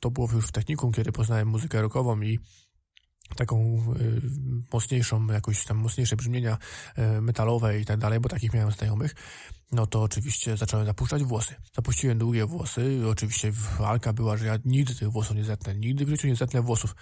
to 0.00 0.10
było 0.10 0.28
już 0.32 0.46
w 0.46 0.52
technikum, 0.52 0.92
kiedy 0.92 1.12
poznałem 1.12 1.48
muzykę 1.48 1.82
rockową 1.82 2.20
i 2.20 2.38
taką 3.36 3.84
y, 4.00 4.20
mocniejszą, 4.72 5.26
jakoś 5.26 5.64
tam 5.64 5.76
mocniejsze 5.76 6.16
brzmienia 6.16 6.58
y, 6.98 7.20
metalowe 7.20 7.80
i 7.80 7.84
tak 7.84 7.98
dalej, 7.98 8.20
bo 8.20 8.28
takich 8.28 8.52
miałem 8.52 8.72
znajomych, 8.72 9.14
no 9.72 9.86
to 9.86 10.02
oczywiście 10.02 10.56
zacząłem 10.56 10.86
zapuszczać 10.86 11.24
włosy. 11.24 11.54
Zapuściłem 11.74 12.18
długie 12.18 12.46
włosy 12.46 13.02
oczywiście 13.10 13.52
walka 13.78 14.12
była, 14.12 14.36
że 14.36 14.46
ja 14.46 14.58
nigdy 14.64 14.94
tych 14.94 15.10
włosów 15.10 15.36
nie 15.36 15.44
zetnę, 15.44 15.74
nigdy 15.74 16.04
w 16.04 16.08
życiu 16.08 16.28
nie 16.28 16.36
zetnę 16.36 16.62
włosów. 16.62 16.94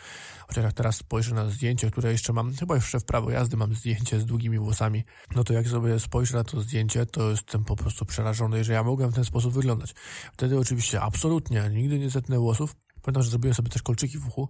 Chociaż 0.46 0.64
jak 0.64 0.72
teraz 0.72 0.96
spojrzę 0.96 1.34
na 1.34 1.50
zdjęcie, 1.50 1.90
które 1.90 2.12
jeszcze 2.12 2.32
mam, 2.32 2.54
chyba 2.54 2.74
jeszcze 2.74 3.00
w 3.00 3.04
prawo 3.04 3.30
jazdy 3.30 3.56
mam 3.56 3.74
zdjęcie 3.74 4.20
z 4.20 4.26
długimi 4.26 4.58
włosami, 4.58 5.04
no 5.34 5.44
to 5.44 5.52
jak 5.52 5.68
sobie 5.68 6.00
spojrzę 6.00 6.36
na 6.36 6.44
to 6.44 6.60
zdjęcie, 6.60 7.06
to 7.06 7.30
jestem 7.30 7.64
po 7.64 7.76
prostu 7.76 8.04
przerażony, 8.04 8.64
że 8.64 8.72
ja 8.72 8.82
mogłem 8.82 9.10
w 9.10 9.14
ten 9.14 9.24
sposób 9.24 9.54
wyglądać. 9.54 9.94
Wtedy 10.32 10.58
oczywiście 10.58 11.00
absolutnie 11.00 11.70
nigdy 11.72 11.98
nie 11.98 12.10
zetnę 12.10 12.38
włosów. 12.38 12.76
Pamiętam, 13.02 13.22
że 13.22 13.30
zrobiłem 13.30 13.54
sobie 13.54 13.68
też 13.68 13.82
kolczyki 13.82 14.18
w 14.18 14.28
uchu, 14.28 14.48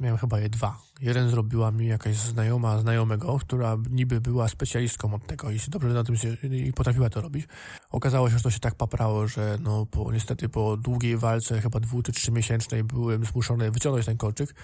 Miałem 0.00 0.18
chyba 0.18 0.40
je 0.40 0.48
dwa. 0.48 0.78
Jeden 1.00 1.30
zrobiła 1.30 1.70
mi 1.70 1.86
jakaś 1.86 2.16
znajoma 2.16 2.78
znajomego, 2.78 3.38
która 3.38 3.76
niby 3.90 4.20
była 4.20 4.48
specjalistką 4.48 5.14
od 5.14 5.26
tego 5.26 5.50
i 5.50 5.58
dobrze 5.68 5.88
na 5.88 6.04
tym 6.04 6.16
się, 6.16 6.36
i 6.42 6.72
potrafiła 6.72 7.10
to 7.10 7.20
robić. 7.20 7.46
Okazało 7.90 8.30
się, 8.30 8.36
że 8.36 8.42
to 8.42 8.50
się 8.50 8.60
tak 8.60 8.74
paprało, 8.74 9.28
że 9.28 9.58
no 9.60 9.86
po, 9.86 10.12
niestety 10.12 10.48
po 10.48 10.76
długiej 10.76 11.16
walce, 11.16 11.60
chyba 11.60 11.80
dwu 11.80 12.02
czy 12.02 12.12
trzy 12.12 12.32
miesięcznej, 12.32 12.84
byłem 12.84 13.24
zmuszony 13.24 13.70
wyciągnąć 13.70 14.06
ten 14.06 14.16
kolczyk 14.16 14.54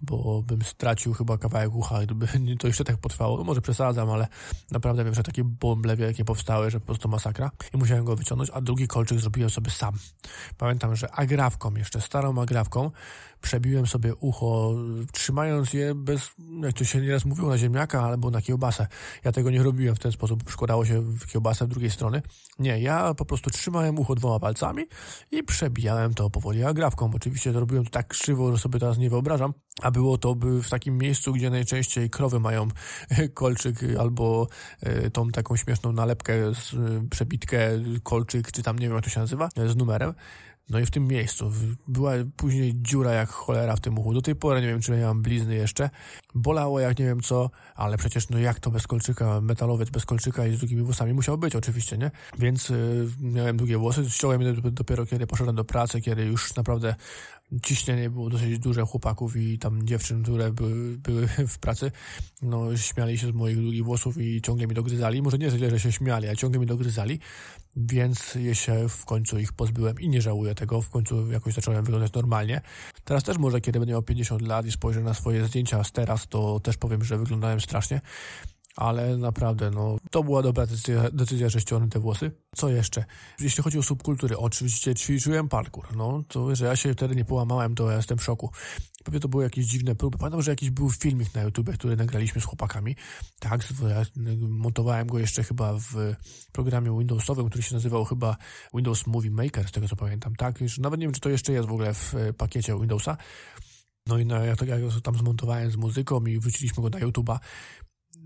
bo 0.00 0.42
bym 0.42 0.62
stracił 0.62 1.12
chyba 1.12 1.38
kawałek 1.38 1.74
ucha, 1.74 2.02
gdyby 2.02 2.28
to 2.58 2.66
jeszcze 2.66 2.84
tak 2.84 2.96
potrwało. 2.96 3.38
No 3.38 3.44
może 3.44 3.60
przesadzam, 3.60 4.10
ale 4.10 4.26
naprawdę 4.70 5.04
wiem, 5.04 5.14
że 5.14 5.22
takie 5.22 5.44
bąble 5.44 5.96
wielkie 5.96 6.24
powstały, 6.24 6.70
że 6.70 6.80
po 6.80 6.86
prostu 6.86 7.08
masakra. 7.08 7.50
I 7.74 7.76
musiałem 7.76 8.04
go 8.04 8.16
wyciągnąć, 8.16 8.50
a 8.54 8.60
drugi 8.60 8.88
kolczyk 8.88 9.20
zrobiłem 9.20 9.50
sobie 9.50 9.70
sam. 9.70 9.94
Pamiętam, 10.58 10.96
że 10.96 11.10
agrawką, 11.10 11.74
jeszcze 11.74 12.00
starą 12.00 12.42
agrawką, 12.42 12.90
przebiłem 13.46 13.86
sobie 13.86 14.14
ucho, 14.14 14.74
trzymając 15.12 15.72
je 15.72 15.94
bez, 15.94 16.30
jak 16.62 16.72
to 16.72 16.84
się 16.84 17.00
nieraz 17.00 17.24
mówiło, 17.24 17.48
na 17.48 17.58
ziemniaka 17.58 18.02
albo 18.02 18.30
na 18.30 18.42
kiełbasę. 18.42 18.86
Ja 19.24 19.32
tego 19.32 19.50
nie 19.50 19.62
robiłem 19.62 19.94
w 19.94 19.98
ten 19.98 20.12
sposób, 20.12 20.44
przykładało 20.44 20.84
się 20.84 21.00
w 21.00 21.26
kiełbasę 21.26 21.66
drugiej 21.66 21.90
strony. 21.90 22.22
Nie, 22.58 22.80
ja 22.80 23.14
po 23.14 23.24
prostu 23.24 23.50
trzymałem 23.50 23.98
ucho 23.98 24.14
dwoma 24.14 24.40
palcami 24.40 24.84
i 25.30 25.42
przebijałem 25.42 26.14
to 26.14 26.30
powoli 26.30 26.64
agrawką. 26.64 27.10
Oczywiście 27.14 27.52
zrobiłem 27.52 27.84
to 27.84 27.90
tak 27.90 28.08
krzywo, 28.08 28.52
że 28.52 28.58
sobie 28.58 28.78
teraz 28.80 28.98
nie 28.98 29.10
wyobrażam, 29.10 29.52
a 29.82 29.90
było 29.90 30.18
to 30.18 30.34
w 30.40 30.68
takim 30.68 30.98
miejscu, 30.98 31.32
gdzie 31.32 31.50
najczęściej 31.50 32.10
krowy 32.10 32.40
mają 32.40 32.68
kolczyk 33.34 33.76
albo 33.98 34.48
e, 34.80 35.10
tą 35.10 35.30
taką 35.30 35.56
śmieszną 35.56 35.92
nalepkę, 35.92 36.34
przebitkę, 37.10 37.58
kolczyk, 38.02 38.52
czy 38.52 38.62
tam 38.62 38.78
nie 38.78 38.86
wiem 38.86 38.94
jak 38.94 39.04
to 39.04 39.10
się 39.10 39.20
nazywa, 39.20 39.48
z 39.66 39.76
numerem 39.76 40.14
No 40.70 40.78
i 40.78 40.86
w 40.86 40.90
tym 40.90 41.06
miejscu 41.06 41.52
była 41.88 42.12
później 42.36 42.72
dziura 42.74 43.12
jak 43.12 43.28
cholera 43.30 43.76
w 43.76 43.80
tym 43.80 43.98
uchu. 43.98 44.14
Do 44.14 44.22
tej 44.22 44.34
pory 44.34 44.60
nie 44.60 44.66
wiem, 44.66 44.80
czy 44.80 44.96
mam 44.96 45.22
blizny 45.22 45.54
jeszcze. 45.54 45.90
Bolało 46.34 46.80
jak 46.80 46.98
nie 46.98 47.04
wiem 47.04 47.20
co, 47.20 47.50
ale 47.74 47.96
przecież 47.96 48.28
no 48.28 48.38
jak 48.38 48.60
to 48.60 48.70
bez 48.70 48.86
kolczyka, 48.86 49.40
metalowiec 49.40 49.90
bez 49.90 50.06
kolczyka 50.06 50.46
i 50.46 50.56
z 50.56 50.58
długimi 50.58 50.82
włosami 50.82 51.12
musiał 51.12 51.38
być 51.38 51.56
oczywiście, 51.56 51.98
nie? 51.98 52.10
Więc 52.38 52.70
y, 52.70 53.08
miałem 53.20 53.56
długie 53.56 53.78
włosy, 53.78 54.10
ściąłem 54.10 54.42
je 54.42 54.52
dopiero 54.52 55.06
kiedy 55.06 55.26
poszedłem 55.26 55.56
do 55.56 55.64
pracy, 55.64 56.00
kiedy 56.00 56.24
już 56.24 56.56
naprawdę 56.56 56.94
ciśnienie 57.62 58.10
było 58.10 58.30
dosyć 58.30 58.58
duże 58.58 58.82
chłopaków 58.82 59.36
i 59.36 59.58
tam 59.58 59.86
dziewczyn, 59.86 60.22
które 60.22 60.52
były, 60.52 60.98
były 60.98 61.26
w 61.48 61.58
pracy, 61.58 61.92
no 62.42 62.76
śmiali 62.76 63.18
się 63.18 63.26
z 63.26 63.32
moich 63.32 63.56
długich 63.56 63.84
włosów 63.84 64.18
i 64.18 64.42
ciągle 64.42 64.66
mi 64.66 64.74
dogryzali. 64.74 65.22
Może 65.22 65.38
nie 65.38 65.50
tyle, 65.50 65.70
że 65.70 65.80
się 65.80 65.92
śmiali, 65.92 66.28
a 66.28 66.36
ciągle 66.36 66.60
mi 66.60 66.66
dogryzali, 66.66 67.20
więc 67.76 68.34
je 68.34 68.54
się 68.54 68.88
w 68.88 69.04
końcu 69.04 69.38
ich 69.38 69.52
pozbyłem 69.52 70.00
i 70.00 70.08
nie 70.08 70.22
żałuję 70.22 70.54
tego. 70.54 70.82
W 70.82 70.90
końcu 70.90 71.32
jakoś 71.32 71.54
zacząłem 71.54 71.84
wyglądać 71.84 72.12
normalnie. 72.12 72.60
Teraz 73.04 73.24
też 73.24 73.38
może, 73.38 73.60
kiedy 73.60 73.78
będę 73.78 73.92
miał 73.92 74.02
50 74.02 74.42
lat 74.42 74.66
i 74.66 74.72
spojrzę 74.72 75.00
na 75.00 75.14
swoje 75.14 75.46
zdjęcia 75.46 75.84
z 75.84 75.92
teraz, 75.92 76.28
to 76.28 76.60
też 76.60 76.76
powiem, 76.76 77.04
że 77.04 77.18
wyglądałem 77.18 77.60
strasznie 77.60 78.00
ale 78.76 79.16
naprawdę, 79.16 79.70
no, 79.70 79.96
to 80.10 80.22
była 80.22 80.42
dobra 80.42 80.66
decyzja, 80.66 81.10
decyzja 81.12 81.48
że 81.48 81.60
ściągnę 81.60 81.88
te 81.88 82.00
włosy. 82.00 82.30
Co 82.56 82.68
jeszcze? 82.68 83.04
Jeśli 83.40 83.62
chodzi 83.62 83.78
o 83.78 83.82
subkultury, 83.82 84.38
oczywiście 84.38 84.94
ćwiczyłem 84.94 85.48
parkour, 85.48 85.96
no, 85.96 86.22
to, 86.28 86.56
że 86.56 86.66
ja 86.66 86.76
się 86.76 86.92
wtedy 86.92 87.16
nie 87.16 87.24
połamałem, 87.24 87.74
to 87.74 87.90
ja 87.90 87.96
jestem 87.96 88.18
w 88.18 88.24
szoku. 88.24 88.50
Pewnie 89.04 89.20
to 89.20 89.28
były 89.28 89.44
jakieś 89.44 89.66
dziwne 89.66 89.94
próby. 89.94 90.18
Pamiętam, 90.18 90.42
że 90.42 90.50
jakiś 90.50 90.70
był 90.70 90.90
filmik 90.90 91.34
na 91.34 91.42
YouTube, 91.42 91.70
który 91.74 91.96
nagraliśmy 91.96 92.40
z 92.40 92.44
chłopakami. 92.44 92.96
Tak, 93.40 93.64
ja 93.88 94.02
montowałem 94.48 95.06
go 95.06 95.18
jeszcze 95.18 95.44
chyba 95.44 95.72
w 95.72 96.14
programie 96.52 96.98
Windowsowym, 96.98 97.48
który 97.48 97.62
się 97.62 97.74
nazywał 97.74 98.04
chyba 98.04 98.36
Windows 98.74 99.06
Movie 99.06 99.30
Maker, 99.30 99.68
z 99.68 99.72
tego 99.72 99.88
co 99.88 99.96
pamiętam. 99.96 100.36
Tak, 100.36 100.60
już 100.60 100.78
nawet 100.78 101.00
nie 101.00 101.06
wiem, 101.06 101.14
czy 101.14 101.20
to 101.20 101.28
jeszcze 101.28 101.52
jest 101.52 101.68
w 101.68 101.72
ogóle 101.72 101.94
w 101.94 102.14
pakiecie 102.36 102.78
Windowsa. 102.80 103.16
No 104.06 104.18
i 104.18 104.26
no, 104.26 104.44
ja 104.44 104.56
to, 104.56 104.64
ja 104.64 104.76
tam 105.02 105.16
zmontowałem 105.16 105.70
z 105.70 105.76
muzyką 105.76 106.24
i 106.26 106.38
wróciliśmy 106.38 106.82
go 106.82 106.90
na 106.90 107.00
YouTube'a 107.00 107.38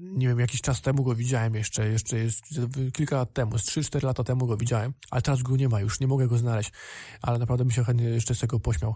nie 0.00 0.28
wiem, 0.28 0.40
jakiś 0.40 0.60
czas 0.60 0.80
temu 0.80 1.04
go 1.04 1.14
widziałem 1.14 1.54
jeszcze, 1.54 1.88
jeszcze 1.88 2.18
jest, 2.18 2.44
kilka 2.92 3.16
lat 3.16 3.32
temu, 3.32 3.58
z 3.58 3.62
3-4 3.62 4.04
lata 4.04 4.24
temu 4.24 4.46
go 4.46 4.56
widziałem, 4.56 4.94
ale 5.10 5.22
teraz 5.22 5.42
go 5.42 5.56
nie 5.56 5.68
ma 5.68 5.80
już, 5.80 6.00
nie 6.00 6.06
mogę 6.06 6.28
go 6.28 6.38
znaleźć, 6.38 6.72
ale 7.22 7.38
naprawdę 7.38 7.64
mi 7.64 7.72
się 7.72 7.84
chętnie 7.84 8.08
jeszcze 8.08 8.34
z 8.34 8.38
tego 8.40 8.60
pośmiał. 8.60 8.94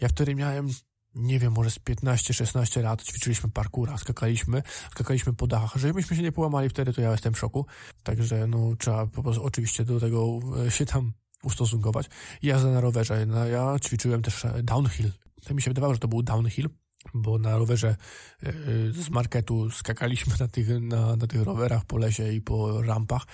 Ja 0.00 0.08
wtedy 0.08 0.34
miałem, 0.34 0.68
nie 1.14 1.38
wiem, 1.38 1.52
może 1.52 1.70
z 1.70 1.78
15-16 1.78 2.82
lat 2.82 3.02
ćwiczyliśmy 3.02 3.50
parkura, 3.50 3.98
skakaliśmy, 3.98 4.62
skakaliśmy 4.90 5.32
po 5.32 5.46
dachach. 5.46 5.76
Żebyśmy 5.76 6.16
się 6.16 6.22
nie 6.22 6.32
połamali 6.32 6.68
wtedy, 6.68 6.92
to 6.92 7.00
ja 7.00 7.10
jestem 7.10 7.34
w 7.34 7.38
szoku. 7.38 7.66
Także, 8.02 8.46
no, 8.46 8.76
trzeba 8.78 9.06
po 9.06 9.22
prostu 9.22 9.44
oczywiście 9.44 9.84
do 9.84 10.00
tego 10.00 10.40
e, 10.66 10.70
się 10.70 10.86
tam 10.86 11.12
ustosunkować. 11.42 12.10
Jazda 12.42 12.70
na 12.70 12.80
rowerze, 12.80 13.26
no, 13.26 13.46
ja 13.46 13.76
ćwiczyłem 13.78 14.22
też 14.22 14.44
e, 14.44 14.62
downhill. 14.62 15.12
Tak 15.44 15.54
mi 15.54 15.62
się 15.62 15.70
wydawało, 15.70 15.94
że 15.94 16.00
to 16.00 16.08
był 16.08 16.22
downhill, 16.22 16.68
bo 17.14 17.38
na 17.38 17.58
rowerze 17.58 17.96
e, 18.42 18.52
z 18.92 19.10
marketu 19.10 19.70
skakaliśmy 19.70 20.34
na 20.40 20.48
tych, 20.48 20.68
na, 20.80 21.16
na 21.16 21.26
tych 21.26 21.42
rowerach 21.42 21.84
po 21.84 21.98
lesie 21.98 22.32
i 22.32 22.40
po 22.40 22.82
rampach. 22.82 23.26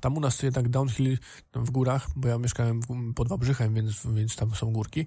Tam 0.00 0.16
u 0.16 0.20
nas 0.20 0.42
jednak 0.42 0.68
downhill 0.68 1.18
w 1.54 1.70
górach, 1.70 2.06
bo 2.16 2.28
ja 2.28 2.38
mieszkałem 2.38 2.80
pod 3.14 3.28
Wałbrzychem, 3.28 3.74
więc, 3.74 4.06
więc 4.06 4.36
tam 4.36 4.54
są 4.54 4.72
górki. 4.72 5.06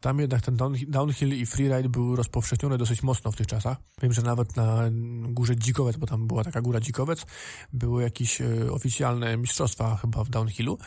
Tam 0.00 0.18
jednak 0.18 0.42
ten 0.42 0.56
downhill 0.88 1.40
i 1.40 1.46
freeride 1.46 1.88
był 1.88 2.16
rozpowszechniony 2.16 2.78
dosyć 2.78 3.02
mocno 3.02 3.32
w 3.32 3.36
tych 3.36 3.46
czasach. 3.46 3.78
Wiem, 4.02 4.12
że 4.12 4.22
nawet 4.22 4.56
na 4.56 4.90
górze 5.22 5.56
Dzikowiec, 5.56 5.96
bo 5.96 6.06
tam 6.06 6.26
była 6.26 6.44
taka 6.44 6.60
góra 6.60 6.80
Dzikowiec, 6.80 7.26
były 7.72 8.02
jakieś 8.02 8.40
e, 8.40 8.72
oficjalne 8.72 9.36
mistrzostwa 9.36 9.96
chyba 9.96 10.24
w 10.24 10.28
downhillu, 10.28 10.78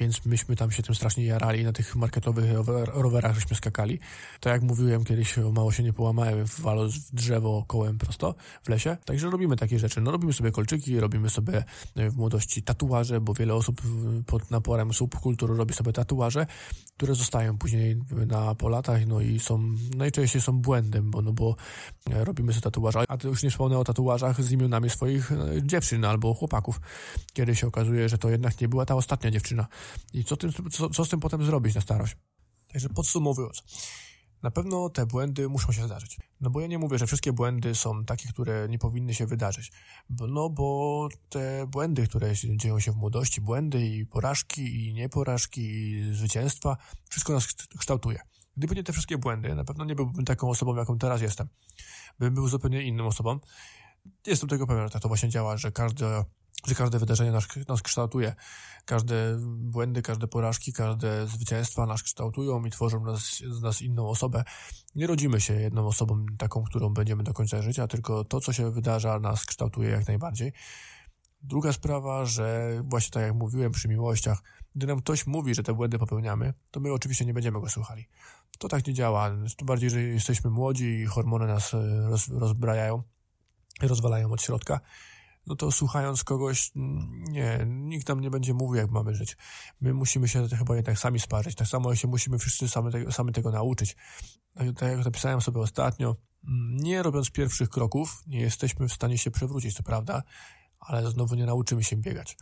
więc 0.00 0.26
myśmy 0.26 0.56
tam 0.56 0.70
się 0.70 0.82
tym 0.82 0.94
strasznie 0.94 1.24
jarali, 1.24 1.64
na 1.64 1.72
tych 1.72 1.96
marketowych 1.96 2.50
rowerach 2.86 3.34
żeśmy 3.34 3.56
skakali. 3.56 3.98
Tak 4.40 4.52
jak 4.52 4.62
mówiłem 4.62 5.04
kiedyś, 5.04 5.36
mało 5.36 5.72
się 5.72 5.82
nie 5.82 5.92
połamałem, 5.92 6.44
waląc 6.58 6.94
w 6.94 7.14
drzewo 7.14 7.64
kołem 7.66 7.98
prosto 7.98 8.34
w 8.62 8.68
lesie. 8.68 8.96
Także 9.04 9.30
robimy 9.30 9.56
takie 9.56 9.78
rzeczy. 9.78 10.00
No 10.00 10.10
robimy 10.10 10.32
sobie 10.32 10.50
kolczyki, 10.50 11.00
robimy 11.00 11.30
sobie 11.30 11.64
e, 11.96 12.10
w 12.10 12.16
młodości 12.16 12.62
tatuaże, 12.62 13.20
bo 13.20 13.34
wiele 13.34 13.54
osób 13.54 13.82
pod 14.26 14.50
naporem 14.50 14.92
subkultur 14.92 15.56
robi 15.56 15.74
sobie 15.74 15.92
tatuaże, 15.92 16.46
które 16.96 17.14
zostają 17.14 17.58
później 17.58 17.96
na 18.26 18.54
po 18.60 18.68
latach, 18.68 19.06
no 19.06 19.20
i 19.20 19.40
są, 19.40 19.74
najczęściej 19.96 20.42
są 20.42 20.52
błędem, 20.52 21.10
bo, 21.10 21.22
no 21.22 21.32
bo 21.32 21.56
e, 22.10 22.24
robimy 22.24 22.52
sobie 22.52 22.62
tatuaże, 22.62 23.04
a 23.08 23.16
już 23.24 23.42
nie 23.42 23.50
wspomnę 23.50 23.78
o 23.78 23.84
tatuażach 23.84 24.42
z 24.42 24.52
imionami 24.52 24.90
swoich 24.90 25.32
e, 25.32 25.36
dziewczyn 25.62 26.04
albo 26.04 26.34
chłopaków, 26.34 26.80
kiedy 27.32 27.56
się 27.56 27.66
okazuje, 27.66 28.08
że 28.08 28.18
to 28.18 28.30
jednak 28.30 28.60
nie 28.60 28.68
była 28.68 28.86
ta 28.86 28.94
ostatnia 28.94 29.30
dziewczyna. 29.30 29.66
I 30.12 30.24
co, 30.24 30.36
tym, 30.36 30.52
co, 30.70 30.90
co 30.90 31.04
z 31.04 31.08
tym 31.08 31.20
potem 31.20 31.44
zrobić 31.44 31.74
na 31.74 31.80
starość? 31.80 32.16
Także 32.72 32.88
podsumowując, 32.88 33.62
na 34.42 34.50
pewno 34.50 34.88
te 34.88 35.06
błędy 35.06 35.48
muszą 35.48 35.72
się 35.72 35.86
zdarzyć. 35.86 36.18
No 36.40 36.50
bo 36.50 36.60
ja 36.60 36.66
nie 36.66 36.78
mówię, 36.78 36.98
że 36.98 37.06
wszystkie 37.06 37.32
błędy 37.32 37.74
są 37.74 38.04
takie, 38.04 38.28
które 38.28 38.68
nie 38.68 38.78
powinny 38.78 39.14
się 39.14 39.26
wydarzyć. 39.26 39.72
Bo, 40.10 40.26
no 40.26 40.50
bo 40.50 41.08
te 41.28 41.66
błędy, 41.66 42.06
które 42.06 42.32
dzieją 42.56 42.80
się 42.80 42.92
w 42.92 42.96
młodości, 42.96 43.40
błędy 43.40 43.86
i 43.86 44.06
porażki, 44.06 44.88
i 44.88 44.94
nieporażki, 44.94 45.60
i 45.60 46.14
zwycięstwa, 46.14 46.76
wszystko 47.08 47.32
nas 47.32 47.46
kształtuje. 47.78 48.20
Gdyby 48.56 48.74
nie 48.74 48.84
te 48.84 48.92
wszystkie 48.92 49.18
błędy, 49.18 49.54
na 49.54 49.64
pewno 49.64 49.84
nie 49.84 49.94
byłbym 49.94 50.24
taką 50.24 50.50
osobą, 50.50 50.76
jaką 50.76 50.98
teraz 50.98 51.22
jestem. 51.22 51.48
Bym 52.18 52.34
był 52.34 52.48
zupełnie 52.48 52.82
inną 52.82 53.06
osobą. 53.06 53.38
Jestem 54.26 54.48
tego 54.48 54.66
pewien, 54.66 54.84
że 54.84 54.90
tak 54.90 55.02
to 55.02 55.08
właśnie 55.08 55.28
działa, 55.28 55.56
że 55.56 55.72
każde, 55.72 56.24
że 56.66 56.74
każde 56.74 56.98
wydarzenie 56.98 57.32
nas, 57.32 57.48
nas 57.68 57.82
kształtuje. 57.82 58.34
Każde 58.84 59.38
błędy, 59.56 60.02
każde 60.02 60.26
porażki, 60.26 60.72
każde 60.72 61.26
zwycięstwa 61.26 61.86
nas 61.86 62.02
kształtują 62.02 62.64
i 62.64 62.70
tworzą 62.70 63.04
nas, 63.04 63.20
z 63.50 63.62
nas 63.62 63.82
inną 63.82 64.08
osobę. 64.08 64.44
Nie 64.94 65.06
rodzimy 65.06 65.40
się 65.40 65.54
jedną 65.54 65.86
osobą 65.86 66.26
taką, 66.38 66.64
którą 66.64 66.88
będziemy 66.88 67.22
do 67.22 67.32
końca 67.32 67.62
życia, 67.62 67.86
tylko 67.86 68.24
to, 68.24 68.40
co 68.40 68.52
się 68.52 68.70
wydarza, 68.70 69.20
nas 69.20 69.44
kształtuje 69.44 69.90
jak 69.90 70.08
najbardziej. 70.08 70.52
Druga 71.42 71.72
sprawa, 71.72 72.24
że 72.24 72.72
właśnie 72.84 73.10
tak 73.10 73.22
jak 73.22 73.34
mówiłem 73.34 73.72
przy 73.72 73.88
miłościach, 73.88 74.42
gdy 74.74 74.86
nam 74.86 75.00
ktoś 75.00 75.26
mówi, 75.26 75.54
że 75.54 75.62
te 75.62 75.74
błędy 75.74 75.98
popełniamy, 75.98 76.54
to 76.70 76.80
my 76.80 76.92
oczywiście 76.92 77.24
nie 77.24 77.34
będziemy 77.34 77.60
go 77.60 77.68
słuchali. 77.68 78.08
To 78.60 78.68
tak 78.68 78.86
nie 78.86 78.94
działa. 78.94 79.30
Tym 79.56 79.66
bardziej, 79.66 79.90
że 79.90 80.02
jesteśmy 80.02 80.50
młodzi 80.50 80.84
i 80.84 81.06
hormony 81.06 81.46
nas 81.46 81.74
e, 81.74 82.08
roz, 82.08 82.28
rozbrajają, 82.28 83.02
rozwalają 83.82 84.32
od 84.32 84.42
środka. 84.42 84.80
No 85.46 85.56
to 85.56 85.72
słuchając 85.72 86.24
kogoś, 86.24 86.70
nie, 86.74 87.58
nikt 87.66 88.08
nam 88.08 88.20
nie 88.20 88.30
będzie 88.30 88.54
mówił, 88.54 88.74
jak 88.74 88.90
mamy 88.90 89.14
żyć. 89.14 89.36
My 89.80 89.94
musimy 89.94 90.28
się 90.28 90.48
chyba 90.48 90.76
jednak 90.76 90.98
sami 90.98 91.20
sparzyć. 91.20 91.54
Tak 91.54 91.68
samo 91.68 91.96
się 91.96 92.08
musimy 92.08 92.38
wszyscy 92.38 92.68
sami 92.68 92.92
tego, 92.92 93.12
sami 93.12 93.32
tego 93.32 93.50
nauczyć. 93.50 93.96
Tak, 94.54 94.66
tak 94.78 94.96
jak 94.96 95.04
napisałem 95.04 95.40
sobie 95.40 95.60
ostatnio, 95.60 96.16
nie 96.70 97.02
robiąc 97.02 97.30
pierwszych 97.30 97.68
kroków, 97.68 98.22
nie 98.26 98.40
jesteśmy 98.40 98.88
w 98.88 98.92
stanie 98.92 99.18
się 99.18 99.30
przewrócić, 99.30 99.74
to 99.74 99.82
prawda, 99.82 100.22
ale 100.80 101.10
znowu 101.10 101.34
nie 101.34 101.46
nauczymy 101.46 101.84
się 101.84 101.96
biegać. 101.96 102.36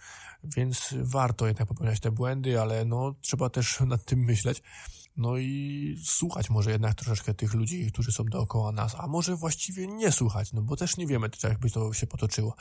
Więc 0.45 0.95
warto 1.03 1.47
jednak 1.47 1.69
popełniać 1.69 2.01
te 2.01 2.11
błędy, 2.11 2.61
ale 2.61 2.85
no 2.85 3.15
trzeba 3.21 3.51
też 3.51 3.81
nad 3.81 4.05
tym 4.05 4.19
myśleć. 4.19 4.63
No 5.19 5.37
i 5.37 5.97
słuchać 6.05 6.51
może 6.51 6.71
jednak 6.71 6.95
troszeczkę 6.95 7.35
tych 7.35 7.55
ludzi, 7.55 7.93
którzy 7.93 8.13
są 8.13 8.25
dookoła 8.25 8.73
nas, 8.73 8.95
a 8.99 9.07
może 9.07 9.37
właściwie 9.37 9.87
nie 9.87 10.13
słuchać, 10.13 10.53
no 10.53 10.63
bo 10.63 10.77
też 10.77 10.97
nie 10.97 11.07
wiemy, 11.07 11.31
jakby 11.43 11.71
to 11.71 11.93
się 11.93 12.07
potoczyło. 12.07 12.55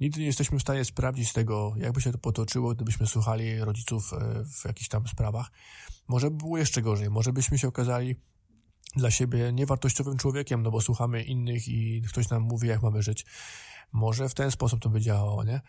Nigdy 0.00 0.20
nie 0.20 0.26
jesteśmy 0.26 0.58
w 0.58 0.62
stanie 0.62 0.84
sprawdzić 0.84 1.32
tego, 1.32 1.72
jakby 1.76 2.00
się 2.00 2.12
to 2.12 2.18
potoczyło, 2.18 2.74
gdybyśmy 2.74 3.06
słuchali 3.06 3.58
rodziców 3.58 4.12
e, 4.12 4.44
w 4.44 4.64
jakichś 4.64 4.88
tam 4.88 5.08
sprawach. 5.08 5.50
Może 6.08 6.30
by 6.30 6.36
było 6.36 6.58
jeszcze 6.58 6.82
gorzej, 6.82 7.10
może 7.10 7.32
byśmy 7.32 7.58
się 7.58 7.68
okazali 7.68 8.16
dla 8.96 9.10
siebie 9.10 9.52
niewartościowym 9.52 10.16
człowiekiem, 10.16 10.62
no 10.62 10.70
bo 10.70 10.80
słuchamy 10.80 11.22
innych 11.22 11.68
i 11.68 12.02
ktoś 12.02 12.28
nam 12.28 12.42
mówi, 12.42 12.68
jak 12.68 12.82
mamy 12.82 13.02
żyć. 13.02 13.26
Może 13.92 14.28
w 14.28 14.34
ten 14.34 14.50
sposób 14.50 14.80
to 14.80 14.88
by 14.88 15.00
działało, 15.00 15.44
nie? 15.44 15.60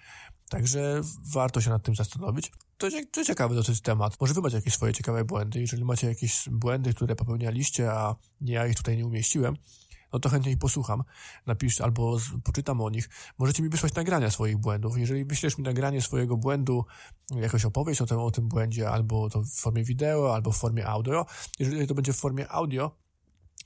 Także 0.50 1.02
warto 1.34 1.62
się 1.62 1.70
nad 1.70 1.84
tym 1.84 1.96
zastanowić. 1.96 2.52
To, 2.78 2.88
to 3.12 3.26
ciekawy 3.26 3.56
dosyć 3.56 3.82
temat. 3.82 4.22
Może 4.22 4.34
wy 4.34 4.42
macie 4.42 4.56
jakieś 4.56 4.74
swoje 4.74 4.94
ciekawe 4.94 5.26
błędy. 5.26 5.62
Jeżeli 5.62 5.86
macie 5.86 6.08
jakieś 6.08 6.50
błędy, 6.52 6.94
które 6.94 7.16
popełnialiście, 7.16 7.92
a 7.92 8.16
ja 8.42 8.68
ich 8.68 8.76
tutaj 8.76 8.98
nie 8.98 9.06
umieściłem, 9.06 9.58
no 10.14 10.20
to 10.20 10.30
chętnie 10.30 10.52
ich 10.52 10.58
posłucham, 10.58 11.04
napisz 11.46 11.82
albo 11.82 12.18
poczytam 12.44 12.82
o 12.82 12.90
nich. 12.90 13.10
Możecie 13.38 13.64
mi 13.64 13.70
wysłać 13.70 13.94
nagrania 13.94 14.32
swoich 14.32 14.58
błędów. 14.58 14.98
Jeżeli 14.98 15.26
wyślesz 15.26 15.58
mi 15.58 15.64
nagranie 15.64 16.02
swojego 16.02 16.38
błędu, 16.38 16.86
jakąś 17.32 17.66
opowieść 17.66 18.02
o 18.02 18.06
tym, 18.06 18.20
o 18.20 18.32
tym 18.32 18.48
błędzie, 18.48 18.90
albo 18.90 19.30
to 19.30 19.42
w 19.42 19.50
formie 19.50 19.84
wideo, 19.84 20.36
albo 20.36 20.52
w 20.52 20.58
formie 20.58 20.88
audio, 20.88 21.26
jeżeli 21.60 21.88
to 21.88 21.96
będzie 21.96 22.14
w 22.14 22.18
formie 22.18 22.50
audio, 22.52 22.92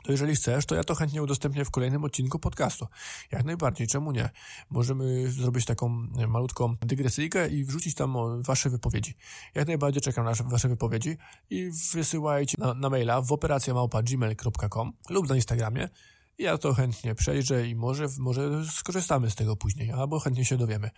to 0.04 0.12
jeżeli 0.12 0.36
chcesz, 0.36 0.66
to 0.66 0.76
ja 0.76 0.84
to 0.84 0.96
chętnie 0.96 1.24
udostępnię 1.24 1.66
w 1.66 1.72
kolejnym 1.72 2.04
odcinku 2.04 2.40
podcastu. 2.40 2.88
Jak 3.32 3.44
najbardziej, 3.46 3.88
czemu 3.88 4.12
nie? 4.12 4.30
Możemy 4.70 5.32
zrobić 5.32 5.66
taką 5.66 5.90
malutką 6.28 6.76
dygresyjkę 6.82 7.50
i 7.50 7.66
wrzucić 7.66 7.96
tam 7.96 8.16
wasze 8.42 8.70
wypowiedzi. 8.70 9.14
Jak 9.56 9.68
najbardziej 9.68 10.02
czekam 10.02 10.26
na 10.26 10.34
wasze 10.46 10.70
wypowiedzi 10.70 11.18
i 11.50 11.72
wysyłajcie 11.94 12.56
na, 12.60 12.74
na 12.74 12.90
maila 12.90 13.22
w 13.22 13.32
operacjamałpa.gmail.com 13.32 14.94
lub 15.10 15.30
na 15.30 15.36
Instagramie 15.36 15.90
Ja 16.38 16.58
to 16.58 16.74
chętnie 16.74 17.16
przejrzę 17.16 17.68
i 17.68 17.76
może, 17.76 18.08
może 18.20 18.66
skorzystamy 18.66 19.30
z 19.30 19.36
tego 19.36 19.56
później, 19.56 19.92
albo 19.92 20.20
chętnie 20.20 20.46
się 20.46 20.58
dowiemy. 20.58 20.90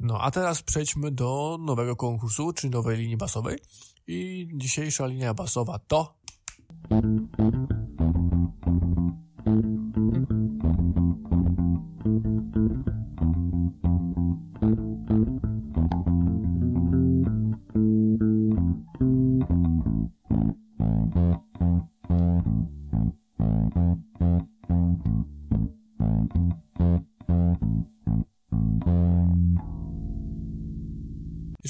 No 0.00 0.20
a 0.20 0.30
teraz 0.30 0.62
przejdźmy 0.62 1.10
do 1.10 1.58
nowego 1.60 1.96
konkursu, 1.96 2.52
czy 2.52 2.70
nowej 2.70 2.98
linii 2.98 3.16
basowej. 3.16 3.58
I 4.06 4.48
dzisiejsza 4.54 5.06
linia 5.06 5.34
basowa 5.34 5.78
to... 5.78 6.20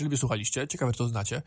Jeżeli 0.01 0.11
wysłuchaliście, 0.11 0.69
ciekawe, 0.69 0.93
to 0.93 1.09
znacie. 1.09 1.43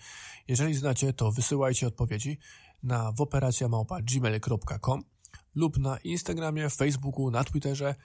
Jeżeli 0.47 0.74
znacie, 0.74 1.14
to 1.14 1.32
wysyłajcie 1.32 1.88
odpowiedzi 1.88 2.38
na 2.84 3.12
woperacjamałpa.gmail.com 3.12 5.12
lub 5.56 5.78
na 5.78 5.97
Instagramie, 5.97 6.70
Facebooku, 6.70 7.32
na 7.32 7.43
Twitterze 7.43 7.95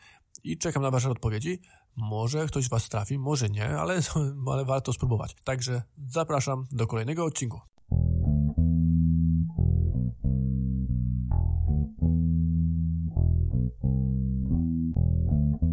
i 0.45 0.59
czekam 0.59 0.83
na 0.83 0.91
Wasze 0.91 1.11
odpowiedzi. 1.11 1.61
Może 1.97 2.47
ktoś 2.47 2.69
Was 2.69 2.89
trafi, 2.89 3.19
może 3.19 3.51
nie, 3.51 3.69
ale, 3.69 4.01
ale 4.53 4.65
warto 4.65 4.93
spróbować. 4.93 5.37
Także 5.45 5.83
zapraszam 6.07 6.67
do 6.73 6.87
kolejnego 6.87 7.25
odcinku. 7.25 7.61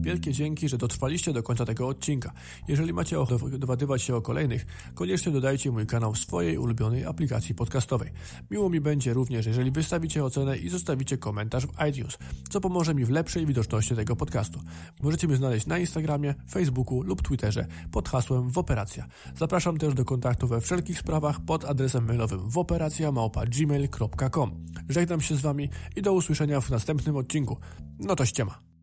Wielkie 0.06 0.32
dzięki, 0.32 0.70
że 0.70 0.78
dotrwaliście 0.78 1.34
do 1.34 1.43
końca 1.43 1.66
tego 1.66 1.88
odcinka. 1.88 2.32
Jeżeli 2.68 2.93
macie 2.93 3.20
ochotę 3.20 3.60
dowiadywać 3.60 4.01
się 4.01 4.16
o 4.16 4.22
kolejnych, 4.22 4.66
koniecznie 4.93 5.32
dodajcie 5.32 5.72
mój 5.72 5.88
kanał 5.88 6.14
w 6.14 6.18
swojej 6.18 6.58
ulubionej 6.58 7.06
aplikacji 7.06 7.56
podcastowej. 7.56 8.12
Miło 8.51 8.70
mi 8.70 8.82
będzie 8.82 9.14
również, 9.14 9.45
jeżeli 9.45 9.72
wystawicie 9.72 10.24
ocenę 10.24 10.58
i 10.58 10.70
zostawicie 10.70 11.18
komentarz 11.18 11.68
w 11.68 11.72
iTunes, 11.89 12.18
co 12.49 12.62
pomoże 12.62 12.95
mi 12.95 13.06
w 13.06 13.10
lepszej 13.10 13.45
widoczności 13.45 13.95
tego 13.95 14.16
podcastu. 14.16 14.60
Możecie 15.03 15.28
mnie 15.28 15.38
znaleźć 15.38 15.68
na 15.68 15.80
Instagramie, 15.80 16.36
Facebooku 16.51 17.01
lub 17.01 17.22
Twitterze 17.22 17.68
pod 17.91 18.10
hasłem 18.10 18.49
Woperacja. 18.49 19.06
Zapraszam 19.36 19.78
też 19.78 19.93
do 19.93 20.06
kontaktu 20.06 20.47
we 20.47 20.62
wszelkich 20.62 20.99
sprawach 20.99 21.45
pod 21.45 21.66
adresem 21.66 22.08
mailowym 22.08 22.49
woperacjamałpa.gmail.com. 22.49 24.66
Żegnam 24.89 25.22
się 25.22 25.36
z 25.36 25.41
Wami 25.41 25.70
i 25.95 26.01
do 26.01 26.14
usłyszenia 26.14 26.62
w 26.62 26.70
następnym 26.70 27.16
odcinku. 27.16 27.58
No 27.99 28.16
to 28.16 28.26
ściema. 28.26 28.74